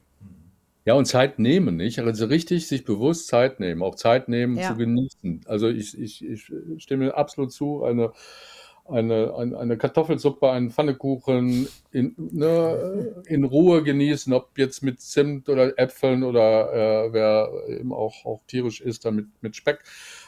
Ja, 0.83 0.93
und 0.93 1.05
Zeit 1.05 1.39
nehmen, 1.39 1.77
nicht? 1.77 1.99
Also 1.99 2.25
richtig 2.25 2.67
sich 2.67 2.83
bewusst 2.83 3.27
Zeit 3.27 3.61
nehmen, 3.61 3.81
auch 3.81 3.95
Zeit 3.95 4.27
nehmen 4.27 4.57
ja. 4.57 4.67
zu 4.67 4.75
genießen. 4.75 5.41
Also 5.45 5.69
ich, 5.69 5.97
ich, 5.97 6.23
ich 6.23 6.51
stimme 6.77 7.15
absolut 7.15 7.53
zu, 7.53 7.85
eine, 7.85 8.11
eine, 8.83 9.33
eine, 9.35 9.57
eine 9.57 9.77
Kartoffelsuppe, 9.77 10.51
einen 10.51 10.69
Pfannekuchen 10.69 11.69
in, 11.91 12.13
ne, 12.17 13.15
in 13.25 13.45
Ruhe 13.45 13.83
genießen, 13.83 14.33
ob 14.33 14.57
jetzt 14.57 14.83
mit 14.83 14.99
Zimt 14.99 15.47
oder 15.47 15.79
Äpfeln 15.79 16.23
oder 16.23 17.05
äh, 17.05 17.13
wer 17.13 17.49
eben 17.69 17.93
auch, 17.93 18.25
auch 18.25 18.41
tierisch 18.45 18.81
isst, 18.81 19.05
dann 19.05 19.15
mit, 19.15 19.27
mit 19.41 19.55
Speck. 19.55 19.79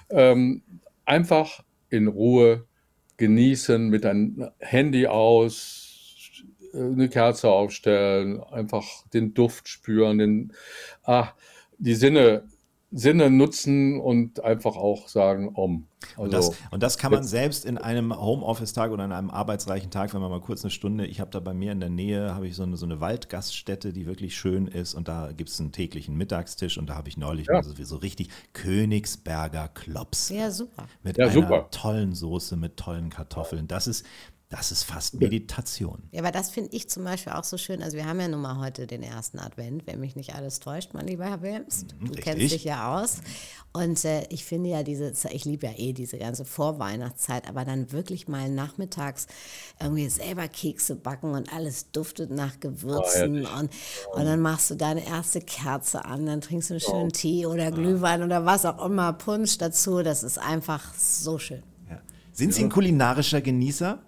Ähm, 0.10 0.64
einfach 1.06 1.62
in 1.90 2.08
Ruhe 2.08 2.67
genießen, 3.18 3.90
mit 3.90 4.06
einem 4.06 4.50
Handy 4.60 5.08
aus, 5.08 6.44
eine 6.74 7.10
Kerze 7.10 7.50
aufstellen, 7.50 8.42
einfach 8.44 8.86
den 9.14 9.34
Duft 9.34 9.68
spüren, 9.68 10.18
den, 10.18 10.54
ah, 11.04 11.30
die 11.78 11.96
Sinne 11.96 12.44
Sinne 12.90 13.30
nutzen 13.30 14.00
und 14.00 14.44
einfach 14.44 14.78
auch 14.78 15.10
sagen, 15.10 15.50
um. 15.50 15.88
Also, 16.12 16.22
und, 16.22 16.34
das, 16.34 16.52
und 16.72 16.84
das 16.84 16.98
kann 16.98 17.12
man 17.12 17.24
selbst 17.24 17.66
in 17.66 17.78
einem 17.78 18.16
Homeoffice-Tag 18.18 18.92
oder 18.92 19.04
in 19.04 19.12
einem 19.12 19.30
arbeitsreichen 19.30 19.92
Tag, 19.92 20.14
wenn 20.14 20.22
man 20.22 20.30
mal 20.30 20.40
kurz 20.40 20.64
eine 20.64 20.72
Stunde, 20.72 21.06
ich 21.06 21.20
habe 21.20 21.30
da 21.32 21.42
bei 21.42 21.54
mir 21.54 21.74
in 21.74 21.82
der 21.82 21.90
Nähe, 21.90 22.34
habe 22.34 22.48
ich 22.48 22.56
so 22.56 22.64
eine, 22.64 22.78
so 22.78 22.86
eine 22.86 23.02
Waldgaststätte, 23.02 23.92
die 23.92 24.06
wirklich 24.06 24.38
schön 24.38 24.68
ist 24.68 24.94
und 24.94 25.10
da 25.10 25.32
gibt 25.36 25.50
es 25.50 25.60
einen 25.60 25.74
täglichen 25.74 26.16
Mittagstisch 26.16 26.78
und 26.78 26.88
da 26.90 26.96
habe 26.96 27.10
ich 27.10 27.18
neulich 27.18 27.48
ja. 27.48 27.62
so, 27.62 27.74
so 27.84 27.98
richtig 27.98 28.30
Königsberger 28.54 29.68
Klops. 29.68 30.30
Ja, 30.30 30.50
super. 30.50 30.88
Mit 31.04 31.18
ja, 31.18 31.26
einer 31.26 31.34
super. 31.34 31.68
tollen 31.72 32.14
Soße, 32.14 32.56
mit 32.56 32.78
tollen 32.78 33.10
Kartoffeln. 33.10 33.68
Das 33.68 33.88
ist, 33.88 34.06
das 34.50 34.72
ist 34.72 34.84
fast 34.84 35.16
Meditation. 35.16 36.04
Ja, 36.12 36.22
aber 36.22 36.32
das 36.32 36.50
finde 36.50 36.70
ich 36.74 36.90
zum 36.90 37.04
Beispiel 37.04 37.34
auch 37.34 37.44
so 37.44 37.58
schön. 37.58 37.84
Also 37.84 37.98
wir 37.98 38.06
haben 38.06 38.22
ja 38.22 38.30
nun 38.30 38.42
mal 38.42 38.58
heute 38.60 38.88
den 38.88 39.04
ersten 39.04 39.40
Advent, 39.40 39.86
wenn 39.88 40.00
mich 40.00 40.16
nicht 40.16 40.36
alles 40.36 40.62
täuscht, 40.62 40.94
mein 40.94 41.06
lieber 41.06 41.26
Herr 41.26 41.42
Wilms. 41.42 41.84
Mhm, 41.84 41.88
du 42.00 42.06
Richtig. 42.06 42.24
kennst 42.24 42.54
dich 42.54 42.64
ja 42.64 42.98
aus. 42.98 43.18
Und 43.74 44.06
äh, 44.06 44.26
ich 44.30 44.46
finde 44.46 44.70
ja 44.70 44.84
diese, 44.84 45.12
ich 45.32 45.44
liebe 45.44 45.68
ja 45.68 45.74
eh 45.76 45.92
diese 45.92 46.18
ganze 46.18 46.46
Vorweihnachtszeit, 46.46 47.46
aber 47.50 47.66
dann 47.66 47.92
wirklich 47.92 48.30
mal 48.30 48.50
nachmittags 48.50 49.28
irgendwie 49.82 50.08
selber 50.08 50.48
Kekse 50.48 50.96
backen 50.96 51.32
und 51.32 51.52
alles 51.52 51.92
duftet 51.92 52.32
nach 52.32 52.62
Gewürzen 52.62 53.46
oh, 53.46 53.60
und, 53.60 53.70
und 54.14 54.26
dann 54.26 54.40
machst 54.40 54.72
du 54.72 54.76
deine 54.76 55.06
erste 55.06 55.42
Kerze 55.42 56.06
an, 56.06 56.26
dann 56.26 56.40
trinkst 56.40 56.70
du 56.70 56.76
einen 56.76 56.82
schönen 56.82 57.08
oh. 57.08 57.12
Tee 57.12 57.46
oder 57.46 57.70
Glühwein 57.70 58.24
oder 58.24 58.46
was 58.46 58.66
auch 58.66 58.86
immer, 58.86 59.12
Punsch 59.12 59.58
dazu. 59.58 60.04
Das 60.04 60.24
ist 60.24 60.38
einfach 60.38 60.94
so 60.94 61.38
schön. 61.38 61.64
Ja. 61.90 62.00
Sind 62.32 62.54
Sie 62.54 62.64
ein 62.64 62.70
kulinarischer 62.70 63.42
Genießer? 63.42 64.00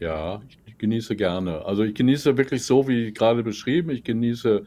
Ja, 0.00 0.42
ich 0.66 0.78
genieße 0.78 1.16
gerne. 1.16 1.64
Also 1.64 1.84
ich 1.84 1.94
genieße 1.94 2.36
wirklich 2.36 2.64
so, 2.64 2.88
wie 2.88 3.12
gerade 3.12 3.42
beschrieben. 3.42 3.90
Ich 3.90 4.04
genieße 4.04 4.64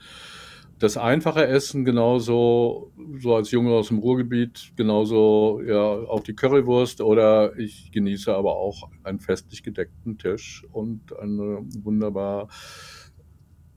das 0.79 0.95
einfache 0.95 1.47
Essen 1.47 1.85
genauso, 1.85 2.91
so 3.19 3.35
als 3.35 3.51
Junge 3.51 3.71
aus 3.71 3.87
dem 3.87 3.97
Ruhrgebiet, 3.97 4.73
genauso 4.75 5.61
ja 5.65 5.79
auch 5.79 6.21
die 6.21 6.35
Currywurst 6.35 7.01
oder 7.01 7.57
ich 7.57 7.91
genieße 7.91 8.33
aber 8.33 8.55
auch 8.57 8.89
einen 9.03 9.19
festlich 9.19 9.63
gedeckten 9.63 10.17
Tisch 10.17 10.65
und 10.71 11.17
ein 11.19 11.67
wunderbar, 11.83 12.47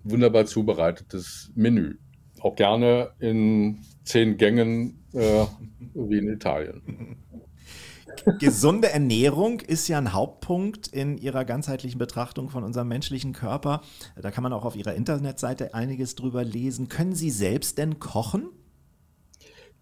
wunderbar 0.05 0.45
zubereitetes 0.45 1.51
Menü. 1.55 1.97
Auch 2.41 2.55
gerne 2.55 3.13
in 3.19 3.79
zehn 4.05 4.37
Gängen, 4.37 4.99
äh, 5.13 5.47
wie 5.95 6.19
in 6.19 6.29
Italien. 6.29 7.17
Gesunde 8.39 8.91
Ernährung 8.91 9.61
ist 9.61 9.89
ja 9.89 9.99
ein 9.99 10.13
Hauptpunkt 10.13 10.89
in 10.89 11.19
Ihrer 11.19 11.45
ganzheitlichen 11.45 11.99
Betrachtung 11.99 12.51
von 12.51 12.65
unserem 12.65 12.89
menschlichen 12.89 13.33
Körper. 13.33 13.83
Da 14.17 14.31
kann 14.31 14.43
man 14.43 14.53
auch 14.53 14.65
auf 14.65 14.77
Ihrer 14.77 14.95
Internetseite 14.95 15.75
einiges 15.75 16.15
drüber 16.15 16.45
lesen. 16.45 16.89
Können 16.89 17.15
Sie 17.15 17.31
selbst 17.31 17.79
denn 17.79 17.99
kochen? 17.99 18.51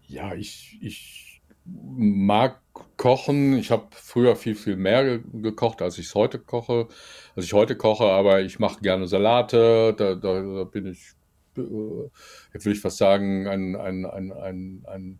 Ja, 0.07 0.33
ich, 0.33 0.77
ich 0.81 1.41
mag 1.65 2.61
kochen. 2.97 3.57
Ich 3.57 3.71
habe 3.71 3.87
früher 3.91 4.35
viel, 4.35 4.55
viel 4.55 4.75
mehr 4.75 5.19
gekocht, 5.19 5.81
als 5.81 5.97
ich 5.97 6.07
es 6.07 6.15
heute 6.15 6.39
koche. 6.39 6.87
Als 7.35 7.45
ich 7.45 7.53
heute 7.53 7.75
koche, 7.75 8.05
aber 8.05 8.41
ich 8.41 8.59
mache 8.59 8.81
gerne 8.81 9.07
Salate. 9.07 9.93
Da, 9.97 10.15
da, 10.15 10.41
da 10.41 10.63
bin 10.63 10.87
ich, 10.87 11.11
äh, 11.57 11.61
würde 11.61 12.71
ich 12.71 12.79
fast 12.79 12.97
sagen, 12.97 13.47
ein, 13.47 13.75
ein, 13.75 14.05
ein, 14.05 14.31
ein, 14.31 14.83
ein 14.87 15.19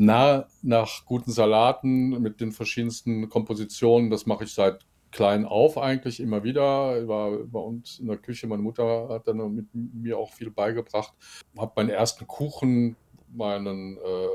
nah 0.00 0.46
nach 0.62 1.04
guten 1.04 1.30
Salaten 1.30 2.22
mit 2.22 2.40
den 2.40 2.52
verschiedensten 2.52 3.28
Kompositionen. 3.28 4.08
Das 4.08 4.24
mache 4.24 4.44
ich 4.44 4.54
seit 4.54 4.86
klein 5.10 5.44
auf 5.44 5.76
eigentlich 5.76 6.20
immer 6.20 6.42
wieder. 6.42 7.06
War 7.06 7.32
bei 7.44 7.58
uns 7.58 7.98
in 7.98 8.06
der 8.06 8.16
Küche. 8.16 8.46
Meine 8.46 8.62
Mutter 8.62 9.08
hat 9.10 9.28
dann 9.28 9.54
mit 9.54 9.66
mir 9.74 10.16
auch 10.16 10.32
viel 10.32 10.50
beigebracht. 10.50 11.12
Habe 11.58 11.72
meinen 11.76 11.90
ersten 11.90 12.26
Kuchen, 12.26 12.96
meinen 13.30 13.98
äh, 13.98 14.28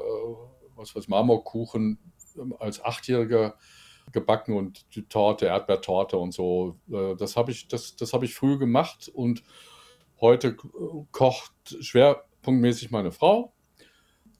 was 0.75 0.95
weiß 0.95 1.07
Marmorkuchen 1.07 1.97
als 2.59 2.83
Achtjähriger 2.83 3.55
gebacken 4.11 4.55
und 4.55 4.85
die 4.95 5.07
Torte, 5.07 5.47
Erdbeertorte 5.47 6.17
und 6.17 6.31
so. 6.31 6.77
Äh, 6.91 7.15
das 7.15 7.35
habe 7.35 7.49
ich, 7.49 7.67
das, 7.67 7.95
das 7.95 8.13
habe 8.13 8.25
ich 8.25 8.35
früh 8.35 8.59
gemacht 8.59 9.09
und 9.11 9.41
heute 10.21 10.55
kocht 11.11 11.53
schwerpunktmäßig 11.81 12.91
meine 12.91 13.11
Frau 13.11 13.54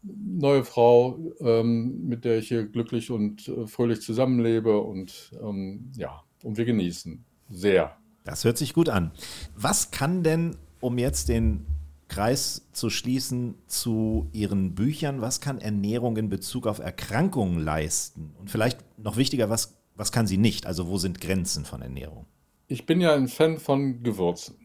neue 0.05 0.63
Frau, 0.63 1.19
ähm, 1.39 2.07
mit 2.07 2.25
der 2.25 2.37
ich 2.39 2.47
hier 2.47 2.65
glücklich 2.65 3.11
und 3.11 3.47
äh, 3.47 3.67
fröhlich 3.67 4.01
zusammenlebe 4.01 4.79
und 4.79 5.31
ähm, 5.41 5.91
ja, 5.97 6.23
und 6.43 6.57
wir 6.57 6.65
genießen 6.65 7.23
sehr. 7.49 7.97
Das 8.23 8.43
hört 8.43 8.57
sich 8.57 8.73
gut 8.73 8.89
an. 8.89 9.11
Was 9.55 9.91
kann 9.91 10.23
denn, 10.23 10.57
um 10.79 10.97
jetzt 10.97 11.29
den 11.29 11.65
Kreis 12.07 12.67
zu 12.71 12.89
schließen 12.89 13.55
zu 13.67 14.29
Ihren 14.31 14.75
Büchern, 14.75 15.21
was 15.21 15.41
kann 15.41 15.59
Ernährung 15.59 16.17
in 16.17 16.29
Bezug 16.29 16.67
auf 16.67 16.79
Erkrankungen 16.79 17.59
leisten? 17.59 18.33
Und 18.39 18.51
vielleicht 18.51 18.79
noch 18.97 19.17
wichtiger, 19.17 19.49
was, 19.49 19.77
was 19.95 20.11
kann 20.11 20.27
sie 20.27 20.37
nicht? 20.37 20.65
Also 20.65 20.87
wo 20.87 20.97
sind 20.97 21.21
Grenzen 21.21 21.65
von 21.65 21.81
Ernährung? 21.81 22.25
Ich 22.67 22.85
bin 22.85 23.01
ja 23.01 23.13
ein 23.13 23.27
Fan 23.27 23.57
von 23.57 24.03
Gewürzen. 24.03 24.55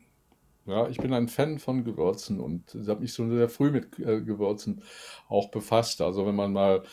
Ja, 0.70 0.88
ich 0.88 0.98
bin 0.98 1.12
ein 1.12 1.28
Fan 1.28 1.58
von 1.58 1.82
Gewürzen 1.82 2.38
und 2.38 2.76
habe 2.86 3.00
mich 3.00 3.12
so 3.12 3.28
sehr 3.28 3.48
früh 3.48 3.72
mit 3.72 3.98
äh, 3.98 4.20
Gewürzen 4.20 4.82
auch 5.28 5.50
befasst. 5.50 6.00
Also 6.00 6.26
wenn 6.26 6.36
man 6.36 6.52
mal 6.52 6.84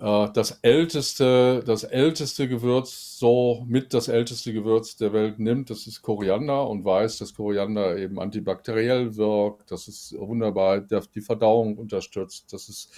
äh, 0.00 0.28
das 0.34 0.58
älteste, 0.62 1.62
das 1.64 1.84
älteste 1.84 2.48
Gewürz, 2.48 3.16
so 3.18 3.64
mit 3.68 3.94
das 3.94 4.08
älteste 4.08 4.52
Gewürz 4.52 4.96
der 4.96 5.12
Welt 5.12 5.38
nimmt, 5.38 5.70
das 5.70 5.86
ist 5.86 6.02
Koriander 6.02 6.68
und 6.68 6.84
weiß, 6.84 7.18
dass 7.18 7.34
Koriander 7.34 7.96
eben 7.96 8.18
antibakteriell 8.18 9.14
wirkt, 9.16 9.70
dass 9.70 9.86
es 9.86 10.12
wunderbar 10.18 10.80
die 10.80 11.20
Verdauung 11.20 11.78
unterstützt, 11.78 12.52
dass 12.52 12.68
es 12.68 12.90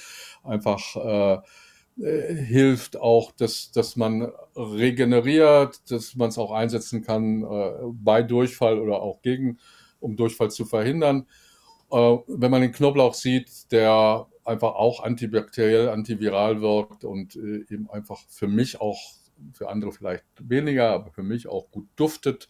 einfach 0.42 0.96
äh, 0.96 1.38
hilft 1.98 2.96
auch, 2.96 3.32
dass, 3.32 3.72
dass 3.72 3.96
man 3.96 4.32
regeneriert, 4.56 5.90
dass 5.90 6.14
man 6.16 6.28
es 6.30 6.38
auch 6.38 6.52
einsetzen 6.52 7.02
kann 7.02 7.42
äh, 7.42 7.72
bei 7.92 8.22
Durchfall 8.22 8.78
oder 8.78 9.02
auch 9.02 9.20
gegen 9.20 9.58
um 10.00 10.16
Durchfall 10.16 10.50
zu 10.50 10.64
verhindern. 10.64 11.26
Äh, 11.90 11.96
wenn 12.26 12.50
man 12.50 12.62
den 12.62 12.72
Knoblauch 12.72 13.14
sieht, 13.14 13.72
der 13.72 14.26
einfach 14.44 14.74
auch 14.74 15.02
antibakteriell, 15.02 15.88
antiviral 15.90 16.60
wirkt 16.60 17.04
und 17.04 17.36
äh, 17.36 17.64
eben 17.70 17.88
einfach 17.90 18.20
für 18.28 18.48
mich 18.48 18.80
auch, 18.80 18.98
für 19.52 19.68
andere 19.68 19.92
vielleicht 19.92 20.24
weniger, 20.40 20.90
aber 20.90 21.12
für 21.12 21.22
mich 21.22 21.46
auch 21.46 21.70
gut 21.70 21.88
duftet. 21.96 22.48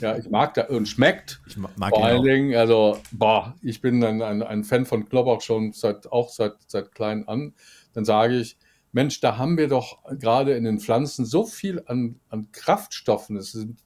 Ja, 0.00 0.16
ich 0.16 0.28
mag 0.28 0.54
da 0.54 0.66
und 0.66 0.88
schmeckt. 0.88 1.40
Ich 1.46 1.56
mag 1.56 1.90
Vor 1.90 2.04
allen 2.04 2.18
auch. 2.18 2.24
Dingen, 2.24 2.56
also, 2.56 2.98
boah, 3.12 3.54
ich 3.62 3.80
bin 3.80 4.02
ein, 4.02 4.22
ein, 4.22 4.42
ein 4.42 4.64
Fan 4.64 4.86
von 4.86 5.08
Knoblauch 5.08 5.40
schon 5.40 5.72
seit, 5.72 6.10
auch 6.10 6.30
seit, 6.30 6.54
seit 6.66 6.92
klein 6.92 7.28
an. 7.28 7.54
Dann 7.92 8.04
sage 8.04 8.38
ich, 8.38 8.58
Mensch, 8.90 9.20
da 9.20 9.38
haben 9.38 9.56
wir 9.56 9.68
doch 9.68 9.98
gerade 10.18 10.54
in 10.54 10.64
den 10.64 10.80
Pflanzen 10.80 11.24
so 11.24 11.44
viel 11.44 11.82
an, 11.86 12.20
an 12.28 12.50
Kraftstoffen. 12.52 13.36
Es 13.36 13.52
sind 13.52 13.78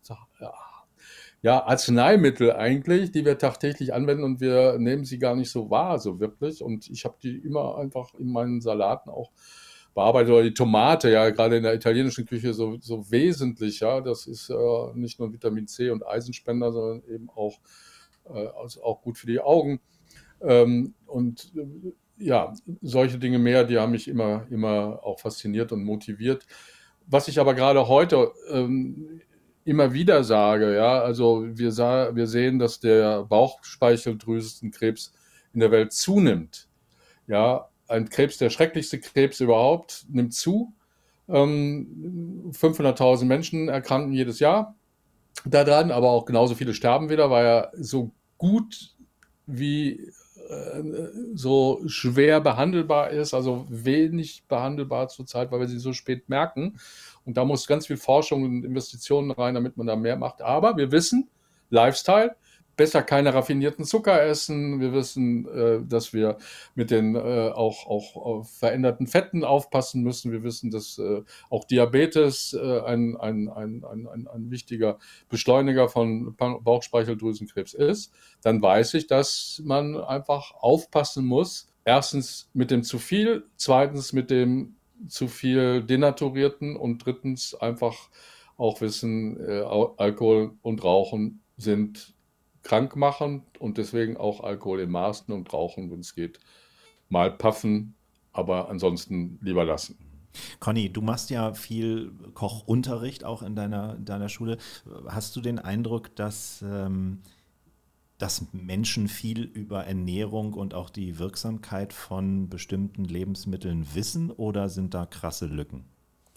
ja, 1.42 1.64
Arzneimittel 1.64 2.52
eigentlich, 2.52 3.12
die 3.12 3.24
wir 3.24 3.38
tagtäglich 3.38 3.94
anwenden 3.94 4.24
und 4.24 4.40
wir 4.40 4.78
nehmen 4.78 5.04
sie 5.04 5.18
gar 5.18 5.36
nicht 5.36 5.50
so 5.50 5.70
wahr, 5.70 5.98
so 5.98 6.18
wirklich. 6.18 6.62
Und 6.62 6.90
ich 6.90 7.04
habe 7.04 7.16
die 7.22 7.36
immer 7.36 7.78
einfach 7.78 8.14
in 8.14 8.32
meinen 8.32 8.60
Salaten 8.60 9.08
auch 9.10 9.30
bearbeitet. 9.94 10.32
Oder 10.32 10.42
die 10.42 10.54
Tomate, 10.54 11.10
ja, 11.10 11.30
gerade 11.30 11.56
in 11.56 11.62
der 11.62 11.74
italienischen 11.74 12.26
Küche 12.26 12.54
so, 12.54 12.76
so 12.80 13.10
wesentlich, 13.10 13.80
ja. 13.80 14.00
Das 14.00 14.26
ist 14.26 14.50
äh, 14.50 14.54
nicht 14.94 15.20
nur 15.20 15.32
Vitamin 15.32 15.68
C 15.68 15.90
und 15.90 16.06
Eisenspender, 16.06 16.72
sondern 16.72 17.02
eben 17.08 17.30
auch, 17.30 17.58
äh, 18.26 18.48
also 18.60 18.82
auch 18.82 19.00
gut 19.02 19.16
für 19.16 19.26
die 19.26 19.40
Augen. 19.40 19.80
Ähm, 20.40 20.94
und 21.06 21.52
äh, 21.56 21.92
ja, 22.24 22.52
solche 22.82 23.18
Dinge 23.18 23.38
mehr, 23.38 23.62
die 23.62 23.78
haben 23.78 23.92
mich 23.92 24.08
immer, 24.08 24.46
immer 24.50 25.00
auch 25.04 25.20
fasziniert 25.20 25.70
und 25.70 25.84
motiviert. 25.84 26.46
Was 27.06 27.28
ich 27.28 27.38
aber 27.40 27.54
gerade 27.54 27.88
heute 27.88 28.32
ähm, 28.50 29.20
immer 29.68 29.92
wieder 29.92 30.24
sage, 30.24 30.74
ja, 30.74 31.00
also 31.00 31.44
wir, 31.46 31.72
sah, 31.72 32.16
wir 32.16 32.26
sehen, 32.26 32.58
dass 32.58 32.80
der 32.80 33.24
Bauchspeicheldrüsenkrebs 33.24 35.12
in 35.52 35.60
der 35.60 35.70
Welt 35.70 35.92
zunimmt. 35.92 36.68
Ja, 37.26 37.68
ein 37.86 38.08
Krebs, 38.08 38.38
der 38.38 38.48
schrecklichste 38.48 38.98
Krebs 38.98 39.40
überhaupt, 39.40 40.06
nimmt 40.08 40.32
zu. 40.32 40.72
Ähm, 41.28 42.50
500.000 42.52 43.26
Menschen 43.26 43.68
erkranken 43.68 44.14
jedes 44.14 44.40
Jahr 44.40 44.74
daran, 45.44 45.90
aber 45.90 46.08
auch 46.10 46.24
genauso 46.24 46.54
viele 46.54 46.72
sterben 46.72 47.10
wieder, 47.10 47.30
weil 47.30 47.44
er 47.44 47.72
so 47.74 48.10
gut 48.38 48.96
wie 49.46 50.10
äh, 50.48 50.82
so 51.34 51.82
schwer 51.86 52.40
behandelbar 52.40 53.10
ist, 53.10 53.34
also 53.34 53.66
wenig 53.68 54.44
behandelbar 54.48 55.08
zurzeit, 55.08 55.52
weil 55.52 55.60
wir 55.60 55.68
sie 55.68 55.78
so 55.78 55.92
spät 55.92 56.30
merken. 56.30 56.78
Und 57.28 57.36
da 57.36 57.44
muss 57.44 57.66
ganz 57.66 57.86
viel 57.86 57.98
Forschung 57.98 58.42
und 58.42 58.64
Investitionen 58.64 59.30
rein, 59.30 59.52
damit 59.52 59.76
man 59.76 59.86
da 59.86 59.96
mehr 59.96 60.16
macht. 60.16 60.40
Aber 60.40 60.78
wir 60.78 60.90
wissen, 60.92 61.28
Lifestyle, 61.68 62.34
besser 62.74 63.02
keine 63.02 63.34
raffinierten 63.34 63.84
Zucker 63.84 64.22
essen. 64.22 64.80
Wir 64.80 64.94
wissen, 64.94 65.46
äh, 65.46 65.80
dass 65.86 66.14
wir 66.14 66.38
mit 66.74 66.90
den 66.90 67.16
äh, 67.16 67.50
auch, 67.50 67.86
auch 67.86 68.46
veränderten 68.46 69.06
Fetten 69.06 69.44
aufpassen 69.44 70.02
müssen. 70.02 70.32
Wir 70.32 70.42
wissen, 70.42 70.70
dass 70.70 70.96
äh, 70.96 71.20
auch 71.50 71.64
Diabetes 71.64 72.54
äh, 72.58 72.80
ein, 72.80 73.14
ein, 73.18 73.50
ein, 73.50 73.84
ein, 73.84 74.26
ein 74.26 74.50
wichtiger 74.50 74.98
Beschleuniger 75.28 75.90
von 75.90 76.34
Bauchspeicheldrüsenkrebs 76.34 77.74
ist. 77.74 78.10
Dann 78.40 78.62
weiß 78.62 78.94
ich, 78.94 79.06
dass 79.06 79.60
man 79.66 79.98
einfach 79.98 80.54
aufpassen 80.54 81.26
muss. 81.26 81.68
Erstens 81.84 82.48
mit 82.54 82.70
dem 82.70 82.82
zu 82.84 82.98
viel, 82.98 83.44
zweitens 83.56 84.14
mit 84.14 84.30
dem 84.30 84.77
zu 85.06 85.28
viel 85.28 85.82
denaturierten 85.82 86.76
und 86.76 87.04
drittens 87.04 87.54
einfach 87.54 88.08
auch 88.56 88.80
wissen, 88.80 89.38
äh, 89.40 89.62
Alkohol 89.96 90.52
und 90.62 90.82
Rauchen 90.82 91.40
sind 91.56 92.14
krankmachend 92.62 93.42
und 93.58 93.78
deswegen 93.78 94.16
auch 94.16 94.40
Alkohol 94.40 94.80
in 94.80 94.90
Maßen 94.90 95.32
und 95.32 95.52
Rauchen, 95.52 95.90
wenn 95.90 96.00
es 96.00 96.14
geht, 96.14 96.40
mal 97.08 97.30
paffen, 97.30 97.94
aber 98.32 98.68
ansonsten 98.68 99.38
lieber 99.42 99.64
lassen. 99.64 99.96
Conny, 100.60 100.92
du 100.92 101.00
machst 101.00 101.30
ja 101.30 101.54
viel 101.54 102.12
Kochunterricht 102.34 103.24
auch 103.24 103.42
in 103.42 103.54
deiner, 103.54 103.94
deiner 103.94 104.28
Schule. 104.28 104.58
Hast 105.06 105.34
du 105.36 105.40
den 105.40 105.58
Eindruck, 105.58 106.14
dass 106.16 106.62
ähm, 106.62 107.22
dass 108.18 108.52
Menschen 108.52 109.08
viel 109.08 109.42
über 109.42 109.84
Ernährung 109.84 110.52
und 110.52 110.74
auch 110.74 110.90
die 110.90 111.18
Wirksamkeit 111.18 111.92
von 111.92 112.48
bestimmten 112.48 113.04
Lebensmitteln 113.04 113.94
wissen 113.94 114.30
oder 114.30 114.68
sind 114.68 114.92
da 114.92 115.06
krasse 115.06 115.46
Lücken? 115.46 115.84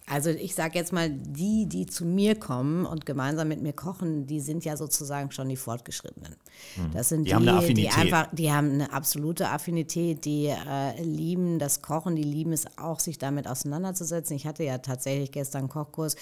Also 0.08 0.30
ich 0.30 0.56
sage 0.56 0.78
jetzt 0.78 0.92
mal, 0.92 1.10
die, 1.10 1.68
die 1.68 1.86
zu 1.86 2.06
mir 2.06 2.36
kommen 2.36 2.86
und 2.86 3.06
gemeinsam 3.06 3.48
mit 3.48 3.62
mir 3.62 3.72
kochen, 3.72 4.28
die 4.28 4.40
sind 4.40 4.66
ja 4.66 4.76
sozusagen 4.76 5.32
schon 5.32 5.48
die 5.48 5.56
Fortgeschrittenen. 5.56 6.36
Mhm. 6.76 6.92
Das 6.94 7.10
sind 7.10 7.24
die, 7.24 7.30
die, 7.30 7.36
haben 7.36 7.48
eine 7.48 7.74
die 7.74 7.90
einfach, 7.90 8.28
die 8.32 8.52
haben 8.52 8.72
eine 8.72 8.92
absolute 8.92 9.50
Affinität, 9.50 10.26
die 10.26 10.48
äh, 10.48 11.02
lieben 11.02 11.60
das 11.60 11.82
Kochen, 11.82 12.16
die 12.16 12.24
lieben 12.24 12.52
es 12.52 12.66
auch, 12.78 13.00
sich 13.00 13.20
damit 13.20 13.48
auseinanderzusetzen. 13.48 14.36
Ich 14.36 14.46
hatte 14.46 14.64
ja 14.64 14.80
tatsächlich 14.80 15.32
gestern 15.32 15.62
einen 15.62 15.70
Kochkurs, 15.70 16.16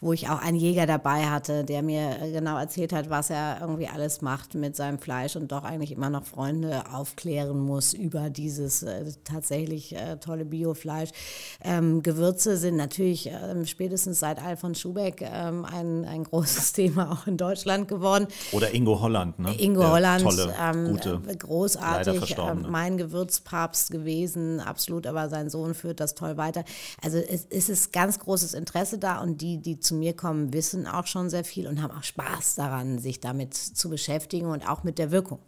wo 0.00 0.12
ich 0.12 0.28
auch 0.28 0.40
einen 0.40 0.56
Jäger 0.56 0.86
dabei 0.86 1.26
hatte, 1.26 1.64
der 1.64 1.82
mir 1.82 2.22
äh, 2.22 2.32
genau 2.32 2.56
erzählt 2.56 2.92
hat, 2.92 3.10
was 3.10 3.30
er 3.30 3.58
irgendwie 3.60 3.88
alles 3.88 4.22
macht 4.22 4.54
mit 4.54 4.76
seinem 4.76 4.98
Fleisch 4.98 5.36
und 5.36 5.52
doch 5.52 5.64
eigentlich 5.64 5.92
immer 5.92 6.08
noch 6.08 6.24
Freunde 6.24 6.84
aufklären 6.92 7.58
muss 7.58 7.92
über 7.92 8.30
dieses 8.30 8.82
äh, 8.84 9.12
tatsächlich 9.24 9.94
äh, 9.94 10.16
tolle 10.16 10.44
Biofleisch. 10.44 11.10
Ähm, 11.62 12.02
Gewürze 12.02 12.56
sind 12.56 12.76
natürlich 12.76 13.23
ähm, 13.26 13.66
spätestens 13.66 14.20
seit 14.20 14.42
Alfons 14.42 14.80
Schubeck 14.80 15.22
ähm, 15.22 15.64
ein, 15.64 16.04
ein 16.04 16.24
großes 16.24 16.72
Thema 16.74 17.12
auch 17.12 17.26
in 17.26 17.36
Deutschland 17.36 17.88
geworden. 17.88 18.26
Oder 18.52 18.74
Ingo 18.74 19.00
Holland, 19.00 19.38
ne? 19.38 19.54
Ingo 19.58 19.80
Der 19.80 19.92
Holland, 19.92 20.22
tolle, 20.22 20.54
ähm, 20.60 20.88
gute, 20.88 21.20
äh, 21.26 21.36
großartig, 21.36 22.36
ähm, 22.38 22.66
mein 22.68 22.96
Gewürzpapst 22.96 23.90
gewesen, 23.90 24.60
absolut, 24.60 25.06
aber 25.06 25.28
sein 25.28 25.50
Sohn 25.50 25.74
führt 25.74 26.00
das 26.00 26.14
toll 26.14 26.36
weiter. 26.36 26.64
Also 27.02 27.18
es, 27.18 27.46
es 27.50 27.68
ist 27.68 27.92
ganz 27.92 28.18
großes 28.18 28.54
Interesse 28.54 28.98
da 28.98 29.20
und 29.20 29.40
die, 29.40 29.58
die 29.58 29.80
zu 29.80 29.94
mir 29.94 30.14
kommen, 30.14 30.52
wissen 30.52 30.86
auch 30.86 31.06
schon 31.06 31.30
sehr 31.30 31.44
viel 31.44 31.66
und 31.66 31.82
haben 31.82 31.96
auch 31.96 32.02
Spaß 32.02 32.54
daran, 32.56 32.98
sich 32.98 33.20
damit 33.20 33.54
zu 33.54 33.90
beschäftigen 33.90 34.46
und 34.46 34.68
auch 34.68 34.84
mit 34.84 34.98
der 34.98 35.10
Wirkung. 35.10 35.38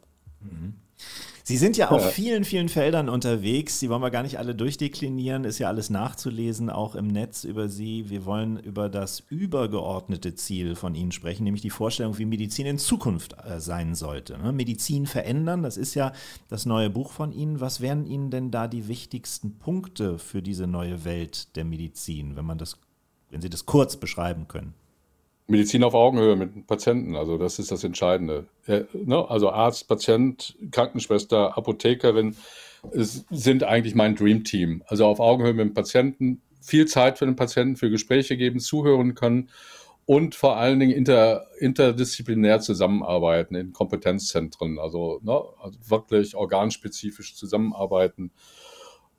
Sie 1.48 1.58
sind 1.58 1.76
ja 1.76 1.92
auf 1.92 2.10
vielen, 2.10 2.42
vielen 2.42 2.68
Feldern 2.68 3.08
unterwegs. 3.08 3.78
Die 3.78 3.88
wollen 3.88 4.02
wir 4.02 4.10
gar 4.10 4.24
nicht 4.24 4.36
alle 4.40 4.56
durchdeklinieren. 4.56 5.44
Ist 5.44 5.60
ja 5.60 5.68
alles 5.68 5.90
nachzulesen, 5.90 6.70
auch 6.70 6.96
im 6.96 7.06
Netz 7.06 7.44
über 7.44 7.68
Sie. 7.68 8.10
Wir 8.10 8.24
wollen 8.24 8.58
über 8.58 8.88
das 8.88 9.22
übergeordnete 9.28 10.34
Ziel 10.34 10.74
von 10.74 10.96
Ihnen 10.96 11.12
sprechen, 11.12 11.44
nämlich 11.44 11.62
die 11.62 11.70
Vorstellung, 11.70 12.18
wie 12.18 12.24
Medizin 12.24 12.66
in 12.66 12.78
Zukunft 12.78 13.36
äh, 13.44 13.60
sein 13.60 13.94
sollte. 13.94 14.36
Ne? 14.38 14.52
Medizin 14.52 15.06
verändern, 15.06 15.62
das 15.62 15.76
ist 15.76 15.94
ja 15.94 16.12
das 16.48 16.66
neue 16.66 16.90
Buch 16.90 17.12
von 17.12 17.30
Ihnen. 17.30 17.60
Was 17.60 17.80
wären 17.80 18.06
Ihnen 18.06 18.32
denn 18.32 18.50
da 18.50 18.66
die 18.66 18.88
wichtigsten 18.88 19.56
Punkte 19.60 20.18
für 20.18 20.42
diese 20.42 20.66
neue 20.66 21.04
Welt 21.04 21.54
der 21.54 21.64
Medizin, 21.64 22.34
wenn 22.34 22.44
man 22.44 22.58
das, 22.58 22.76
wenn 23.30 23.40
Sie 23.40 23.50
das 23.50 23.66
kurz 23.66 23.96
beschreiben 23.96 24.48
können? 24.48 24.74
Medizin 25.48 25.84
auf 25.84 25.94
Augenhöhe 25.94 26.34
mit 26.34 26.66
Patienten, 26.66 27.14
also 27.14 27.38
das 27.38 27.58
ist 27.58 27.70
das 27.70 27.84
Entscheidende. 27.84 28.46
Ne? 28.66 29.28
Also 29.28 29.50
Arzt, 29.50 29.86
Patient, 29.86 30.56
Krankenschwester, 30.72 31.56
Apothekerin 31.56 32.36
sind 32.92 33.62
eigentlich 33.62 33.94
mein 33.94 34.16
Dreamteam. 34.16 34.82
Also 34.86 35.06
auf 35.06 35.20
Augenhöhe 35.20 35.54
mit 35.54 35.66
dem 35.66 35.74
Patienten, 35.74 36.42
viel 36.60 36.86
Zeit 36.86 37.18
für 37.18 37.26
den 37.26 37.36
Patienten, 37.36 37.76
für 37.76 37.90
Gespräche 37.90 38.36
geben, 38.36 38.58
zuhören 38.58 39.14
können 39.14 39.50
und 40.04 40.34
vor 40.34 40.56
allen 40.56 40.80
Dingen 40.80 40.92
inter, 40.92 41.46
interdisziplinär 41.58 42.60
zusammenarbeiten 42.60 43.54
in 43.54 43.72
Kompetenzzentren, 43.72 44.78
also, 44.78 45.20
ne? 45.22 45.40
also 45.60 45.78
wirklich 45.88 46.34
organspezifisch 46.34 47.36
zusammenarbeiten, 47.36 48.30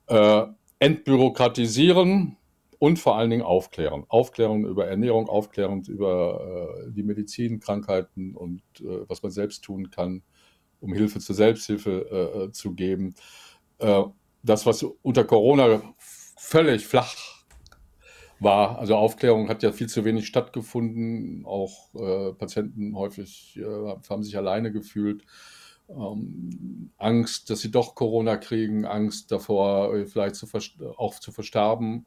äh, 0.06 0.44
entbürokratisieren, 0.78 2.36
und 2.78 2.98
vor 2.98 3.16
allen 3.16 3.30
Dingen 3.30 3.42
aufklären. 3.42 4.04
Aufklärung 4.08 4.64
über 4.64 4.86
Ernährung, 4.86 5.28
Aufklärung 5.28 5.84
über 5.84 6.84
äh, 6.86 6.92
die 6.92 7.02
Medizin, 7.02 7.60
Krankheiten 7.60 8.34
und 8.34 8.62
äh, 8.80 9.08
was 9.08 9.22
man 9.22 9.32
selbst 9.32 9.64
tun 9.64 9.90
kann, 9.90 10.22
um 10.80 10.92
Hilfe 10.92 11.18
zur 11.18 11.34
Selbsthilfe 11.34 12.48
äh, 12.48 12.52
zu 12.52 12.74
geben. 12.74 13.14
Äh, 13.78 14.04
das, 14.42 14.64
was 14.64 14.84
unter 15.02 15.24
Corona 15.24 15.82
völlig 15.98 16.86
flach 16.86 17.14
war, 18.38 18.78
also 18.78 18.94
Aufklärung 18.94 19.48
hat 19.48 19.64
ja 19.64 19.72
viel 19.72 19.88
zu 19.88 20.04
wenig 20.04 20.28
stattgefunden. 20.28 21.44
Auch 21.44 21.92
äh, 21.94 22.32
Patienten 22.34 22.94
häufig 22.94 23.58
äh, 23.58 23.96
haben 24.08 24.22
sich 24.22 24.36
alleine 24.36 24.70
gefühlt. 24.70 25.24
Ähm, 25.88 26.92
Angst, 26.96 27.50
dass 27.50 27.60
sie 27.60 27.72
doch 27.72 27.96
Corona 27.96 28.36
kriegen, 28.36 28.84
Angst 28.84 29.32
davor, 29.32 30.06
vielleicht 30.06 30.36
zu 30.36 30.46
auch 30.96 31.18
zu 31.18 31.32
versterben. 31.32 32.06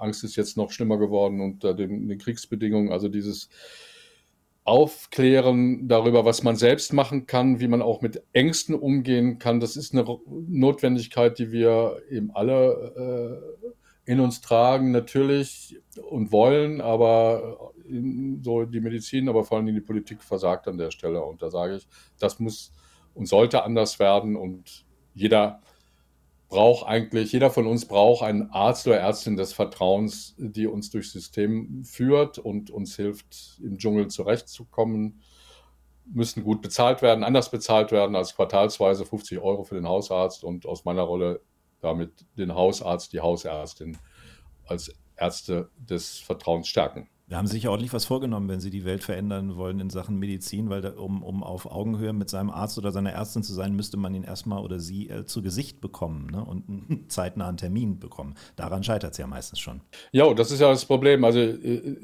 Angst 0.00 0.24
ist 0.24 0.36
jetzt 0.36 0.56
noch 0.56 0.70
schlimmer 0.70 0.98
geworden 0.98 1.40
unter 1.40 1.74
den, 1.74 2.08
den 2.08 2.18
Kriegsbedingungen. 2.18 2.92
Also 2.92 3.08
dieses 3.08 3.48
Aufklären 4.64 5.88
darüber, 5.88 6.24
was 6.24 6.42
man 6.42 6.56
selbst 6.56 6.92
machen 6.92 7.26
kann, 7.26 7.58
wie 7.58 7.68
man 7.68 7.80
auch 7.80 8.02
mit 8.02 8.22
Ängsten 8.32 8.74
umgehen 8.74 9.38
kann, 9.38 9.60
das 9.60 9.76
ist 9.76 9.94
eine 9.94 10.04
Notwendigkeit, 10.26 11.38
die 11.38 11.52
wir 11.52 12.02
eben 12.10 12.30
alle 12.32 13.40
äh, 13.64 14.12
in 14.12 14.20
uns 14.20 14.40
tragen, 14.40 14.90
natürlich 14.90 15.80
und 16.02 16.32
wollen, 16.32 16.80
aber 16.80 17.72
so 18.42 18.64
die 18.64 18.80
Medizin, 18.80 19.28
aber 19.28 19.44
vor 19.44 19.58
allem 19.58 19.66
die 19.66 19.80
Politik 19.80 20.22
versagt 20.22 20.68
an 20.68 20.78
der 20.78 20.90
Stelle. 20.90 21.22
Und 21.22 21.42
da 21.42 21.50
sage 21.50 21.76
ich, 21.76 21.88
das 22.18 22.38
muss 22.38 22.72
und 23.14 23.26
sollte 23.26 23.64
anders 23.64 23.98
werden 23.98 24.36
und 24.36 24.84
jeder 25.14 25.60
braucht 26.48 26.86
eigentlich, 26.86 27.32
jeder 27.32 27.50
von 27.50 27.66
uns 27.66 27.86
braucht 27.86 28.22
einen 28.22 28.50
Arzt 28.50 28.86
oder 28.86 28.98
Ärztin 28.98 29.36
des 29.36 29.52
Vertrauens, 29.52 30.34
die 30.38 30.66
uns 30.66 30.90
durchs 30.90 31.12
System 31.12 31.84
führt 31.84 32.38
und 32.38 32.70
uns 32.70 32.96
hilft, 32.96 33.60
im 33.62 33.78
Dschungel 33.78 34.08
zurechtzukommen. 34.08 35.22
Müssen 36.06 36.42
gut 36.42 36.62
bezahlt 36.62 37.02
werden, 37.02 37.22
anders 37.22 37.50
bezahlt 37.50 37.92
werden 37.92 38.16
als 38.16 38.34
quartalsweise 38.34 39.04
50 39.04 39.38
Euro 39.40 39.64
für 39.64 39.74
den 39.74 39.86
Hausarzt 39.86 40.42
und 40.42 40.64
aus 40.64 40.86
meiner 40.86 41.02
Rolle 41.02 41.42
damit 41.80 42.24
den 42.36 42.54
Hausarzt, 42.54 43.12
die 43.12 43.20
Hausärztin 43.20 43.98
als 44.64 44.94
Ärzte 45.16 45.70
des 45.76 46.18
Vertrauens 46.18 46.66
stärken. 46.66 47.08
Da 47.28 47.36
haben 47.36 47.46
Sie 47.46 47.54
sich 47.54 47.68
ordentlich 47.68 47.92
was 47.92 48.06
vorgenommen, 48.06 48.48
wenn 48.48 48.60
Sie 48.60 48.70
die 48.70 48.86
Welt 48.86 49.04
verändern 49.04 49.56
wollen 49.56 49.80
in 49.80 49.90
Sachen 49.90 50.18
Medizin, 50.18 50.70
weil 50.70 50.80
da, 50.80 50.90
um, 50.90 51.22
um 51.22 51.42
auf 51.42 51.70
Augenhöhe 51.70 52.14
mit 52.14 52.30
seinem 52.30 52.50
Arzt 52.50 52.78
oder 52.78 52.90
seiner 52.90 53.12
Ärztin 53.12 53.42
zu 53.42 53.52
sein, 53.52 53.76
müsste 53.76 53.98
man 53.98 54.14
ihn 54.14 54.24
erstmal 54.24 54.62
oder 54.62 54.80
sie 54.80 55.10
äh, 55.10 55.26
zu 55.26 55.42
Gesicht 55.42 55.80
bekommen 55.80 56.28
ne? 56.30 56.42
und 56.42 56.68
einen 56.68 57.08
zeitnahen 57.08 57.58
Termin 57.58 57.98
bekommen. 57.98 58.34
Daran 58.56 58.82
scheitert 58.82 59.12
es 59.12 59.18
ja 59.18 59.26
meistens 59.26 59.60
schon. 59.60 59.82
Ja, 60.10 60.32
das 60.32 60.50
ist 60.50 60.60
ja 60.60 60.70
das 60.70 60.86
Problem. 60.86 61.22
Also 61.24 61.40
äh, 61.40 61.96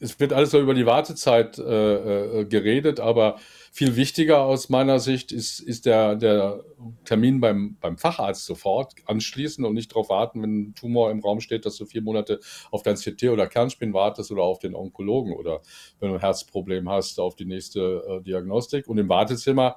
es 0.00 0.18
wird 0.20 0.32
alles 0.32 0.50
so 0.50 0.60
über 0.60 0.74
die 0.74 0.86
Wartezeit 0.86 1.58
äh, 1.58 2.40
äh, 2.40 2.44
geredet, 2.44 3.00
aber 3.00 3.36
viel 3.72 3.96
wichtiger 3.96 4.40
aus 4.40 4.68
meiner 4.68 4.98
Sicht 5.00 5.32
ist, 5.32 5.60
ist 5.60 5.86
der, 5.86 6.16
der 6.16 6.64
Termin 7.04 7.40
beim, 7.40 7.76
beim 7.80 7.98
Facharzt 7.98 8.44
sofort 8.44 8.94
anschließen 9.06 9.64
und 9.64 9.74
nicht 9.74 9.92
darauf 9.92 10.08
warten, 10.08 10.42
wenn 10.42 10.60
ein 10.60 10.74
Tumor 10.74 11.10
im 11.10 11.20
Raum 11.20 11.40
steht, 11.40 11.66
dass 11.66 11.76
du 11.76 11.86
vier 11.86 12.02
Monate 12.02 12.40
auf 12.70 12.82
dein 12.82 12.96
CT 12.96 13.24
oder 13.24 13.46
Kernspin 13.46 13.92
wartest 13.92 14.30
oder 14.32 14.42
auf 14.42 14.58
den 14.58 14.74
Onkologen 14.74 15.32
oder 15.32 15.60
wenn 16.00 16.10
du 16.10 16.14
ein 16.16 16.20
Herzproblem 16.20 16.88
hast, 16.88 17.20
auf 17.20 17.36
die 17.36 17.44
nächste 17.44 18.02
äh, 18.08 18.22
Diagnostik. 18.22 18.88
Und 18.88 18.98
im 18.98 19.08
Wartezimmer 19.08 19.76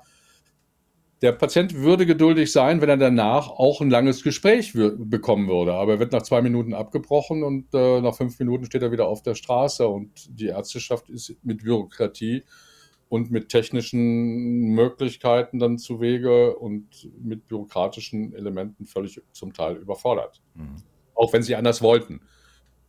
der 1.22 1.34
Patient 1.34 1.76
würde 1.76 2.06
geduldig 2.06 2.52
sein, 2.52 2.82
wenn 2.82 2.90
er 2.90 2.98
danach 2.98 3.50
auch 3.50 3.80
ein 3.82 3.92
langes 3.92 4.24
Gespräch 4.24 4.74
bekommen 4.74 5.48
würde. 5.48 5.74
Aber 5.74 5.94
er 5.94 6.00
wird 6.00 6.14
nach 6.14 6.24
zwei 6.24 6.42
Minuten 6.42 6.74
abgebrochen 6.74 7.44
und 7.44 7.74
äh, 7.74 8.02
nach 8.02 8.16
fünf 8.16 8.40
Minuten 8.40 8.66
steht 8.66 8.82
er 8.82 8.92
wieder 8.92 9.08
auf 9.08 9.22
der 9.22 9.36
Straße. 9.36 9.88
Und 9.88 10.28
die 10.40 10.48
Ärzteschaft 10.48 11.10
ist 11.10 11.36
mit 11.44 11.64
Bürokratie 11.64 12.44
und 13.08 13.30
mit 13.30 13.50
technischen 13.50 14.70
Möglichkeiten 14.74 15.60
dann 15.60 15.78
zu 15.78 16.02
Wege 16.02 16.56
und 16.56 17.10
mit 17.22 17.48
bürokratischen 17.48 18.34
Elementen 18.34 18.88
völlig 18.88 19.22
zum 19.32 19.54
Teil 19.54 19.76
überfordert. 19.76 20.42
Mhm. 20.56 20.78
Auch 21.14 21.34
wenn 21.34 21.44
sie 21.44 21.56
anders 21.56 21.84
wollten. 21.84 22.22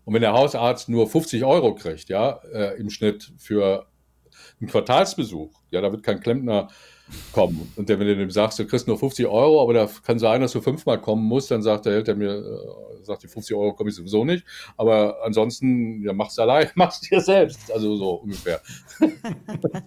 Und 0.05 0.15
wenn 0.15 0.23
der 0.23 0.33
Hausarzt 0.33 0.89
nur 0.89 1.07
50 1.07 1.45
Euro 1.45 1.75
kriegt, 1.75 2.09
ja, 2.09 2.41
äh, 2.53 2.79
im 2.79 2.89
Schnitt 2.89 3.33
für 3.37 3.87
einen 4.61 4.71
Quartalsbesuch, 4.71 5.53
ja, 5.71 5.83
da 5.83 5.93
wird 5.93 6.03
kein 6.03 6.21
Klempner 6.21 6.69
kommen. 7.33 7.73
Und 7.77 7.89
wenn 7.89 7.99
du 7.99 8.17
dem 8.17 8.31
sagst, 8.31 8.59
du 8.59 8.67
kriegst 8.67 8.87
nur 8.87 8.99
50 8.99 9.27
Euro, 9.27 9.63
aber 9.63 9.75
da 9.75 9.89
kann 10.05 10.19
sein, 10.19 10.41
dass 10.41 10.53
du 10.53 10.61
fünfmal 10.61 11.01
kommen 11.01 11.25
musst, 11.25 11.51
dann 11.51 11.63
sagt 11.63 11.87
der, 11.87 11.95
hält 11.95 12.09
er 12.09 12.15
mir, 12.15 12.35
äh, 12.35 13.05
sagt 13.05 13.23
die 13.23 13.29
50 13.29 13.57
Euro 13.57 13.73
komme 13.75 13.91
ich 13.91 13.97
sowieso 13.97 14.25
nicht. 14.25 14.45
Aber 14.77 15.19
ansonsten, 15.25 16.03
ja, 16.03 16.13
mach's 16.13 16.39
allein, 16.39 16.69
mach's 16.75 17.01
dir 17.01 17.21
selbst. 17.21 17.73
Also 17.73 17.97
so 17.97 18.15
ungefähr. 18.15 18.61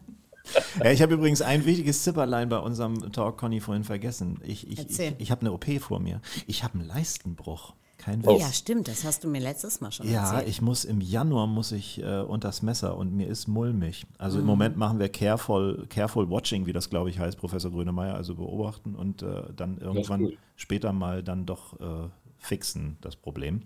Ja, 0.83 0.91
ich 0.91 1.01
habe 1.01 1.15
übrigens 1.15 1.41
ein 1.41 1.65
wichtiges 1.65 2.03
Zipperlein 2.03 2.49
bei 2.49 2.59
unserem 2.59 3.11
Talk, 3.11 3.37
Conny, 3.37 3.59
vorhin 3.59 3.83
vergessen. 3.83 4.39
Ich, 4.43 4.69
ich, 4.69 4.87
ich, 4.89 5.13
ich 5.17 5.31
habe 5.31 5.41
eine 5.41 5.51
OP 5.51 5.65
vor 5.79 5.99
mir. 5.99 6.21
Ich 6.45 6.63
habe 6.63 6.77
einen 6.77 6.87
Leistenbruch. 6.87 7.73
Kein 8.05 8.21
oh. 8.23 8.37
Ja, 8.39 8.53
stimmt, 8.53 8.87
das 8.87 9.03
hast 9.03 9.23
du 9.23 9.27
mir 9.27 9.41
letztes 9.41 9.81
Mal 9.81 9.91
schon 9.91 10.07
ja, 10.07 10.25
erzählt. 10.25 10.43
Ja, 10.43 10.47
ich 10.47 10.61
muss 10.61 10.85
im 10.85 11.01
Januar 11.01 11.47
muss 11.47 11.71
ich 11.71 11.99
äh, 12.03 12.19
unters 12.19 12.61
Messer 12.61 12.95
und 12.97 13.15
mir 13.15 13.27
ist 13.27 13.47
mulmig. 13.47 14.05
Also 14.19 14.37
mhm. 14.37 14.43
im 14.43 14.47
Moment 14.47 14.77
machen 14.77 14.99
wir 14.99 15.09
careful, 15.09 15.87
careful 15.89 16.29
watching, 16.29 16.67
wie 16.67 16.71
das 16.73 16.91
glaube 16.91 17.09
ich 17.09 17.17
heißt, 17.17 17.39
Professor 17.39 17.71
Grönemeyer, 17.71 18.13
also 18.13 18.35
beobachten 18.35 18.93
und 18.93 19.23
äh, 19.23 19.45
dann 19.55 19.79
irgendwann 19.79 20.33
später 20.55 20.93
mal 20.93 21.23
dann 21.23 21.47
doch 21.47 21.79
äh, 21.79 22.09
fixen, 22.37 22.97
das 23.01 23.15
Problem. 23.15 23.63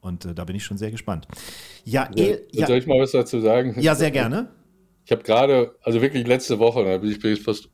Und 0.00 0.24
äh, 0.24 0.34
da 0.34 0.44
bin 0.44 0.56
ich 0.56 0.64
schon 0.64 0.78
sehr 0.78 0.90
gespannt. 0.90 1.28
Ja, 1.84 2.08
ja, 2.14 2.24
eh, 2.24 2.38
ja, 2.52 2.66
soll 2.66 2.78
ich 2.78 2.86
mal 2.86 2.98
was 2.98 3.12
dazu 3.12 3.40
sagen? 3.40 3.78
Ja, 3.78 3.94
sehr 3.94 4.10
gerne. 4.10 4.48
Ich 5.04 5.12
habe 5.12 5.22
gerade, 5.24 5.74
also 5.82 6.00
wirklich 6.00 6.26
letzte 6.26 6.58
Woche, 6.58 6.82
da 6.84 6.96
bin 6.96 7.10
ich, 7.10 7.42
fast 7.42 7.68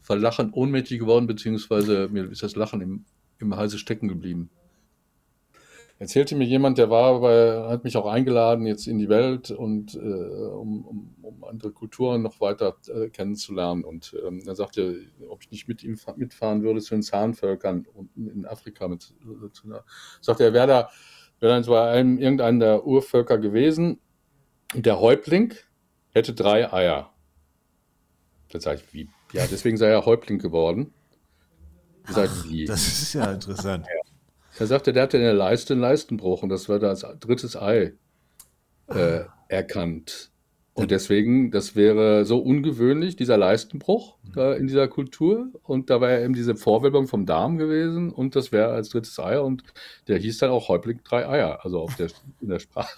vor 0.00 0.16
Lachen 0.16 0.50
ohnmächtig 0.54 0.98
geworden, 1.00 1.26
beziehungsweise 1.26 2.08
mir 2.10 2.30
ist 2.30 2.42
das 2.42 2.56
Lachen 2.56 2.80
im, 2.80 3.04
im 3.38 3.54
Halse 3.54 3.76
stecken 3.76 4.08
geblieben 4.08 4.48
erzählte 5.98 6.34
mir 6.34 6.44
jemand, 6.44 6.78
der 6.78 6.90
war 6.90 7.20
bei, 7.20 7.68
hat 7.68 7.84
mich 7.84 7.96
auch 7.96 8.06
eingeladen 8.06 8.66
jetzt 8.66 8.86
in 8.86 8.98
die 8.98 9.08
Welt 9.08 9.50
und 9.50 9.94
äh, 9.94 9.98
um, 9.98 10.84
um, 10.84 11.14
um, 11.22 11.44
andere 11.44 11.72
Kulturen 11.72 12.22
noch 12.22 12.40
weiter 12.40 12.76
äh, 12.88 13.08
kennenzulernen. 13.08 13.84
Und 13.84 14.16
ähm, 14.26 14.42
er 14.46 14.54
sagte, 14.54 15.06
ob 15.28 15.42
ich 15.42 15.50
nicht 15.50 15.68
mit 15.68 15.82
ihm 15.82 15.98
mitfahren 16.16 16.62
würde 16.62 16.80
zu 16.80 16.94
den 16.94 17.02
Zahnvölkern 17.02 17.86
unten 17.92 18.28
in 18.28 18.46
Afrika. 18.46 18.88
Mit, 18.88 19.14
äh, 19.22 19.50
zu 19.52 19.66
einer, 19.66 19.84
sagte 20.20 20.44
er, 20.44 20.52
wäre 20.52 20.66
da 20.66 20.88
wäre 21.42 21.60
dann 21.60 21.66
bei 21.66 21.90
einem 21.90 22.18
irgendeiner 22.18 22.58
der 22.58 22.86
Urvölker 22.86 23.36
gewesen 23.36 24.00
und 24.74 24.86
der 24.86 25.00
Häuptling 25.00 25.54
hätte 26.10 26.32
drei 26.34 26.72
Eier. 26.72 27.12
Da 28.50 28.60
sage 28.60 28.80
ich, 28.84 28.94
wie? 28.94 29.08
Ja, 29.32 29.46
deswegen 29.50 29.76
sei 29.76 29.88
er 29.88 30.06
Häuptling 30.06 30.38
geworden. 30.38 30.94
Ach, 32.04 32.44
ich, 32.46 32.66
das 32.66 32.86
ist 32.86 33.14
ja 33.14 33.32
interessant. 33.32 33.86
Er 34.62 34.68
sagte, 34.68 34.92
der 34.92 35.02
hatte 35.02 35.16
in 35.16 35.24
der 35.24 35.34
Leiste 35.34 35.72
einen 35.72 35.82
Leistenbruch 35.82 36.44
und 36.44 36.48
das 36.48 36.68
war 36.68 36.78
das 36.78 37.04
drittes 37.18 37.56
Ei. 37.56 37.94
äh, 38.86 39.24
erkannt. 39.48 40.31
Und 40.74 40.90
deswegen, 40.90 41.50
das 41.50 41.76
wäre 41.76 42.24
so 42.24 42.38
ungewöhnlich, 42.38 43.14
dieser 43.14 43.36
Leistenbruch 43.36 44.16
da 44.34 44.54
in 44.54 44.66
dieser 44.66 44.88
Kultur. 44.88 45.48
Und 45.64 45.90
da 45.90 46.00
war 46.00 46.10
ja 46.10 46.24
eben 46.24 46.32
diese 46.32 46.56
Vorwölbung 46.56 47.08
vom 47.08 47.26
Darm 47.26 47.58
gewesen 47.58 48.10
und 48.10 48.36
das 48.36 48.52
wäre 48.52 48.68
als 48.68 48.88
drittes 48.88 49.18
Ei 49.18 49.38
und 49.38 49.62
der 50.08 50.18
hieß 50.18 50.38
dann 50.38 50.50
auch 50.50 50.68
Häuptling 50.68 51.00
drei 51.04 51.28
Eier, 51.28 51.60
also 51.62 51.80
auf 51.80 51.94
der, 51.96 52.08
in 52.40 52.48
der 52.48 52.58
Sprache. 52.58 52.96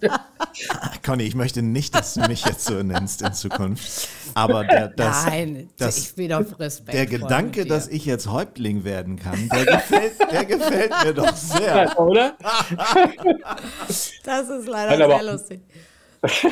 Conny, 1.04 1.24
ich 1.24 1.34
möchte 1.34 1.62
nicht, 1.62 1.96
dass 1.96 2.14
du 2.14 2.20
mich 2.28 2.44
jetzt 2.46 2.64
so 2.64 2.80
nennst 2.82 3.22
in 3.22 3.32
Zukunft. 3.32 4.08
Aber 4.34 4.62
der, 4.62 4.88
das, 4.88 5.26
Nein, 5.26 5.68
das, 5.78 5.98
ich 5.98 6.14
bin 6.14 6.32
auf 6.32 6.60
Respekt. 6.60 6.96
der 6.96 7.06
Gedanke, 7.06 7.66
dass 7.66 7.88
ich 7.88 8.06
jetzt 8.06 8.30
Häuptling 8.30 8.84
werden 8.84 9.16
kann, 9.16 9.48
der 9.48 9.64
gefällt, 9.66 10.12
der 10.30 10.44
gefällt 10.44 10.92
mir 11.04 11.12
doch 11.12 11.34
sehr. 11.34 11.98
Oder? 11.98 12.36
Das 14.24 14.48
ist 14.48 14.68
leider 14.68 14.96
Nein, 14.96 15.18
sehr 15.18 15.32
lustig. 15.32 15.60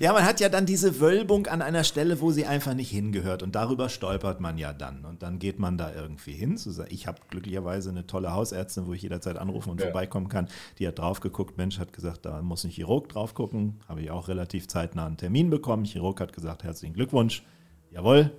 Ja, 0.00 0.12
man 0.12 0.24
hat 0.24 0.40
ja 0.40 0.48
dann 0.48 0.66
diese 0.66 1.00
Wölbung 1.00 1.46
an 1.46 1.60
einer 1.62 1.84
Stelle, 1.84 2.20
wo 2.20 2.30
sie 2.30 2.46
einfach 2.46 2.74
nicht 2.74 2.90
hingehört. 2.90 3.42
Und 3.42 3.54
darüber 3.54 3.88
stolpert 3.88 4.40
man 4.40 4.56
ja 4.58 4.72
dann. 4.72 5.04
Und 5.04 5.22
dann 5.22 5.38
geht 5.38 5.58
man 5.58 5.78
da 5.78 5.92
irgendwie 5.92 6.32
hin. 6.32 6.58
Ich 6.88 7.06
habe 7.06 7.20
glücklicherweise 7.28 7.90
eine 7.90 8.06
tolle 8.06 8.32
Hausärztin, 8.32 8.86
wo 8.86 8.92
ich 8.92 9.02
jederzeit 9.02 9.36
anrufen 9.36 9.70
und 9.70 9.80
Ja. 9.80 9.86
vorbeikommen 9.86 10.28
kann. 10.28 10.48
Die 10.78 10.86
hat 10.86 10.98
drauf 10.98 11.20
geguckt. 11.20 11.58
Mensch 11.58 11.78
hat 11.78 11.92
gesagt, 11.92 12.24
da 12.24 12.40
muss 12.42 12.64
ein 12.64 12.70
Chirurg 12.70 13.08
drauf 13.08 13.34
gucken. 13.34 13.80
Habe 13.88 14.02
ich 14.02 14.10
auch 14.10 14.28
relativ 14.28 14.68
zeitnah 14.68 15.06
einen 15.06 15.16
Termin 15.16 15.50
bekommen. 15.50 15.84
Chirurg 15.84 16.20
hat 16.20 16.32
gesagt, 16.32 16.64
herzlichen 16.64 16.94
Glückwunsch. 16.94 17.42
Jawohl, 17.90 18.30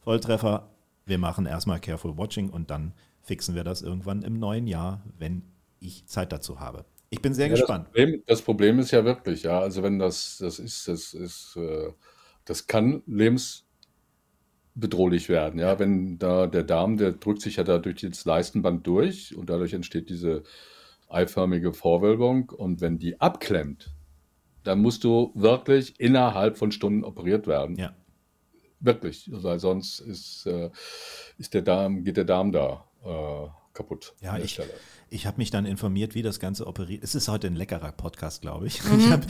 Volltreffer. 0.00 0.68
Wir 1.06 1.18
machen 1.18 1.46
erstmal 1.46 1.80
Careful 1.80 2.16
Watching 2.18 2.50
und 2.50 2.70
dann 2.70 2.92
fixen 3.22 3.54
wir 3.54 3.64
das 3.64 3.82
irgendwann 3.82 4.22
im 4.22 4.38
neuen 4.38 4.66
Jahr, 4.66 5.02
wenn 5.18 5.42
ich 5.80 6.06
Zeit 6.06 6.32
dazu 6.32 6.60
habe. 6.60 6.84
Ich 7.10 7.22
bin 7.22 7.34
sehr 7.34 7.46
Ja, 7.46 7.52
das, 7.52 7.60
gespannt. 7.60 7.86
Problem, 7.86 8.22
das 8.26 8.42
Problem 8.42 8.78
ist 8.78 8.90
ja 8.90 9.04
wirklich, 9.04 9.42
ja, 9.44 9.60
also 9.60 9.82
wenn 9.82 9.98
das, 9.98 10.38
das 10.38 10.58
ist, 10.58 10.88
das 10.88 11.14
ist, 11.14 11.56
äh, 11.56 11.92
das 12.44 12.66
kann 12.66 13.02
lebensbedrohlich 13.06 15.28
werden, 15.28 15.58
ja, 15.58 15.78
wenn 15.78 16.18
da 16.18 16.46
der 16.46 16.64
Darm, 16.64 16.96
der 16.98 17.12
drückt 17.12 17.40
sich 17.40 17.56
ja 17.56 17.64
da 17.64 17.78
durch 17.78 18.02
das 18.02 18.24
Leistenband 18.24 18.86
durch 18.86 19.36
und 19.36 19.48
dadurch 19.50 19.72
entsteht 19.72 20.10
diese 20.10 20.42
eiförmige 21.08 21.72
Vorwölbung 21.72 22.50
und 22.50 22.80
wenn 22.82 22.98
die 22.98 23.20
abklemmt, 23.20 23.90
dann 24.64 24.80
musst 24.80 25.02
du 25.04 25.32
wirklich 25.34 25.98
innerhalb 25.98 26.58
von 26.58 26.72
Stunden 26.72 27.04
operiert 27.04 27.46
werden. 27.46 27.76
Ja. 27.76 27.94
Wirklich, 28.80 29.30
weil 29.32 29.58
sonst 29.58 30.00
ist, 30.00 30.46
äh, 30.46 30.70
ist 31.38 31.54
der 31.54 31.62
Darm, 31.62 32.04
geht 32.04 32.18
der 32.18 32.24
Darm 32.24 32.52
da 32.52 32.84
äh, 33.04 33.48
kaputt. 33.78 34.14
Ja, 34.20 34.36
ich, 34.38 34.60
ich 35.08 35.26
habe 35.26 35.38
mich 35.38 35.50
dann 35.50 35.64
informiert, 35.64 36.14
wie 36.16 36.22
das 36.22 36.40
Ganze 36.40 36.66
operiert. 36.66 37.04
Es 37.04 37.14
ist 37.14 37.28
heute 37.28 37.46
ein 37.46 37.54
leckerer 37.54 37.92
Podcast, 37.92 38.42
glaube 38.42 38.66
ich. 38.66 38.82
Mhm. 38.84 38.98
Ich 38.98 39.10
habe 39.10 39.26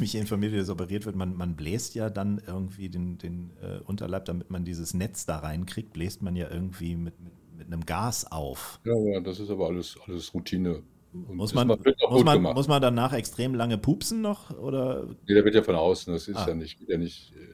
mich 0.00 0.14
informiert, 0.14 0.52
wie 0.52 0.56
das 0.56 0.70
operiert 0.70 1.04
wird. 1.04 1.14
Man, 1.14 1.36
man 1.36 1.54
bläst 1.54 1.94
ja 1.94 2.08
dann 2.08 2.40
irgendwie 2.46 2.88
den, 2.88 3.18
den 3.18 3.50
äh, 3.62 3.78
Unterleib, 3.84 4.24
damit 4.24 4.50
man 4.50 4.64
dieses 4.64 4.94
Netz 4.94 5.26
da 5.26 5.38
reinkriegt, 5.38 5.92
bläst 5.92 6.22
man 6.22 6.34
ja 6.36 6.50
irgendwie 6.50 6.96
mit, 6.96 7.20
mit, 7.20 7.32
mit 7.58 7.66
einem 7.66 7.84
Gas 7.84 8.32
auf. 8.32 8.80
Ja, 8.84 8.96
ja, 8.96 9.20
das 9.20 9.38
ist 9.38 9.50
aber 9.50 9.66
alles, 9.66 9.96
alles 10.06 10.32
Routine. 10.32 10.82
Und 11.12 11.36
Muss 11.36 11.52
man, 11.52 11.68
muss, 11.68 12.24
man, 12.24 12.42
muss 12.42 12.68
man 12.68 12.80
danach 12.80 13.12
extrem 13.12 13.54
lange 13.54 13.76
pupsen 13.76 14.22
noch? 14.22 14.56
Oder? 14.58 15.04
Nee, 15.28 15.34
der 15.34 15.44
wird 15.44 15.54
ja 15.54 15.62
von 15.62 15.74
außen, 15.74 16.10
das 16.14 16.26
ist 16.26 16.36
Ah. 16.36 16.48
ja 16.48 16.54
nicht, 16.54 16.78
ja 16.88 16.96
nicht, 16.96 17.34
äh, 17.34 17.52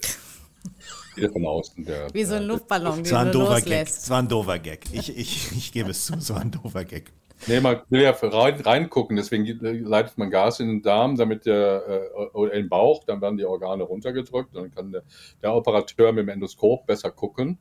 wieder 1.19 1.31
von 1.33 1.47
außen. 1.47 1.85
Der, 1.85 2.13
Wie 2.15 2.25
so 2.25 2.35
ein 2.35 2.41
der- 2.41 2.49
Luftballon, 2.49 2.97
den 2.97 3.05
Es 3.05 3.13
war 3.13 3.25
ein 3.27 3.33
du 3.33 3.39
loslässt. 3.41 4.03
Es 4.05 4.11
war 4.11 4.19
ein 4.21 4.29
doofer 4.29 4.59
Gag. 4.59 4.87
Ich, 4.93 5.17
ich, 5.17 5.53
ich 5.53 5.73
gebe 5.73 5.91
es 5.91 6.07
zu, 6.07 6.15
es 6.15 6.31
war 6.31 6.41
ein 6.41 6.51
doofer 6.51 6.85
Gag. 6.85 7.13
Nee, 7.47 7.61
man 7.61 7.83
will 7.89 8.03
ja 8.03 8.11
rein, 8.11 8.61
reingucken, 8.61 9.15
deswegen 9.17 9.47
leitet 9.85 10.19
man 10.19 10.29
Gas 10.29 10.59
in 10.59 10.67
den 10.69 10.83
Darm, 10.83 11.17
damit 11.17 11.47
der, 11.47 12.11
äh, 12.17 12.21
oder 12.35 12.53
in 12.53 12.63
den 12.65 12.69
Bauch, 12.69 13.05
dann 13.05 13.21
werden 13.21 13.37
die 13.37 13.45
Organe 13.45 13.85
runtergedrückt, 13.85 14.57
dann 14.57 14.75
kann 14.75 14.91
der, 14.91 15.05
der 15.41 15.55
Operateur 15.55 16.11
mit 16.13 16.23
dem 16.25 16.31
Endoskop 16.31 16.85
besser 16.87 17.13
gucken. 17.13 17.59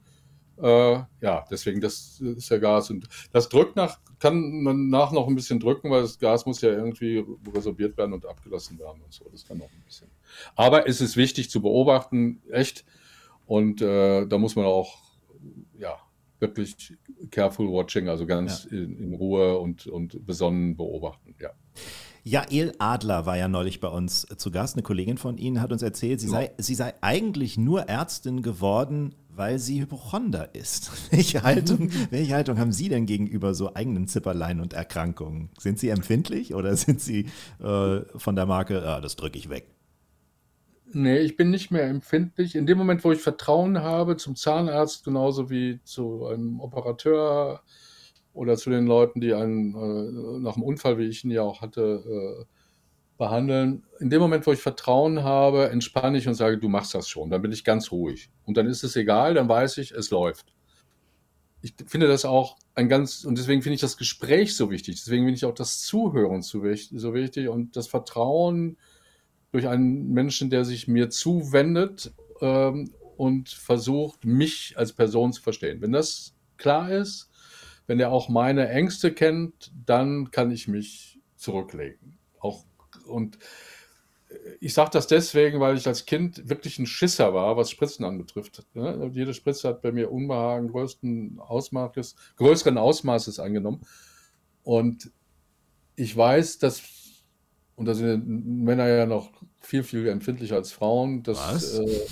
Äh, 0.60 0.93
ja, 1.22 1.45
deswegen, 1.51 1.80
das 1.80 2.20
ist 2.20 2.49
ja 2.49 2.58
Gas. 2.58 2.89
Und 2.89 3.08
das 3.32 3.49
drückt 3.49 3.76
nach, 3.76 3.99
kann 4.18 4.64
man 4.64 4.89
nach 4.89 5.12
noch 5.12 5.28
ein 5.28 5.36
bisschen 5.36 5.60
drücken, 5.60 5.91
weil 5.91 6.01
das 6.01 6.18
Gas 6.18 6.47
muss 6.47 6.62
ja 6.62 6.70
irgendwie 6.70 7.24
resorbiert 7.53 7.95
werden 7.97 8.14
und 8.14 8.26
abgelassen 8.26 8.80
werden 8.80 9.03
und 9.03 9.14
so. 9.14 9.26
Das 9.32 9.45
kann 9.45 9.60
noch 9.60 9.70
ein 9.72 9.84
bisschen. 9.86 10.10
Aber 10.55 10.88
es 10.88 11.01
ist 11.01 11.16
wichtig 11.18 11.51
zu 11.51 11.62
beobachten, 11.62 12.41
echt. 12.51 12.84
Und 13.47 13.81
äh, 13.81 14.27
da 14.27 14.37
muss 14.37 14.55
man 14.55 14.65
auch, 14.65 14.97
ja, 15.79 15.97
wirklich 16.39 16.95
careful 17.31 17.67
watching, 17.71 18.09
also 18.09 18.27
ganz 18.27 18.65
in, 18.65 18.97
in 18.99 19.13
Ruhe 19.13 19.57
und, 19.57 19.87
und 19.87 20.23
besonnen 20.25 20.77
beobachten, 20.77 21.33
ja. 21.39 21.49
Jael 22.23 22.73
Adler 22.77 23.25
war 23.25 23.37
ja 23.37 23.47
neulich 23.47 23.79
bei 23.79 23.87
uns 23.87 24.27
zu 24.35 24.51
Gast. 24.51 24.75
Eine 24.75 24.83
Kollegin 24.83 25.17
von 25.17 25.37
Ihnen 25.37 25.61
hat 25.61 25.71
uns 25.71 25.81
erzählt, 25.81 26.19
sie 26.19 26.27
sei, 26.27 26.51
sie 26.57 26.75
sei 26.75 26.93
eigentlich 26.99 27.57
nur 27.57 27.83
Ärztin 27.83 28.41
geworden, 28.41 29.15
weil 29.29 29.59
sie 29.59 29.79
Hypochonder 29.79 30.53
ist. 30.53 30.91
Welche 31.11 31.43
Haltung, 31.43 31.89
welche 32.09 32.33
Haltung 32.33 32.59
haben 32.59 32.73
Sie 32.73 32.89
denn 32.89 33.05
gegenüber 33.05 33.53
so 33.53 33.75
eigenen 33.75 34.07
Zipperlein 34.07 34.59
und 34.59 34.73
Erkrankungen? 34.73 35.49
Sind 35.57 35.79
Sie 35.79 35.87
empfindlich 35.87 36.53
oder 36.53 36.75
sind 36.75 36.99
Sie 36.99 37.27
äh, 37.63 38.01
von 38.15 38.35
der 38.35 38.45
Marke, 38.45 38.85
ah, 38.85 38.99
das 38.99 39.15
drücke 39.15 39.37
ich 39.37 39.49
weg? 39.49 39.67
Nee, 40.93 41.19
ich 41.19 41.35
bin 41.35 41.49
nicht 41.49 41.69
mehr 41.69 41.83
empfindlich. 41.83 42.55
In 42.55 42.65
dem 42.65 42.77
Moment, 42.77 43.03
wo 43.03 43.11
ich 43.11 43.19
Vertrauen 43.19 43.79
habe 43.79 44.15
zum 44.15 44.35
Zahnarzt, 44.35 45.03
genauso 45.03 45.49
wie 45.49 45.81
zu 45.83 46.25
einem 46.27 46.61
Operateur 46.61 47.61
oder 48.33 48.55
zu 48.55 48.69
den 48.69 48.85
Leuten, 48.88 49.19
die 49.19 49.33
einen 49.33 49.75
äh, 49.75 50.39
nach 50.39 50.53
dem 50.53 50.63
Unfall, 50.63 50.97
wie 50.97 51.07
ich 51.07 51.25
ihn 51.25 51.31
ja 51.31 51.41
auch 51.41 51.61
hatte, 51.61 52.45
äh, 52.45 52.45
behandeln. 53.17 53.83
In 53.99 54.09
dem 54.09 54.21
Moment, 54.21 54.47
wo 54.47 54.53
ich 54.53 54.61
Vertrauen 54.61 55.23
habe, 55.23 55.69
entspanne 55.69 56.17
ich 56.17 56.27
und 56.27 56.35
sage, 56.35 56.57
du 56.57 56.69
machst 56.69 56.93
das 56.93 57.09
schon. 57.09 57.29
Dann 57.29 57.41
bin 57.41 57.51
ich 57.51 57.65
ganz 57.65 57.91
ruhig. 57.91 58.29
Und 58.45 58.55
dann 58.55 58.67
ist 58.67 58.83
es 58.83 58.95
egal, 58.95 59.33
dann 59.33 59.49
weiß 59.49 59.79
ich, 59.79 59.91
es 59.91 60.11
läuft. 60.11 60.53
Ich 61.61 61.73
finde 61.88 62.07
das 62.07 62.23
auch 62.23 62.55
ein 62.75 62.88
ganz, 62.88 63.25
und 63.25 63.38
deswegen 63.38 63.61
finde 63.61 63.75
ich 63.75 63.81
das 63.81 63.97
Gespräch 63.97 64.55
so 64.55 64.69
wichtig. 64.69 64.95
Deswegen 65.03 65.25
finde 65.25 65.35
ich 65.35 65.45
auch 65.45 65.53
das 65.53 65.81
Zuhören 65.81 66.43
so 66.43 66.63
wichtig, 66.63 66.99
so 66.99 67.13
wichtig 67.13 67.49
und 67.49 67.75
das 67.75 67.88
Vertrauen 67.88 68.77
durch 69.51 69.67
einen 69.67 70.11
Menschen, 70.11 70.49
der 70.49 70.65
sich 70.65 70.87
mir 70.87 71.09
zuwendet 71.09 72.13
ähm, 72.41 72.93
und 73.17 73.49
versucht, 73.49 74.25
mich 74.25 74.73
als 74.77 74.93
Person 74.93 75.33
zu 75.33 75.41
verstehen. 75.41 75.81
Wenn 75.81 75.91
das 75.91 76.35
klar 76.57 76.91
ist, 76.91 77.29
wenn 77.87 77.99
er 77.99 78.11
auch 78.11 78.29
meine 78.29 78.67
Ängste 78.69 79.13
kennt, 79.13 79.71
dann 79.85 80.31
kann 80.31 80.51
ich 80.51 80.67
mich 80.67 81.19
zurücklegen. 81.35 82.17
Auch, 82.39 82.65
und 83.07 83.39
ich 84.59 84.73
sage 84.73 84.89
das 84.91 85.07
deswegen, 85.07 85.59
weil 85.59 85.77
ich 85.77 85.87
als 85.87 86.05
Kind 86.05 86.49
wirklich 86.49 86.79
ein 86.79 86.85
Schisser 86.85 87.33
war, 87.33 87.55
was 87.55 87.71
Spritzen 87.71 88.05
anbetrifft. 88.05 88.63
Ne? 88.73 89.09
Jede 89.13 89.33
Spritze 89.33 89.69
hat 89.69 89.81
bei 89.81 89.91
mir 89.91 90.11
Unbehagen 90.11 90.69
größten 90.69 91.39
Ausmaßes, 91.39 92.15
größeren 92.35 92.77
Ausmaßes 92.77 93.39
angenommen. 93.39 93.81
Und 94.63 95.11
ich 95.95 96.15
weiß, 96.15 96.59
dass, 96.59 96.81
und 97.78 97.86
da 97.86 97.93
sind 97.93 98.28
Männer 98.28 98.88
ja 98.88 99.05
noch 99.05 99.30
viel, 99.59 99.84
viel 99.84 100.07
empfindlicher 100.07 100.55
als 100.55 100.71
Frauen, 100.71 101.21
dass, 101.21 101.78
äh, 101.78 102.07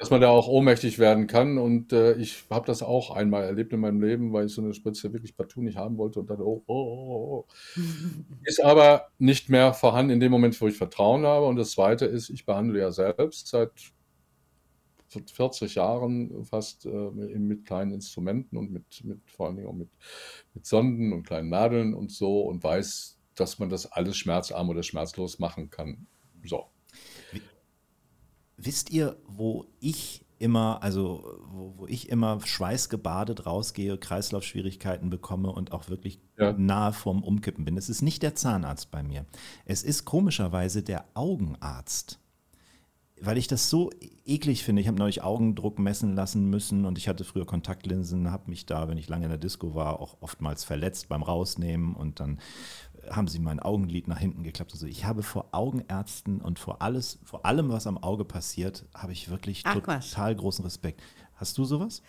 dass 0.00 0.10
man 0.10 0.20
da 0.20 0.30
auch 0.30 0.48
ohnmächtig 0.48 0.98
werden 0.98 1.28
kann. 1.28 1.58
Und 1.58 1.92
äh, 1.92 2.14
ich 2.14 2.44
habe 2.50 2.66
das 2.66 2.82
auch 2.82 3.12
einmal 3.12 3.44
erlebt 3.44 3.72
in 3.72 3.78
meinem 3.78 4.02
Leben, 4.02 4.32
weil 4.32 4.46
ich 4.46 4.52
so 4.52 4.62
eine 4.62 4.74
Spritze 4.74 5.12
wirklich 5.12 5.36
partout 5.36 5.62
nicht 5.62 5.76
haben 5.76 5.96
wollte 5.96 6.18
und 6.18 6.28
dann, 6.28 6.40
oh, 6.40 6.64
oh, 6.66 6.74
oh, 6.74 7.46
oh. 7.46 7.80
Ist 8.44 8.62
aber 8.64 9.06
nicht 9.18 9.48
mehr 9.48 9.74
vorhanden 9.74 10.10
in 10.10 10.18
dem 10.18 10.32
Moment, 10.32 10.60
wo 10.60 10.66
ich 10.66 10.76
Vertrauen 10.76 11.24
habe. 11.24 11.46
Und 11.46 11.54
das 11.54 11.70
Zweite 11.70 12.06
ist, 12.06 12.28
ich 12.28 12.44
behandle 12.44 12.80
ja 12.80 12.90
selbst 12.90 13.46
seit 13.46 13.70
40 15.08 15.76
Jahren 15.76 16.44
fast 16.44 16.84
äh, 16.84 16.88
mit 16.88 17.64
kleinen 17.64 17.92
Instrumenten 17.92 18.58
und 18.58 18.72
mit, 18.72 19.04
mit 19.04 19.20
vor 19.30 19.46
allen 19.46 19.56
Dingen 19.56 19.68
auch 19.68 19.72
mit, 19.72 19.90
mit 20.52 20.66
Sonden 20.66 21.12
und 21.12 21.22
kleinen 21.22 21.48
Nadeln 21.48 21.94
und 21.94 22.10
so 22.10 22.40
und 22.40 22.64
weiß, 22.64 23.15
dass 23.36 23.58
man 23.58 23.68
das 23.68 23.86
alles 23.92 24.16
schmerzarm 24.16 24.68
oder 24.68 24.82
schmerzlos 24.82 25.38
machen 25.38 25.70
kann. 25.70 26.06
So. 26.44 26.66
Wisst 28.56 28.90
ihr, 28.90 29.16
wo 29.26 29.66
ich 29.80 30.24
immer, 30.38 30.82
also 30.82 31.38
wo, 31.50 31.74
wo 31.76 31.86
ich 31.86 32.08
immer 32.08 32.40
schweißgebadet 32.44 33.46
rausgehe, 33.46 33.98
Kreislaufschwierigkeiten 33.98 35.10
bekomme 35.10 35.50
und 35.50 35.72
auch 35.72 35.88
wirklich 35.88 36.20
Ja. 36.38 36.52
nahe 36.52 36.92
vorm 36.92 37.22
Umkippen 37.22 37.64
bin? 37.64 37.76
Es 37.76 37.88
ist 37.88 38.02
nicht 38.02 38.22
der 38.22 38.34
Zahnarzt 38.34 38.90
bei 38.90 39.02
mir. 39.02 39.26
Es 39.64 39.82
ist 39.82 40.04
komischerweise 40.04 40.82
der 40.82 41.04
Augenarzt. 41.14 42.18
Weil 43.18 43.38
ich 43.38 43.46
das 43.46 43.70
so 43.70 43.90
eklig 44.26 44.62
finde. 44.62 44.82
Ich 44.82 44.88
habe 44.88 44.98
neulich 44.98 45.22
Augendruck 45.22 45.78
messen 45.78 46.14
lassen 46.14 46.50
müssen 46.50 46.84
und 46.84 46.98
ich 46.98 47.08
hatte 47.08 47.24
früher 47.24 47.46
Kontaktlinsen, 47.46 48.30
habe 48.30 48.50
mich 48.50 48.66
da, 48.66 48.88
wenn 48.88 48.98
ich 48.98 49.08
lange 49.08 49.24
in 49.24 49.30
der 49.30 49.38
Disco 49.38 49.74
war, 49.74 50.00
auch 50.00 50.18
oftmals 50.20 50.64
verletzt 50.64 51.08
beim 51.08 51.22
Rausnehmen 51.22 51.94
und 51.94 52.20
dann 52.20 52.40
haben 53.10 53.28
sie 53.28 53.38
mein 53.38 53.60
Augenlid 53.60 54.08
nach 54.08 54.18
hinten 54.18 54.42
geklappt. 54.42 54.72
Also 54.72 54.86
ich 54.86 55.04
habe 55.04 55.22
vor 55.22 55.48
Augenärzten 55.52 56.40
und 56.40 56.58
vor 56.58 56.82
alles, 56.82 57.18
vor 57.24 57.44
allem, 57.46 57.68
was 57.70 57.86
am 57.86 57.98
Auge 57.98 58.24
passiert, 58.24 58.84
habe 58.94 59.12
ich 59.12 59.28
wirklich 59.28 59.62
Ach, 59.64 59.76
was. 59.84 60.10
total 60.10 60.34
großen 60.34 60.64
Respekt. 60.64 61.02
Hast 61.36 61.58
du 61.58 61.66
sowas? 61.66 62.00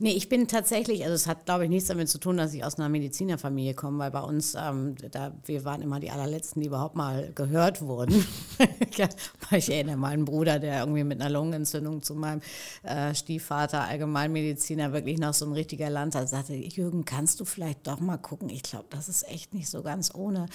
Nee, 0.00 0.12
ich 0.12 0.28
bin 0.28 0.48
tatsächlich, 0.48 1.02
also 1.02 1.14
es 1.14 1.26
hat, 1.26 1.46
glaube 1.46 1.64
ich, 1.64 1.70
nichts 1.70 1.88
damit 1.88 2.10
zu 2.10 2.18
tun, 2.18 2.36
dass 2.36 2.52
ich 2.52 2.62
aus 2.62 2.74
einer 2.78 2.90
Medizinerfamilie 2.90 3.72
komme, 3.72 3.98
weil 3.98 4.10
bei 4.10 4.20
uns, 4.20 4.54
ähm, 4.54 4.96
da, 5.10 5.32
wir 5.46 5.64
waren 5.64 5.80
immer 5.80 5.98
die 5.98 6.10
allerletzten, 6.10 6.60
die 6.60 6.68
überhaupt 6.68 6.94
mal 6.94 7.32
gehört 7.34 7.80
wurden. 7.80 8.26
ich 9.50 9.70
erinnere 9.70 9.96
meinen 9.96 10.26
Bruder, 10.26 10.58
der 10.58 10.80
irgendwie 10.80 11.04
mit 11.04 11.22
einer 11.22 11.30
Lungenentzündung 11.30 12.02
zu 12.02 12.14
meinem 12.14 12.42
äh, 12.82 13.14
Stiefvater, 13.14 13.84
Allgemeinmediziner, 13.84 14.92
wirklich 14.92 15.18
noch 15.18 15.32
so 15.32 15.46
ein 15.46 15.52
richtiger 15.52 15.88
Landtag, 15.88 16.28
sagte, 16.28 16.54
Jürgen, 16.54 17.06
kannst 17.06 17.40
du 17.40 17.46
vielleicht 17.46 17.86
doch 17.86 18.00
mal 18.00 18.18
gucken? 18.18 18.50
Ich 18.50 18.62
glaube, 18.62 18.86
das 18.90 19.08
ist 19.08 19.26
echt 19.26 19.54
nicht 19.54 19.70
so 19.70 19.82
ganz 19.82 20.14
ohne. 20.14 20.46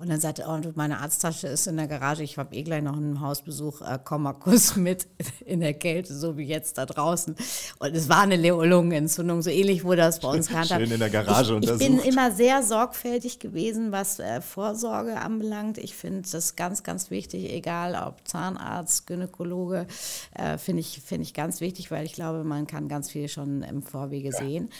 Und 0.00 0.08
dann 0.08 0.20
sagte, 0.20 0.46
oh, 0.48 0.58
meine 0.74 0.98
Arzttasche 0.98 1.46
ist 1.46 1.68
in 1.68 1.76
der 1.76 1.86
Garage, 1.86 2.24
ich 2.24 2.38
habe 2.38 2.56
eh 2.56 2.64
gleich 2.64 2.82
noch 2.82 2.96
einen 2.96 3.20
Hausbesuch, 3.20 3.82
äh, 3.82 4.00
komm 4.02 4.24
mal 4.24 4.32
kurz 4.32 4.74
mit 4.74 5.06
in 5.44 5.60
der 5.60 5.74
Kälte, 5.74 6.12
so 6.12 6.36
wie 6.36 6.44
jetzt 6.44 6.76
da 6.78 6.84
draußen. 6.84 7.36
Und 7.78 7.94
es 7.94 8.08
war 8.08 8.22
eine 8.22 8.36
Lungenentzündung. 8.36 9.42
So 9.42 9.50
ähnlich 9.50 9.84
wurde 9.84 9.98
das 9.98 10.20
bei 10.20 10.28
uns 10.28 10.48
gehandhabt. 10.48 10.80
Schön 10.80 10.90
in 10.90 10.98
der 10.98 11.10
Garage 11.10 11.58
ich, 11.60 11.70
ich 11.70 11.78
bin 11.78 11.98
immer 11.98 12.32
sehr 12.32 12.62
sorgfältig 12.62 13.38
gewesen, 13.38 13.92
was 13.92 14.18
äh, 14.18 14.40
Vorsorge 14.40 15.16
anbelangt. 15.16 15.78
Ich 15.78 15.94
finde 15.94 16.22
das 16.30 16.56
ganz, 16.56 16.82
ganz 16.82 17.10
wichtig, 17.10 17.52
egal 17.52 17.94
ob 18.06 18.26
Zahnarzt, 18.26 19.06
Gynäkologe, 19.06 19.86
äh, 20.34 20.58
finde 20.58 20.80
ich, 20.80 21.00
find 21.04 21.22
ich 21.22 21.34
ganz 21.34 21.60
wichtig, 21.60 21.90
weil 21.90 22.04
ich 22.04 22.12
glaube, 22.12 22.44
man 22.44 22.66
kann 22.66 22.88
ganz 22.88 23.10
viel 23.10 23.28
schon 23.28 23.62
im 23.62 23.82
Vorwege 23.82 24.30
ja. 24.30 24.38
sehen. 24.38 24.70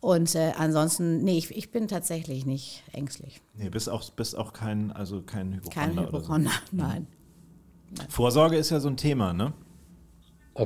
Und 0.00 0.34
äh, 0.34 0.52
ansonsten, 0.56 1.22
nee, 1.22 1.38
ich, 1.38 1.54
ich 1.54 1.70
bin 1.70 1.88
tatsächlich 1.88 2.46
nicht 2.46 2.82
ängstlich. 2.92 3.40
Nee, 3.54 3.68
bist 3.68 3.88
auch, 3.88 4.08
bist 4.10 4.36
auch 4.36 4.52
kein, 4.52 4.90
also 4.92 5.22
kein 5.22 5.54
Hypochonder. 5.54 5.94
Kein 5.94 6.06
Hypochonder, 6.06 6.50
so. 6.50 6.76
nein. 6.76 7.06
nein. 7.90 8.06
Vorsorge 8.08 8.56
ist 8.56 8.70
ja 8.70 8.80
so 8.80 8.88
ein 8.88 8.96
Thema, 8.96 9.32
ne? 9.32 9.52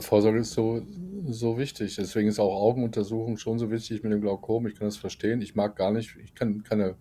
Vorsorge 0.00 0.40
ist 0.40 0.52
so, 0.52 0.82
so 1.28 1.58
wichtig. 1.58 1.96
Deswegen 1.96 2.28
ist 2.28 2.38
auch 2.38 2.54
Augenuntersuchung 2.54 3.36
schon 3.36 3.58
so 3.58 3.70
wichtig 3.70 4.02
mit 4.02 4.12
dem 4.12 4.20
Glaukom. 4.20 4.66
Ich 4.66 4.74
kann 4.74 4.86
das 4.86 4.96
verstehen. 4.96 5.40
Ich 5.40 5.54
mag 5.54 5.76
gar 5.76 5.92
nicht, 5.92 6.16
ich 6.22 6.34
kann 6.34 6.62
keine, 6.62 6.96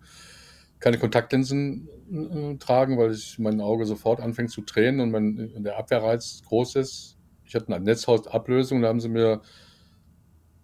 keine 0.80 0.98
Kontaktlinsen 0.98 1.88
äh, 2.12 2.56
tragen, 2.56 2.98
weil 2.98 3.12
ich 3.12 3.38
mein 3.38 3.60
Auge 3.60 3.86
sofort 3.86 4.20
anfängt 4.20 4.50
zu 4.50 4.62
tränen 4.62 5.00
und 5.00 5.10
mein, 5.10 5.62
der 5.62 5.78
Abwehrreiz 5.78 6.42
groß 6.46 6.76
ist. 6.76 7.16
Ich 7.44 7.54
hatte 7.54 7.74
eine 7.74 7.84
Netzhautablösung, 7.84 8.82
da 8.82 8.88
haben 8.88 9.00
sie 9.00 9.08
mir 9.08 9.42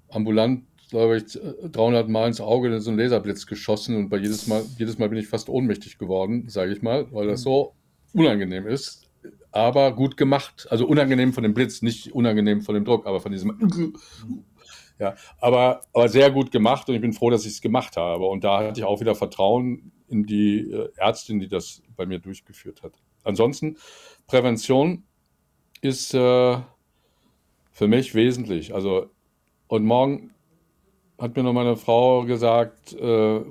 ambulant, 0.09 0.64
glaube 0.89 1.18
ich, 1.18 1.39
300 1.70 2.09
Mal 2.09 2.28
ins 2.28 2.41
Auge 2.41 2.74
in 2.74 2.81
so 2.81 2.91
einen 2.91 2.99
Laserblitz 2.99 3.47
geschossen 3.47 3.97
und 3.97 4.09
bei 4.09 4.16
jedes 4.16 4.47
Mal, 4.47 4.64
jedes 4.78 4.99
Mal 4.99 5.09
bin 5.09 5.18
ich 5.18 5.28
fast 5.28 5.49
ohnmächtig 5.49 5.99
geworden, 5.99 6.49
sage 6.49 6.72
ich 6.72 6.83
mal, 6.83 7.12
weil 7.12 7.28
das 7.28 7.43
so 7.43 7.74
unangenehm 8.12 8.66
ist 8.66 9.09
aber 9.53 9.92
gut 9.92 10.16
gemacht. 10.16 10.66
Also 10.70 10.86
unangenehm 10.86 11.32
von 11.32 11.42
dem 11.42 11.55
Blitz, 11.55 11.82
nicht 11.82 12.12
unangenehm 12.12 12.62
von 12.62 12.74
dem 12.74 12.84
Druck, 12.84 13.07
aber 13.07 13.20
von 13.20 13.32
diesem. 13.32 13.94
Ja, 15.01 15.14
aber, 15.38 15.80
aber 15.94 16.11
sehr 16.11 16.30
gut 16.30 16.51
gemacht 16.51 16.86
und 16.90 16.94
ich 16.94 17.01
bin 17.01 17.14
froh, 17.14 17.30
dass 17.30 17.46
ich 17.46 17.53
es 17.53 17.62
gemacht 17.62 17.96
habe. 17.96 18.26
Und 18.26 18.44
da 18.44 18.59
hatte 18.59 18.80
ich 18.80 18.84
auch 18.84 19.01
wieder 19.01 19.14
Vertrauen 19.14 19.92
in 20.09 20.26
die 20.26 20.70
äh, 20.70 20.90
Ärztin, 20.96 21.40
die 21.40 21.48
das 21.48 21.82
bei 21.96 22.05
mir 22.05 22.18
durchgeführt 22.18 22.82
hat. 22.82 22.92
Ansonsten, 23.24 23.78
Prävention 24.26 25.05
ist 25.80 26.12
äh, 26.12 26.59
für 27.72 27.88
mich 27.88 28.14
wesentlich. 28.14 28.74
Also, 28.74 29.09
und 29.68 29.86
morgen 29.86 30.34
hat 31.18 31.34
mir 31.34 31.44
noch 31.44 31.55
meine 31.55 31.76
Frau 31.76 32.24
gesagt, 32.24 32.92
äh, 32.92 33.01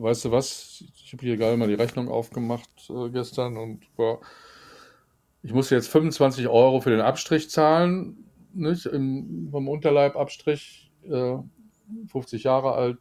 weißt 0.02 0.26
du 0.26 0.32
was, 0.32 0.84
ich 1.04 1.14
habe 1.14 1.26
hier 1.26 1.38
gerade 1.38 1.58
mal 1.58 1.68
die 1.68 1.74
Rechnung 1.74 2.10
aufgemacht 2.10 2.70
äh, 2.90 3.10
gestern 3.10 3.58
und 3.58 3.88
boah, 3.96 4.20
ich 5.44 5.54
muss 5.54 5.70
jetzt 5.70 5.90
25 5.90 6.48
Euro 6.48 6.82
für 6.82 6.90
den 6.90 7.02
Abstrich 7.02 7.50
zahlen, 7.50 8.26
nicht? 8.54 8.86
Im, 8.86 9.50
vom 9.52 9.68
Unterleibabstrich, 9.68 10.92
äh, 11.10 11.36
50 12.08 12.44
Jahre 12.44 12.74
alt, 12.74 13.00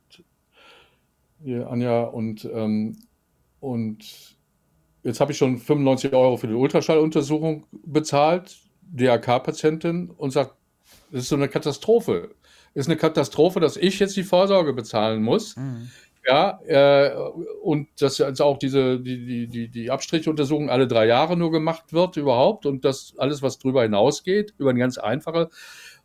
hier 1.42 1.68
Anja, 1.68 2.02
und, 2.04 2.44
ähm, 2.52 2.96
und 3.60 4.36
jetzt 5.02 5.20
habe 5.20 5.32
ich 5.32 5.38
schon 5.38 5.58
95 5.58 6.12
Euro 6.12 6.36
für 6.36 6.46
die 6.46 6.54
Ultraschalluntersuchung 6.54 7.66
bezahlt, 7.84 8.58
DRK-Patientin, 8.82 10.10
und 10.10 10.30
sagt, 10.30 10.54
das 11.10 11.22
ist 11.22 11.28
so 11.28 11.36
eine 11.36 11.48
Katastrophe. 11.48 12.34
Ist 12.74 12.88
eine 12.88 12.96
Katastrophe, 12.96 13.60
dass 13.60 13.76
ich 13.76 13.98
jetzt 13.98 14.16
die 14.16 14.22
Vorsorge 14.22 14.72
bezahlen 14.72 15.22
muss. 15.22 15.56
Mhm. 15.56 15.90
Ja, 16.28 16.60
äh, 16.66 17.16
und 17.62 17.88
dass 18.02 18.18
jetzt 18.18 18.42
auch 18.42 18.58
diese, 18.58 19.00
die, 19.00 19.24
die, 19.24 19.46
die, 19.46 19.68
die 19.70 19.90
Abstrichuntersuchung 19.90 20.68
alle 20.68 20.86
drei 20.86 21.06
Jahre 21.06 21.38
nur 21.38 21.50
gemacht 21.50 21.94
wird 21.94 22.18
überhaupt 22.18 22.66
und 22.66 22.84
dass 22.84 23.14
alles, 23.16 23.40
was 23.40 23.58
drüber 23.58 23.82
hinausgeht, 23.82 24.52
über 24.58 24.68
eine 24.68 24.78
ganz 24.78 24.98
einfache 24.98 25.48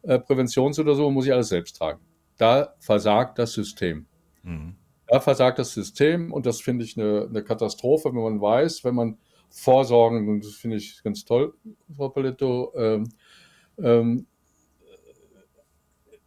äh, 0.04 0.20
Präventionsuntersuchung, 0.20 1.14
muss 1.14 1.26
ich 1.26 1.34
alles 1.34 1.50
selbst 1.50 1.76
tragen. 1.76 2.00
Da 2.38 2.74
versagt 2.80 3.38
das 3.38 3.52
System. 3.52 4.06
Mhm. 4.44 4.78
Da 5.08 5.20
versagt 5.20 5.60
das 5.60 5.74
System 5.74 6.32
und 6.32 6.46
das 6.46 6.62
finde 6.62 6.86
ich 6.86 6.98
eine, 6.98 7.28
eine 7.30 7.44
Katastrophe, 7.44 8.10
wenn 8.14 8.24
man 8.24 8.40
weiß, 8.40 8.86
wenn 8.86 8.96
man 8.96 9.18
Vorsorgen, 9.50 10.30
und 10.30 10.46
das 10.46 10.54
finde 10.54 10.78
ich 10.78 11.04
ganz 11.04 11.26
toll, 11.26 11.54
Frau 11.98 12.08
Paletto, 12.08 12.72
ähm, 12.78 13.10
ähm, 13.78 14.26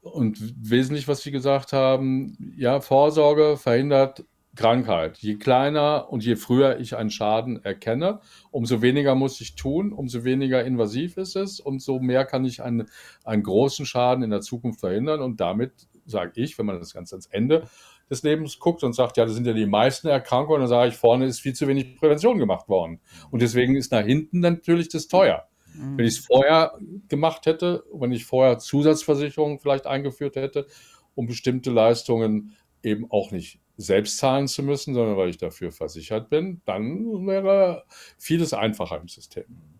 und 0.07 0.54
wesentlich, 0.59 1.09
was 1.09 1.22
Sie 1.22 1.30
gesagt 1.30 1.72
haben, 1.72 2.54
ja, 2.57 2.80
Vorsorge 2.80 3.57
verhindert 3.57 4.24
Krankheit. 4.57 5.18
Je 5.18 5.36
kleiner 5.36 6.11
und 6.11 6.24
je 6.24 6.34
früher 6.34 6.80
ich 6.80 6.96
einen 6.96 7.11
Schaden 7.11 7.62
erkenne, 7.62 8.20
umso 8.50 8.82
weniger 8.82 9.14
muss 9.14 9.40
ich 9.40 9.54
tun, 9.54 9.92
umso 9.92 10.24
weniger 10.24 10.64
invasiv 10.64 11.18
ist 11.18 11.36
es, 11.36 11.61
umso 11.61 12.00
mehr 12.00 12.24
kann 12.24 12.44
ich 12.44 12.62
einen, 12.62 12.88
einen 13.24 13.42
großen 13.42 13.86
Schaden 13.86 14.24
in 14.24 14.30
der 14.30 14.40
Zukunft 14.40 14.80
verhindern. 14.80 15.20
Und 15.20 15.40
damit 15.40 15.72
sage 16.07 16.32
ich, 16.36 16.59
wenn 16.59 16.66
man 16.66 16.78
das 16.78 16.94
Ganze 16.94 17.14
ans 17.14 17.26
Ende 17.26 17.68
des 18.11 18.22
Lebens 18.22 18.59
guckt 18.59 18.82
und 18.82 18.94
sagt, 18.94 19.16
ja, 19.16 19.24
das 19.24 19.34
sind 19.34 19.46
ja 19.46 19.52
die 19.52 19.66
meisten 19.66 20.09
Erkrankungen, 20.09 20.61
dann 20.61 20.68
sage 20.68 20.88
ich, 20.88 20.96
vorne 20.96 21.26
ist 21.26 21.40
viel 21.40 21.54
zu 21.54 21.68
wenig 21.68 21.96
Prävention 21.96 22.38
gemacht 22.38 22.68
worden. 22.68 23.00
Und 23.30 23.42
deswegen 23.42 23.76
ist 23.76 23.92
nach 23.92 24.04
hinten 24.04 24.40
natürlich 24.40 24.88
das 24.88 25.09
teuer. 25.09 25.48
Mhm. 25.76 25.98
Wenn 25.98 26.06
ich 26.06 26.18
es 26.18 26.26
vorher 26.26 26.78
gemacht 27.08 27.46
hätte, 27.46 27.84
wenn 27.92 28.12
ich 28.12 28.24
vorher 28.24 28.58
Zusatzversicherungen 28.58 29.58
vielleicht 29.60 29.86
eingeführt 29.86 30.36
hätte, 30.36 30.66
um 31.14 31.26
bestimmte 31.26 31.70
Leistungen 31.70 32.56
eben 32.82 33.10
auch 33.10 33.30
nicht 33.30 33.60
selbst 33.76 34.18
zahlen 34.18 34.48
zu 34.48 34.62
müssen, 34.62 34.94
sondern 34.94 35.16
weil 35.16 35.28
ich 35.28 35.38
dafür 35.38 35.72
versichert 35.72 36.30
bin, 36.30 36.62
dann 36.64 37.26
wäre 37.26 37.84
vieles 38.18 38.54
einfacher 38.54 39.00
im 39.00 39.08
System. 39.08 39.75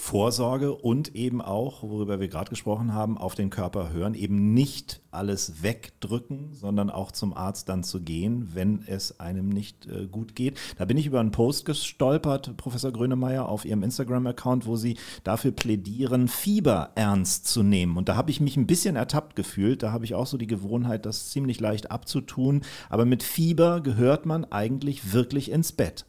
Vorsorge 0.00 0.74
und 0.74 1.14
eben 1.14 1.42
auch, 1.42 1.82
worüber 1.82 2.20
wir 2.20 2.28
gerade 2.28 2.48
gesprochen 2.48 2.94
haben, 2.94 3.18
auf 3.18 3.34
den 3.34 3.50
Körper 3.50 3.92
hören, 3.92 4.14
eben 4.14 4.54
nicht 4.54 5.02
alles 5.10 5.62
wegdrücken, 5.62 6.54
sondern 6.54 6.88
auch 6.88 7.12
zum 7.12 7.34
Arzt 7.34 7.68
dann 7.68 7.84
zu 7.84 8.00
gehen, 8.00 8.48
wenn 8.54 8.82
es 8.86 9.20
einem 9.20 9.50
nicht 9.50 9.86
äh, 9.86 10.06
gut 10.06 10.34
geht. 10.34 10.58
Da 10.78 10.86
bin 10.86 10.96
ich 10.96 11.04
über 11.06 11.20
einen 11.20 11.32
Post 11.32 11.66
gestolpert, 11.66 12.56
Professor 12.56 12.90
Grönemeyer, 12.90 13.46
auf 13.46 13.66
Ihrem 13.66 13.82
Instagram-Account, 13.82 14.66
wo 14.66 14.74
Sie 14.74 14.96
dafür 15.22 15.52
plädieren, 15.52 16.28
Fieber 16.28 16.92
ernst 16.94 17.46
zu 17.46 17.62
nehmen. 17.62 17.98
Und 17.98 18.08
da 18.08 18.16
habe 18.16 18.30
ich 18.30 18.40
mich 18.40 18.56
ein 18.56 18.66
bisschen 18.66 18.96
ertappt 18.96 19.36
gefühlt. 19.36 19.82
Da 19.82 19.92
habe 19.92 20.06
ich 20.06 20.14
auch 20.14 20.26
so 20.26 20.38
die 20.38 20.46
Gewohnheit, 20.46 21.04
das 21.04 21.28
ziemlich 21.28 21.60
leicht 21.60 21.90
abzutun. 21.90 22.62
Aber 22.88 23.04
mit 23.04 23.22
Fieber 23.22 23.82
gehört 23.82 24.24
man 24.24 24.46
eigentlich 24.46 25.12
wirklich 25.12 25.50
ins 25.50 25.72
Bett. 25.72 26.06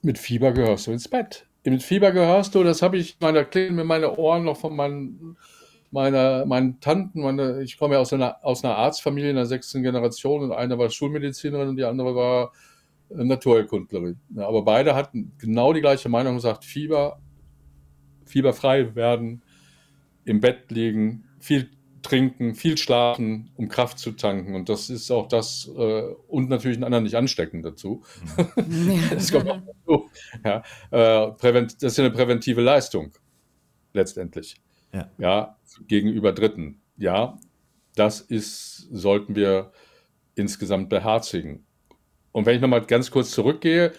Mit 0.00 0.18
Fieber 0.18 0.52
gehörst 0.52 0.86
du 0.86 0.92
ins 0.92 1.06
Bett 1.06 1.46
mit 1.70 1.82
Fieber 1.82 2.12
gehörst 2.12 2.54
du, 2.54 2.64
das 2.64 2.82
habe 2.82 2.96
ich, 2.96 3.18
da 3.18 3.44
klingen 3.44 3.76
mir 3.76 3.84
meine 3.84 4.16
Ohren 4.16 4.44
noch 4.44 4.56
von 4.56 4.74
meinen, 4.74 5.36
meiner, 5.90 6.44
meinen 6.46 6.80
Tanten. 6.80 7.22
Meine, 7.22 7.62
ich 7.62 7.78
komme 7.78 7.94
ja 7.94 8.00
aus 8.00 8.12
einer, 8.12 8.44
aus 8.44 8.64
einer 8.64 8.76
Arztfamilie 8.76 9.30
in 9.30 9.36
der 9.36 9.46
sechsten 9.46 9.82
Generation 9.82 10.42
und 10.42 10.52
eine 10.52 10.78
war 10.78 10.90
Schulmedizinerin 10.90 11.68
und 11.68 11.76
die 11.76 11.84
andere 11.84 12.14
war 12.14 12.52
Naturheilkundlerin. 13.10 14.18
Ja, 14.34 14.48
aber 14.48 14.62
beide 14.62 14.94
hatten 14.94 15.32
genau 15.38 15.72
die 15.72 15.80
gleiche 15.80 16.08
Meinung 16.08 16.32
und 16.32 16.38
gesagt, 16.38 16.64
Fieber, 16.64 17.20
fieberfrei 18.24 18.94
werden, 18.94 19.42
im 20.24 20.40
Bett 20.40 20.70
liegen, 20.70 21.24
viel 21.38 21.70
trinken, 22.02 22.54
viel 22.54 22.76
schlafen, 22.76 23.50
um 23.56 23.68
Kraft 23.68 23.98
zu 23.98 24.12
tanken. 24.12 24.54
Und 24.54 24.68
das 24.68 24.90
ist 24.90 25.10
auch 25.10 25.28
das, 25.28 25.70
äh, 25.76 26.02
und 26.28 26.48
natürlich 26.48 26.76
einen 26.76 26.84
anderen 26.84 27.04
nicht 27.04 27.16
anstecken 27.16 27.62
dazu. 27.62 28.02
Mhm. 28.56 29.02
das 29.10 29.32
kommt 29.32 29.48
auch 29.50 29.60
dazu. 29.60 30.10
Ja, 30.44 30.62
äh, 30.90 31.64
das 31.64 31.92
ist 31.92 31.98
ja 31.98 32.04
eine 32.04 32.14
präventive 32.14 32.60
Leistung, 32.60 33.12
letztendlich. 33.92 34.56
Ja. 34.92 35.10
ja, 35.16 35.58
gegenüber 35.88 36.32
Dritten. 36.32 36.82
Ja, 36.98 37.38
das 37.94 38.20
ist, 38.20 38.88
sollten 38.92 39.34
wir 39.34 39.72
insgesamt 40.34 40.88
beherzigen. 40.88 41.64
Und 42.32 42.46
wenn 42.46 42.56
ich 42.56 42.62
nochmal 42.62 42.84
ganz 42.84 43.10
kurz 43.10 43.30
zurückgehe, 43.30 43.92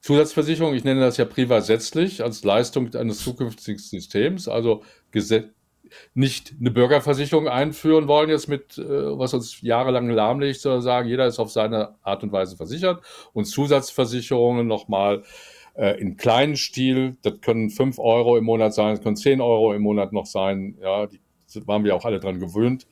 Zusatzversicherung, 0.00 0.74
ich 0.74 0.84
nenne 0.84 1.00
das 1.00 1.16
ja 1.16 1.24
privatsätzlich 1.24 2.22
als 2.22 2.44
Leistung 2.44 2.94
eines 2.94 3.18
zukünftigen 3.18 3.78
Systems, 3.78 4.46
also 4.46 4.84
Gesetz, 5.10 5.55
nicht 6.14 6.54
eine 6.60 6.70
Bürgerversicherung 6.70 7.48
einführen 7.48 8.08
wollen, 8.08 8.30
jetzt 8.30 8.48
mit, 8.48 8.78
äh, 8.78 8.84
was 9.18 9.34
uns 9.34 9.60
jahrelang 9.62 10.08
lahmlegt, 10.10 10.60
sondern 10.60 10.82
sagen, 10.82 11.08
jeder 11.08 11.26
ist 11.26 11.38
auf 11.38 11.50
seine 11.50 11.96
Art 12.02 12.22
und 12.22 12.32
Weise 12.32 12.56
versichert 12.56 13.02
und 13.32 13.44
Zusatzversicherungen 13.44 14.66
nochmal 14.66 15.22
äh, 15.74 16.00
in 16.00 16.16
kleinen 16.16 16.56
Stil, 16.56 17.16
das 17.22 17.40
können 17.40 17.70
5 17.70 17.98
Euro 17.98 18.36
im 18.36 18.44
Monat 18.44 18.74
sein, 18.74 18.94
das 18.94 19.02
können 19.02 19.16
10 19.16 19.40
Euro 19.40 19.74
im 19.74 19.82
Monat 19.82 20.12
noch 20.12 20.26
sein, 20.26 20.78
ja, 20.80 21.06
die 21.06 21.20
waren 21.66 21.84
wir 21.84 21.94
auch 21.94 22.04
alle 22.04 22.20
dran 22.20 22.40
gewöhnt. 22.40 22.86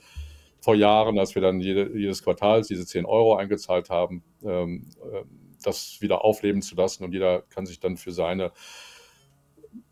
vor 0.60 0.74
Jahren, 0.74 1.18
als 1.18 1.34
wir 1.34 1.42
dann 1.42 1.60
jede, 1.60 1.96
jedes 1.96 2.22
Quartal 2.22 2.62
diese 2.62 2.86
10 2.86 3.04
Euro 3.04 3.36
eingezahlt 3.36 3.90
haben, 3.90 4.22
ähm, 4.42 4.88
äh, 5.12 5.24
das 5.62 5.98
wieder 6.00 6.24
aufleben 6.24 6.62
zu 6.62 6.74
lassen 6.74 7.04
und 7.04 7.12
jeder 7.12 7.42
kann 7.42 7.66
sich 7.66 7.80
dann 7.80 7.96
für 7.96 8.12
seine, 8.12 8.52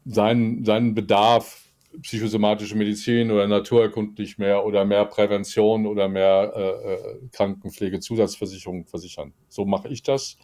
seinen, 0.04 0.64
seinen 0.64 0.94
Bedarf 0.94 1.61
psychosomatische 2.00 2.76
Medizin 2.76 3.30
oder 3.30 3.46
naturerkundlich 3.46 4.38
mehr 4.38 4.64
oder 4.64 4.84
mehr 4.84 5.04
Prävention 5.04 5.86
oder 5.86 6.08
mehr 6.08 6.52
äh, 6.54 6.92
äh 6.92 7.28
Krankenpflege, 7.32 8.00
Zusatzversicherung 8.00 8.86
versichern. 8.86 9.32
So 9.48 9.64
mache 9.64 9.88
ich 9.88 10.02
das 10.02 10.38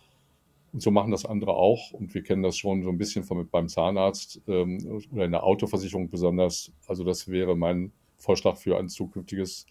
und 0.72 0.82
so 0.82 0.90
machen 0.90 1.10
das 1.10 1.24
andere 1.24 1.54
auch. 1.54 1.92
Und 1.92 2.14
wir 2.14 2.22
kennen 2.22 2.42
das 2.42 2.56
schon 2.56 2.82
so 2.82 2.90
ein 2.90 2.98
bisschen 2.98 3.24
von, 3.24 3.48
beim 3.48 3.68
Zahnarzt 3.68 4.40
ähm, 4.46 5.02
oder 5.12 5.24
in 5.24 5.32
der 5.32 5.44
Autoversicherung 5.44 6.10
besonders. 6.10 6.72
Also 6.86 7.04
das 7.04 7.28
wäre 7.28 7.56
mein 7.56 7.92
Vorschlag 8.18 8.56
für 8.56 8.78
ein 8.78 8.88
zukünftiges 8.88 9.66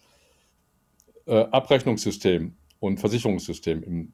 äh, 1.25 1.45
Abrechnungssystem 1.51 2.55
und 2.80 2.99
Versicherungssystem 2.99 3.84
im, 3.84 4.13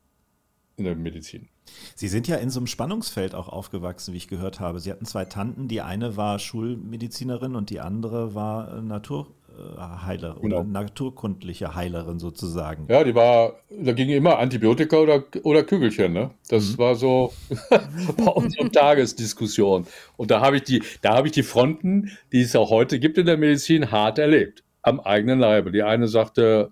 in 0.75 0.85
der 0.85 0.95
Medizin. 0.95 1.49
Sie 1.95 2.07
sind 2.07 2.27
ja 2.27 2.37
in 2.37 2.49
so 2.49 2.59
einem 2.59 2.67
Spannungsfeld 2.67 3.35
auch 3.35 3.49
aufgewachsen, 3.49 4.13
wie 4.13 4.17
ich 4.17 4.27
gehört 4.27 4.59
habe. 4.59 4.79
Sie 4.79 4.91
hatten 4.91 5.05
zwei 5.05 5.25
Tanten, 5.25 5.67
die 5.67 5.81
eine 5.81 6.17
war 6.17 6.39
Schulmedizinerin 6.39 7.55
und 7.55 7.69
die 7.69 7.79
andere 7.79 8.35
war 8.35 8.81
Naturheilerin 8.81 10.41
genau. 10.41 10.59
oder 10.59 10.63
naturkundliche 10.63 11.75
Heilerin 11.75 12.19
sozusagen. 12.19 12.87
Ja, 12.89 13.03
die 13.03 13.15
war, 13.15 13.53
da 13.69 13.93
ging 13.93 14.09
immer 14.09 14.39
Antibiotika 14.39 14.97
oder, 14.97 15.23
oder 15.43 15.63
Kügelchen, 15.63 16.13
ne? 16.13 16.31
Das 16.49 16.73
mhm. 16.73 16.77
war 16.79 16.95
so 16.95 17.33
bei 18.17 18.31
unserer 18.31 18.71
Tagesdiskussion. 18.71 19.85
Und 20.17 20.31
da 20.31 20.41
habe 20.41 20.57
ich 20.57 20.63
die, 20.63 20.83
da 21.01 21.15
habe 21.15 21.27
ich 21.27 21.33
die 21.33 21.43
Fronten, 21.43 22.11
die 22.31 22.41
es 22.41 22.55
auch 22.55 22.69
heute 22.69 22.99
gibt 22.99 23.17
in 23.17 23.25
der 23.25 23.37
Medizin, 23.37 23.91
hart 23.91 24.17
erlebt. 24.17 24.63
Am 24.81 24.99
eigenen 24.99 25.39
Leibe. 25.39 25.71
Die 25.71 25.83
eine 25.83 26.07
sagte 26.07 26.71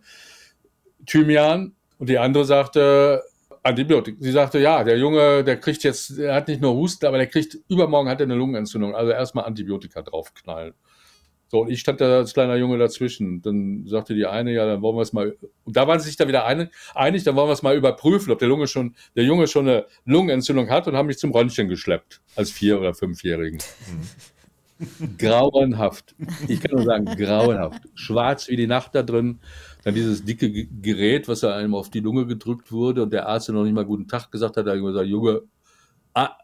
Thymian 1.06 1.74
und 1.98 2.10
die 2.10 2.18
andere 2.18 2.46
sagte 2.46 3.24
Antibiotik. 3.64 4.18
Sie 4.20 4.32
sagte, 4.32 4.60
ja, 4.60 4.84
der 4.84 4.98
Junge, 4.98 5.44
der 5.44 5.58
kriegt 5.58 5.84
jetzt, 5.84 6.18
er 6.18 6.36
hat 6.36 6.48
nicht 6.48 6.62
nur 6.62 6.74
Husten, 6.74 7.06
aber 7.06 7.18
der 7.18 7.28
kriegt, 7.28 7.58
übermorgen 7.68 8.10
hat 8.10 8.20
er 8.20 8.26
eine 8.26 8.36
Lungenentzündung. 8.36 8.96
Also 8.96 9.12
erstmal 9.12 9.46
Antibiotika 9.46 10.02
draufknallen. 10.02 10.74
So, 11.52 11.62
und 11.62 11.70
ich 11.70 11.82
stand 11.82 12.00
da 12.00 12.20
als 12.20 12.34
kleiner 12.34 12.56
Junge 12.56 12.78
dazwischen. 12.78 13.42
Dann 13.42 13.86
sagte 13.86 14.16
die 14.16 14.26
eine, 14.26 14.54
ja, 14.54 14.66
dann 14.66 14.82
wollen 14.82 14.96
wir 14.96 15.02
es 15.02 15.12
mal, 15.12 15.36
und 15.66 15.76
da 15.76 15.86
waren 15.86 16.00
sie 16.00 16.08
sich 16.08 16.16
da 16.16 16.28
wieder 16.28 16.46
einig, 16.46 16.70
einig 16.96 17.24
dann 17.26 17.36
wollen 17.36 17.50
wir 17.50 17.54
es 17.54 17.62
mal 17.62 17.76
überprüfen, 17.76 18.32
ob 18.32 18.40
der 18.40 18.48
Junge 18.48 18.68
schon, 18.68 18.96
der 19.18 19.26
Junge 19.26 19.48
schon 19.48 19.68
eine 19.68 19.86
Lungenentzündung 20.06 20.70
hat 20.70 20.88
und 20.88 20.96
haben 20.96 21.08
mich 21.08 21.18
zum 21.18 21.32
Röntgen 21.32 21.68
geschleppt, 21.68 22.22
als 22.38 22.52
Vier- 22.52 22.80
oder 22.80 22.94
Fünfjährigen. 22.94 23.60
grauenhaft. 25.18 26.16
Ich 26.48 26.62
kann 26.62 26.72
nur 26.72 26.86
sagen, 26.86 27.06
grauenhaft. 27.06 27.82
Schwarz 27.96 28.48
wie 28.48 28.56
die 28.56 28.68
Nacht 28.68 28.96
da 28.96 29.04
drin. 29.04 29.40
Dann 29.84 29.96
dieses 29.96 30.24
dicke 30.24 30.52
Gerät, 30.52 31.28
was 31.28 31.40
da 31.40 31.56
einem 31.56 31.74
auf 31.74 31.90
die 31.90 32.02
Lunge 32.02 32.26
gedrückt 32.28 32.72
wurde 32.72 33.04
und 33.04 33.12
der 33.12 33.28
Arzt 33.28 33.50
noch 33.50 33.64
nicht 33.64 33.74
mal 33.74 33.86
guten 33.86 34.08
Tag 34.08 34.32
gesagt 34.32 34.58
hat, 34.58 34.68
da 34.68 34.72
hat 34.72 34.78
er 34.78 34.82
gesagt, 34.82 35.08
Junge, 35.08 35.42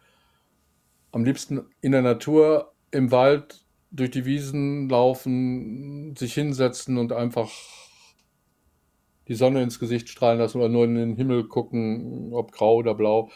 am 1.11 1.24
liebsten 1.24 1.61
in 1.80 1.91
der 1.93 2.01
Natur, 2.01 2.74
im 2.91 3.11
Wald, 3.11 3.63
durch 3.91 4.11
die 4.11 4.26
Wiesen 4.26 4.89
laufen, 4.89 6.13
sich 6.18 6.34
hinsetzen 6.34 6.97
und 6.97 7.13
einfach 7.13 7.49
die 9.30 9.36
Sonne 9.36 9.63
ins 9.63 9.80
Gesicht 9.80 10.09
strahlen 10.09 10.39
lassen 10.39 10.57
oder 10.57 10.68
nur 10.68 10.84
in 10.84 10.95
den 10.95 11.16
Himmel 11.16 11.47
gucken, 11.47 12.34
ob 12.34 12.51
grau 12.51 12.76
oder 12.76 12.93
blau, 12.93 13.32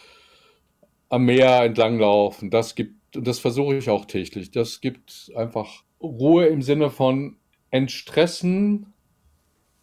am 1.08 1.24
Meer 1.24 1.64
entlang 1.64 2.00
laufen. 2.00 2.50
Das 2.50 2.76
gibt, 2.76 3.16
und 3.16 3.26
das 3.26 3.40
versuche 3.40 3.78
ich 3.78 3.90
auch 3.90 4.04
täglich. 4.04 4.52
Das 4.52 4.82
gibt 4.82 5.32
einfach 5.36 5.86
Ruhe 6.02 6.46
im 6.48 6.62
Sinne 6.62 6.90
von 6.90 7.36
entstressen, 7.72 8.94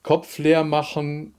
Kopf 0.03 0.39
leer 0.39 0.65
machen. 0.65 1.35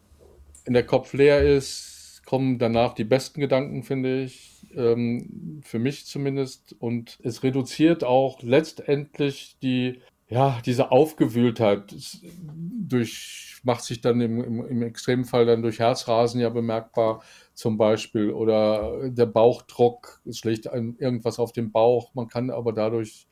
Wenn 0.65 0.73
der 0.73 0.85
Kopf 0.85 1.13
leer 1.13 1.41
ist, 1.41 2.21
kommen 2.25 2.59
danach 2.59 2.93
die 2.93 3.05
besten 3.05 3.39
Gedanken, 3.39 3.83
finde 3.83 4.23
ich, 4.23 4.67
ähm, 4.75 5.61
für 5.63 5.79
mich 5.79 6.05
zumindest. 6.05 6.75
Und 6.79 7.17
es 7.23 7.43
reduziert 7.43 8.03
auch 8.03 8.41
letztendlich 8.43 9.57
die, 9.61 10.01
ja, 10.29 10.59
diese 10.65 10.91
Aufgewühltheit 10.91 11.95
durch, 12.87 13.61
macht 13.63 13.83
sich 13.83 14.01
dann 14.01 14.19
im, 14.19 14.43
im, 14.43 14.67
im 14.67 14.81
Extremfall 14.81 15.45
dann 15.45 15.61
durch 15.61 15.79
Herzrasen 15.79 16.41
ja 16.41 16.49
bemerkbar 16.49 17.23
zum 17.53 17.77
Beispiel 17.77 18.31
oder 18.31 19.09
der 19.09 19.25
Bauchdruck, 19.25 20.21
es 20.25 20.37
schlägt 20.37 20.67
einem 20.67 20.95
irgendwas 20.99 21.39
auf 21.39 21.53
den 21.53 21.71
Bauch. 21.71 22.13
Man 22.13 22.27
kann 22.27 22.49
aber 22.51 22.73
dadurch 22.73 23.26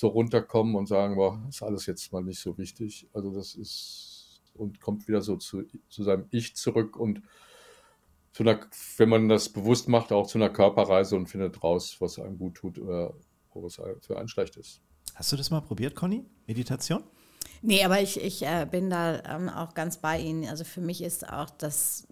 so 0.00 0.08
runterkommen 0.08 0.74
und 0.74 0.86
sagen, 0.86 1.16
boah, 1.16 1.40
ist 1.48 1.62
alles 1.62 1.86
jetzt 1.86 2.12
mal 2.12 2.22
nicht 2.22 2.40
so 2.40 2.58
wichtig. 2.58 3.08
Also 3.12 3.32
das 3.32 3.54
ist 3.54 4.42
und 4.54 4.80
kommt 4.80 5.08
wieder 5.08 5.22
so 5.22 5.36
zu, 5.36 5.62
zu 5.88 6.02
seinem 6.02 6.26
Ich 6.30 6.56
zurück 6.56 6.96
und 6.96 7.22
zu 8.32 8.42
einer, 8.42 8.60
wenn 8.96 9.08
man 9.08 9.28
das 9.28 9.48
bewusst 9.48 9.88
macht, 9.88 10.12
auch 10.12 10.26
zu 10.26 10.38
einer 10.38 10.50
Körperreise 10.50 11.16
und 11.16 11.26
findet 11.26 11.62
raus, 11.62 11.96
was 12.00 12.18
einem 12.18 12.38
gut 12.38 12.54
tut 12.54 12.78
oder 12.78 13.14
was 13.54 13.80
für 14.00 14.18
einen 14.18 14.28
schlecht 14.28 14.56
ist. 14.56 14.80
Hast 15.14 15.32
du 15.32 15.36
das 15.36 15.50
mal 15.50 15.60
probiert, 15.60 15.94
Conny? 15.94 16.24
Meditation? 16.46 17.02
Nee, 17.62 17.84
aber 17.84 18.00
ich, 18.00 18.18
ich 18.18 18.42
äh, 18.42 18.66
bin 18.70 18.88
da 18.88 19.22
ähm, 19.24 19.50
auch 19.50 19.74
ganz 19.74 19.98
bei 19.98 20.18
Ihnen. 20.18 20.48
Also 20.48 20.64
für 20.64 20.80
mich 20.80 21.02
ist 21.02 21.28
auch 21.28 21.50
das 21.50 22.06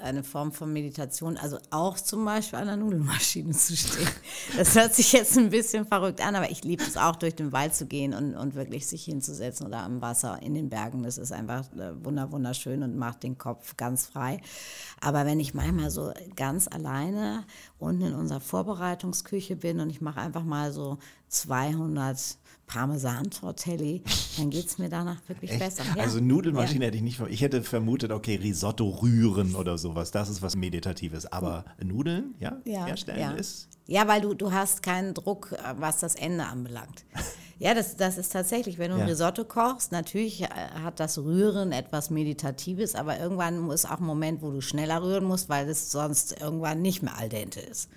eine 0.00 0.22
Form 0.22 0.52
von 0.52 0.72
Meditation, 0.72 1.36
also 1.36 1.58
auch 1.70 1.96
zum 1.96 2.24
Beispiel 2.24 2.60
an 2.60 2.66
der 2.68 2.76
Nudelmaschine 2.76 3.50
zu 3.52 3.76
stehen. 3.76 4.08
Das 4.56 4.76
hört 4.76 4.94
sich 4.94 5.12
jetzt 5.12 5.36
ein 5.36 5.50
bisschen 5.50 5.86
verrückt 5.86 6.24
an, 6.24 6.36
aber 6.36 6.52
ich 6.52 6.62
liebe 6.62 6.84
es 6.84 6.96
auch, 6.96 7.16
durch 7.16 7.34
den 7.34 7.50
Wald 7.50 7.74
zu 7.74 7.86
gehen 7.86 8.14
und, 8.14 8.36
und 8.36 8.54
wirklich 8.54 8.86
sich 8.86 9.04
hinzusetzen 9.04 9.66
oder 9.66 9.80
am 9.80 10.00
Wasser 10.00 10.40
in 10.40 10.54
den 10.54 10.68
Bergen. 10.68 11.02
Das 11.02 11.18
ist 11.18 11.32
einfach 11.32 11.64
äh, 11.72 11.92
wunderschön 12.04 12.84
und 12.84 12.96
macht 12.96 13.24
den 13.24 13.38
Kopf 13.38 13.76
ganz 13.76 14.06
frei. 14.06 14.40
Aber 15.00 15.26
wenn 15.26 15.40
ich 15.40 15.52
manchmal 15.52 15.90
so 15.90 16.12
ganz 16.36 16.68
alleine 16.68 17.44
unten 17.80 18.02
in 18.02 18.14
unserer 18.14 18.40
Vorbereitungsküche 18.40 19.56
bin 19.56 19.80
und 19.80 19.90
ich 19.90 20.00
mache 20.00 20.20
einfach 20.20 20.44
mal 20.44 20.72
so 20.72 20.98
200 21.28 22.38
Parmesan-Tortelli, 22.66 24.02
dann 24.38 24.50
geht 24.50 24.66
es 24.66 24.78
mir 24.78 24.88
danach 24.88 25.18
wirklich 25.28 25.50
Echt? 25.50 25.60
besser. 25.60 25.82
Ja. 25.96 26.02
Also 26.02 26.20
Nudelmaschine 26.20 26.80
ja. 26.80 26.86
hätte 26.86 26.96
ich 26.96 27.02
nicht, 27.02 27.20
ich 27.28 27.42
hätte 27.42 27.62
vermutet, 27.62 28.12
okay, 28.12 28.36
Risotto 28.36 28.88
rühren 28.88 29.54
oder 29.54 29.76
sowas, 29.78 30.10
das 30.10 30.28
ist 30.28 30.42
was 30.42 30.56
Meditatives. 30.56 31.26
Aber 31.26 31.64
Nudeln, 31.82 32.34
ja, 32.38 32.56
ja 32.64 32.86
herstellen 32.86 33.36
ist... 33.36 33.68
Ja, 33.86 34.06
weil 34.06 34.20
du, 34.20 34.34
du 34.34 34.52
hast 34.52 34.82
keinen 34.82 35.12
Druck, 35.12 35.52
äh, 35.52 35.74
was 35.76 36.00
das 36.00 36.14
Ende 36.14 36.44
anbelangt. 36.44 37.04
Ja, 37.58 37.74
das, 37.74 37.96
das 37.96 38.18
ist 38.18 38.32
tatsächlich, 38.32 38.78
wenn 38.78 38.90
du 38.90 38.96
ja. 38.96 39.04
ein 39.04 39.08
Risotto 39.08 39.44
kochst, 39.44 39.92
natürlich 39.92 40.42
äh, 40.42 40.48
hat 40.82 40.98
das 40.98 41.16
Rühren 41.18 41.70
etwas 41.70 42.10
Meditatives, 42.10 42.96
aber 42.96 43.20
irgendwann 43.20 43.70
ist 43.70 43.88
auch 43.88 44.00
ein 44.00 44.04
Moment, 44.04 44.42
wo 44.42 44.50
du 44.50 44.60
schneller 44.60 45.00
rühren 45.00 45.22
musst, 45.22 45.48
weil 45.48 45.68
es 45.68 45.92
sonst 45.92 46.40
irgendwann 46.40 46.82
nicht 46.82 47.04
mehr 47.04 47.16
al 47.16 47.28
dente 47.28 47.60
ist. 47.60 47.88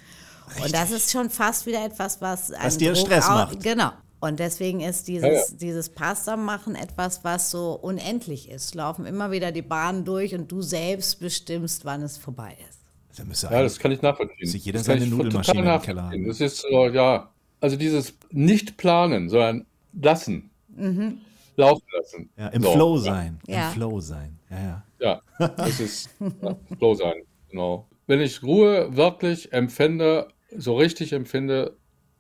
Richtig. 0.50 0.66
Und 0.66 0.74
das 0.76 0.92
ist 0.92 1.12
schon 1.12 1.32
fast 1.32 1.66
wieder 1.66 1.84
etwas, 1.84 2.22
was, 2.22 2.52
was 2.52 2.78
dir 2.78 2.94
Druck 2.94 3.08
Stress 3.08 3.28
macht. 3.28 3.64
Genau. 3.64 3.92
Und 4.20 4.40
deswegen 4.40 4.82
ist 4.82 5.08
dieses, 5.08 5.24
ja, 5.24 5.34
ja. 5.34 5.44
dieses 5.60 5.90
Pasta 5.90 6.38
machen 6.38 6.76
etwas, 6.76 7.24
was 7.24 7.52
so 7.52 7.74
unendlich 7.74 8.50
ist. 8.50 8.74
Laufen 8.74 9.06
immer 9.06 9.32
wieder 9.32 9.52
die 9.52 9.62
Bahnen 9.62 10.06
durch 10.06 10.34
und 10.34 10.52
du 10.52 10.62
selbst 10.62 11.20
bestimmst, 11.20 11.86
wann 11.86 12.02
es 12.02 12.18
vorbei 12.18 12.58
ist. 12.70 13.44
ja, 13.44 13.62
das 13.62 13.78
kann 13.78 13.92
ich 13.92 14.02
nachvollziehen. 14.02 14.48
Sich 14.48 14.66
jeder 14.66 14.80
seine 14.80 15.06
Nudelmaschine 15.06 15.76
im 15.76 15.82
Keller 15.82 16.04
haben. 16.04 16.28
Das 16.28 16.42
ist 16.42 16.58
so, 16.58 16.88
ja, 16.88 17.30
also 17.60 17.76
dieses 17.76 18.18
nicht 18.32 18.78
planen, 18.78 19.30
sondern 19.30 19.66
lassen. 19.94 20.50
Mhm. 20.70 21.20
Laufen 21.58 21.86
lassen. 21.98 22.30
Ja, 22.38 22.48
im 22.48 22.64
so, 22.64 22.72
Flow 22.74 22.98
sein. 22.98 23.40
Ja. 23.48 23.68
Im 23.68 23.74
Flow 23.74 24.00
sein. 24.00 24.40
Ja, 24.50 24.58
ja. 24.60 24.84
Ja, 25.00 25.50
das 25.58 25.80
ist 25.80 26.10
ja, 26.20 26.58
Flow 26.78 26.96
sein, 26.96 27.22
genau. 27.50 27.88
Wenn 28.08 28.22
ich 28.22 28.44
Ruhe 28.44 28.96
wirklich 28.96 29.52
empfinde, 29.54 30.30
so 30.56 30.78
richtig 30.78 31.14
empfinde, 31.14 31.76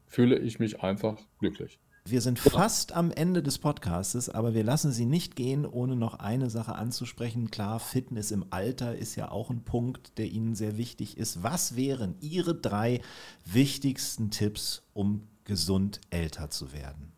fühle 0.07 0.37
ich 0.37 0.59
mich 0.59 0.81
einfach 0.81 1.17
glücklich. 1.39 1.79
Wir 2.07 2.21
sind 2.21 2.37
fast 2.37 2.95
am 2.95 3.09
Ende 3.09 3.41
des 3.41 3.57
Podcastes, 3.57 4.29
aber 4.29 4.53
wir 4.53 4.63
lassen 4.63 4.91
Sie 4.91 5.07
nicht 5.07 5.35
gehen, 5.35 5.65
ohne 5.65 5.95
noch 5.95 6.19
eine 6.19 6.51
Sache 6.51 6.75
anzusprechen. 6.75 7.49
Klar, 7.49 7.79
Fitness 7.79 8.29
im 8.29 8.45
Alter 8.51 8.95
ist 8.95 9.15
ja 9.15 9.31
auch 9.31 9.49
ein 9.49 9.63
Punkt, 9.63 10.19
der 10.19 10.27
Ihnen 10.27 10.53
sehr 10.53 10.77
wichtig 10.77 11.17
ist. 11.17 11.41
Was 11.41 11.75
wären 11.75 12.13
Ihre 12.21 12.53
drei 12.53 13.01
wichtigsten 13.43 14.29
Tipps, 14.29 14.83
um 14.93 15.27
gesund 15.45 15.99
älter 16.11 16.51
zu 16.51 16.73
werden? 16.73 17.11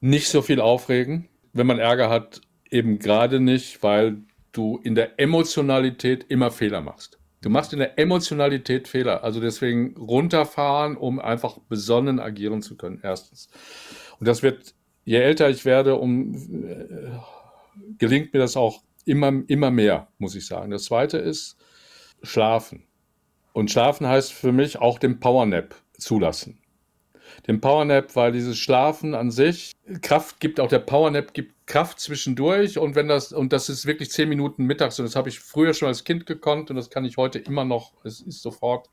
Nicht 0.00 0.26
so 0.26 0.42
viel 0.42 0.60
aufregen. 0.60 1.28
Wenn 1.52 1.68
man 1.68 1.78
Ärger 1.78 2.10
hat, 2.10 2.40
eben 2.70 2.98
gerade 2.98 3.38
nicht, 3.38 3.84
weil 3.84 4.16
du 4.50 4.80
in 4.82 4.96
der 4.96 5.20
Emotionalität 5.20 6.24
immer 6.28 6.50
Fehler 6.50 6.80
machst. 6.80 7.20
Du 7.42 7.50
machst 7.50 7.72
in 7.72 7.80
der 7.80 7.98
Emotionalität 7.98 8.88
Fehler. 8.88 9.24
Also 9.24 9.40
deswegen 9.40 9.96
runterfahren, 9.96 10.96
um 10.96 11.18
einfach 11.20 11.58
besonnen 11.68 12.20
agieren 12.20 12.62
zu 12.62 12.76
können. 12.76 13.00
Erstens. 13.02 13.48
Und 14.18 14.28
das 14.28 14.42
wird, 14.42 14.74
je 15.04 15.18
älter 15.18 15.50
ich 15.50 15.64
werde, 15.64 15.96
um, 15.96 16.34
äh, 16.34 17.10
gelingt 17.98 18.32
mir 18.32 18.38
das 18.38 18.56
auch 18.56 18.82
immer, 19.04 19.42
immer 19.48 19.72
mehr, 19.72 20.08
muss 20.18 20.36
ich 20.36 20.46
sagen. 20.46 20.70
Das 20.70 20.84
zweite 20.84 21.18
ist 21.18 21.56
Schlafen. 22.22 22.84
Und 23.52 23.70
Schlafen 23.70 24.06
heißt 24.06 24.32
für 24.32 24.52
mich 24.52 24.78
auch 24.78 25.00
den 25.00 25.18
Powernap 25.18 25.74
zulassen. 25.98 26.61
Den 27.46 27.60
Powernap, 27.60 28.14
weil 28.14 28.32
dieses 28.32 28.58
Schlafen 28.58 29.14
an 29.14 29.30
sich 29.30 29.72
Kraft 30.00 30.40
gibt, 30.40 30.60
auch 30.60 30.68
der 30.68 30.78
Powernap 30.78 31.34
gibt 31.34 31.66
Kraft 31.66 32.00
zwischendurch 32.00 32.78
und 32.78 32.94
wenn 32.94 33.08
das, 33.08 33.32
und 33.32 33.52
das 33.52 33.68
ist 33.68 33.86
wirklich 33.86 34.10
zehn 34.10 34.28
Minuten 34.28 34.64
mittags 34.64 34.98
und 34.98 35.06
das 35.06 35.16
habe 35.16 35.28
ich 35.28 35.40
früher 35.40 35.74
schon 35.74 35.88
als 35.88 36.04
Kind 36.04 36.26
gekonnt 36.26 36.70
und 36.70 36.76
das 36.76 36.90
kann 36.90 37.04
ich 37.04 37.16
heute 37.16 37.38
immer 37.38 37.64
noch, 37.64 37.92
es 38.04 38.20
ist 38.20 38.42
sofort 38.42 38.90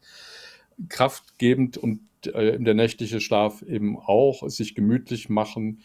kraftgebend 0.87 1.77
und 1.77 2.01
äh, 2.27 2.59
der 2.59 2.73
nächtliche 2.73 3.21
Schlaf 3.21 3.61
eben 3.61 3.97
auch, 3.97 4.47
sich 4.49 4.75
gemütlich 4.75 5.29
machen, 5.29 5.83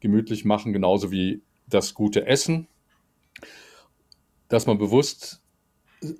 gemütlich 0.00 0.44
machen, 0.44 0.72
genauso 0.72 1.10
wie 1.10 1.42
das 1.66 1.94
gute 1.94 2.26
Essen, 2.26 2.66
dass 4.48 4.66
man 4.66 4.78
bewusst 4.78 5.42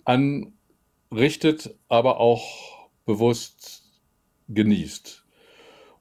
anrichtet, 0.04 1.74
aber 1.88 2.20
auch 2.20 2.88
bewusst 3.06 3.84
genießt. 4.48 5.24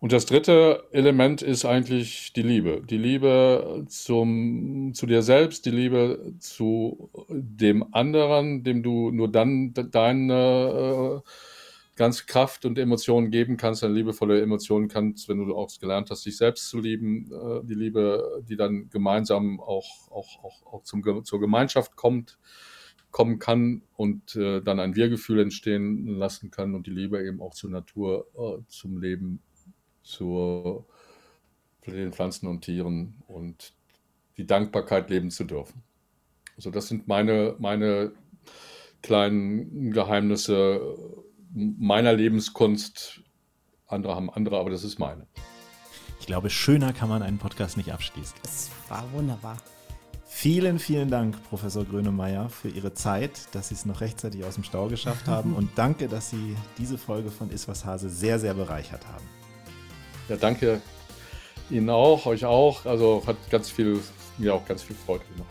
Und 0.01 0.13
das 0.13 0.25
dritte 0.25 0.85
Element 0.91 1.41
ist 1.41 1.65
eigentlich 1.65 2.31
die 2.31 2.41
Liebe. 2.41 2.81
Die 2.89 2.97
Liebe 2.97 3.85
zum, 3.89 4.93
zu 4.93 5.05
dir 5.05 5.21
selbst, 5.21 5.65
die 5.65 5.71
Liebe 5.71 6.35
zu 6.39 7.09
dem 7.29 7.93
anderen, 7.93 8.63
dem 8.63 8.81
du 8.81 9.11
nur 9.11 9.29
dann 9.29 9.73
deine 9.73 11.21
äh, 11.25 11.29
ganze 11.97 12.25
Kraft 12.27 12.63
und 12.63 12.79
Emotionen 12.79 13.29
geben 13.29 13.57
kannst, 13.57 13.83
eine 13.83 13.93
liebevolle 13.93 14.41
Emotionen 14.41 14.87
kannst, 14.87 15.27
wenn 15.27 15.45
du 15.45 15.53
auch 15.53 15.69
gelernt 15.81 16.09
hast, 16.11 16.25
dich 16.25 16.37
selbst 16.37 16.69
zu 16.69 16.79
lieben. 16.79 17.29
Äh, 17.33 17.65
die 17.65 17.75
Liebe, 17.75 18.41
die 18.47 18.55
dann 18.55 18.89
gemeinsam 18.89 19.59
auch, 19.59 20.09
auch, 20.11 20.41
auch, 20.45 20.65
auch 20.65 20.83
zum, 20.83 21.25
zur 21.25 21.41
Gemeinschaft 21.41 21.97
kommt 21.97 22.39
kommen 23.11 23.39
kann 23.39 23.81
und 23.95 24.35
äh, 24.35 24.61
dann 24.61 24.79
ein 24.79 24.95
Wir-Gefühl 24.95 25.39
entstehen 25.39 26.05
lassen 26.05 26.51
kann 26.51 26.75
und 26.75 26.85
die 26.85 26.91
Liebe 26.91 27.19
eben 27.25 27.41
auch 27.41 27.55
zur 27.55 27.71
Natur, 27.71 28.27
äh, 28.37 28.61
zum 28.67 29.01
Leben 29.01 29.41
zu 30.03 30.85
den 31.85 32.13
Pflanzen 32.13 32.47
und 32.47 32.61
Tieren 32.61 33.23
und 33.27 33.73
die 34.37 34.45
Dankbarkeit 34.45 35.09
leben 35.09 35.31
zu 35.31 35.43
dürfen. 35.43 35.83
Also 36.55 36.71
das 36.71 36.87
sind 36.87 37.07
meine, 37.07 37.55
meine 37.59 38.11
kleinen 39.01 39.91
Geheimnisse 39.91 40.97
meiner 41.53 42.13
Lebenskunst. 42.13 43.21
Andere 43.87 44.15
haben 44.15 44.29
andere, 44.29 44.59
aber 44.59 44.69
das 44.69 44.83
ist 44.83 44.99
meine. 44.99 45.25
Ich 46.19 46.27
glaube, 46.27 46.49
schöner 46.49 46.93
kann 46.93 47.09
man 47.09 47.23
einen 47.23 47.37
Podcast 47.37 47.77
nicht 47.77 47.91
abschließen. 47.91 48.35
Es 48.43 48.69
war 48.87 49.03
wunderbar. 49.13 49.57
Vielen, 50.25 50.79
vielen 50.79 51.09
Dank, 51.09 51.41
Professor 51.49 51.83
Grönemeyer, 51.83 52.49
für 52.49 52.69
Ihre 52.69 52.93
Zeit, 52.93 53.53
dass 53.53 53.69
Sie 53.69 53.75
es 53.75 53.85
noch 53.85 53.99
rechtzeitig 53.99 54.43
aus 54.43 54.55
dem 54.55 54.63
Stau 54.63 54.87
geschafft 54.87 55.27
haben. 55.27 55.53
Und 55.55 55.71
danke, 55.75 56.07
dass 56.07 56.29
Sie 56.29 56.55
diese 56.77 56.97
Folge 56.97 57.31
von 57.31 57.49
Iswas 57.49 57.83
Hase 57.83 58.09
sehr, 58.09 58.37
sehr 58.37 58.53
bereichert 58.53 59.07
haben. 59.07 59.38
Ja, 60.29 60.37
danke 60.37 60.81
Ihnen 61.69 61.89
auch, 61.89 62.25
euch 62.25 62.45
auch. 62.45 62.85
Also 62.85 63.23
hat 63.25 63.37
ganz 63.49 63.69
viel, 63.69 63.99
mir 64.37 64.53
auch 64.53 64.65
ganz 64.65 64.83
viel 64.83 64.95
Freude 65.05 65.23
gemacht. 65.33 65.49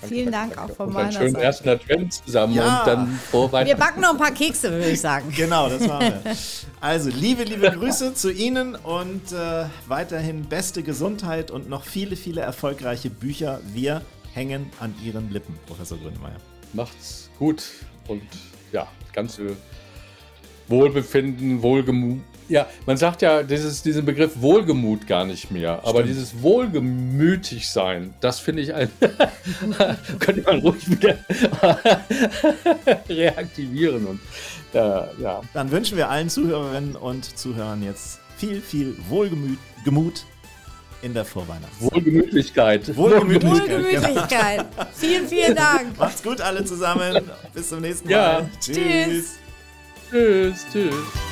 Danke, 0.00 0.14
Vielen 0.16 0.32
danke, 0.32 0.56
Dank 0.56 0.56
danke. 0.56 0.72
auch 0.72 0.76
von 0.76 0.86
und 0.88 0.92
meiner 0.94 1.12
Seite. 1.12 1.24
schönen 1.24 1.36
ersten 1.36 1.68
Advent 1.68 2.12
zusammen 2.14 2.54
ja. 2.54 2.80
und 2.80 2.86
dann 2.88 3.20
frohe 3.30 3.52
Wir 3.64 3.76
backen 3.76 4.00
noch 4.00 4.10
ein 4.10 4.18
paar 4.18 4.32
Kekse, 4.32 4.70
würde 4.72 4.90
ich 4.90 5.00
sagen. 5.00 5.32
Genau, 5.36 5.68
das 5.68 5.86
machen 5.86 6.12
wir. 6.24 6.36
Also, 6.80 7.10
liebe, 7.10 7.44
liebe 7.44 7.70
Grüße 7.70 8.14
zu 8.14 8.32
Ihnen 8.32 8.74
und 8.74 9.30
äh, 9.30 9.66
weiterhin 9.86 10.46
beste 10.46 10.82
Gesundheit 10.82 11.52
und 11.52 11.68
noch 11.70 11.84
viele, 11.84 12.16
viele 12.16 12.40
erfolgreiche 12.40 13.08
Bücher. 13.08 13.60
Wir 13.72 14.02
hängen 14.34 14.68
an 14.80 14.92
Ihren 15.04 15.30
Lippen, 15.30 15.56
Professor 15.66 15.96
Grünemeyer. 15.98 16.38
Macht's 16.72 17.30
gut 17.38 17.62
und 18.08 18.22
ja, 18.72 18.88
ganz 19.12 19.36
viel 19.36 19.56
Wohlbefinden, 20.66 21.62
Wohlgemut 21.62 22.22
ja, 22.52 22.66
man 22.84 22.98
sagt 22.98 23.22
ja 23.22 23.42
dieses, 23.42 23.82
diesen 23.82 24.04
Begriff 24.04 24.32
Wohlgemut 24.40 25.06
gar 25.06 25.24
nicht 25.24 25.50
mehr. 25.50 25.78
Stimmt. 25.78 25.88
Aber 25.88 26.02
dieses 26.02 26.42
Wohlgemütig 26.42 27.68
sein, 27.68 28.12
das 28.20 28.40
finde 28.40 28.62
ich 28.62 28.74
ein. 28.74 28.90
könnte 30.18 30.42
man 30.42 30.60
ruhig 30.60 30.88
wieder 30.88 31.16
reaktivieren. 33.08 34.06
Und, 34.06 34.20
äh, 34.74 34.78
ja. 34.78 35.40
Dann 35.54 35.70
wünschen 35.70 35.96
wir 35.96 36.10
allen 36.10 36.28
Zuhörerinnen 36.28 36.94
und 36.94 37.38
Zuhörern 37.38 37.82
jetzt 37.82 38.20
viel, 38.36 38.60
viel 38.60 38.96
Wohlgemut 39.08 40.26
in 41.00 41.14
der 41.14 41.24
Vorweihnachtszeit. 41.24 41.94
Wohlgemütlichkeit. 41.94 42.96
Wohlgemütlichkeit. 42.96 43.70
Wohlgemütlichkeit. 43.70 44.66
vielen, 44.92 45.26
vielen 45.26 45.56
Dank. 45.56 45.98
Macht's 45.98 46.22
gut 46.22 46.40
alle 46.42 46.64
zusammen. 46.64 47.18
Bis 47.54 47.70
zum 47.70 47.80
nächsten 47.80 48.08
Mal. 48.08 48.12
Ja. 48.12 48.48
Tschüss. 48.60 49.38
Tschüss. 50.10 50.66
Tschüss. 50.70 51.31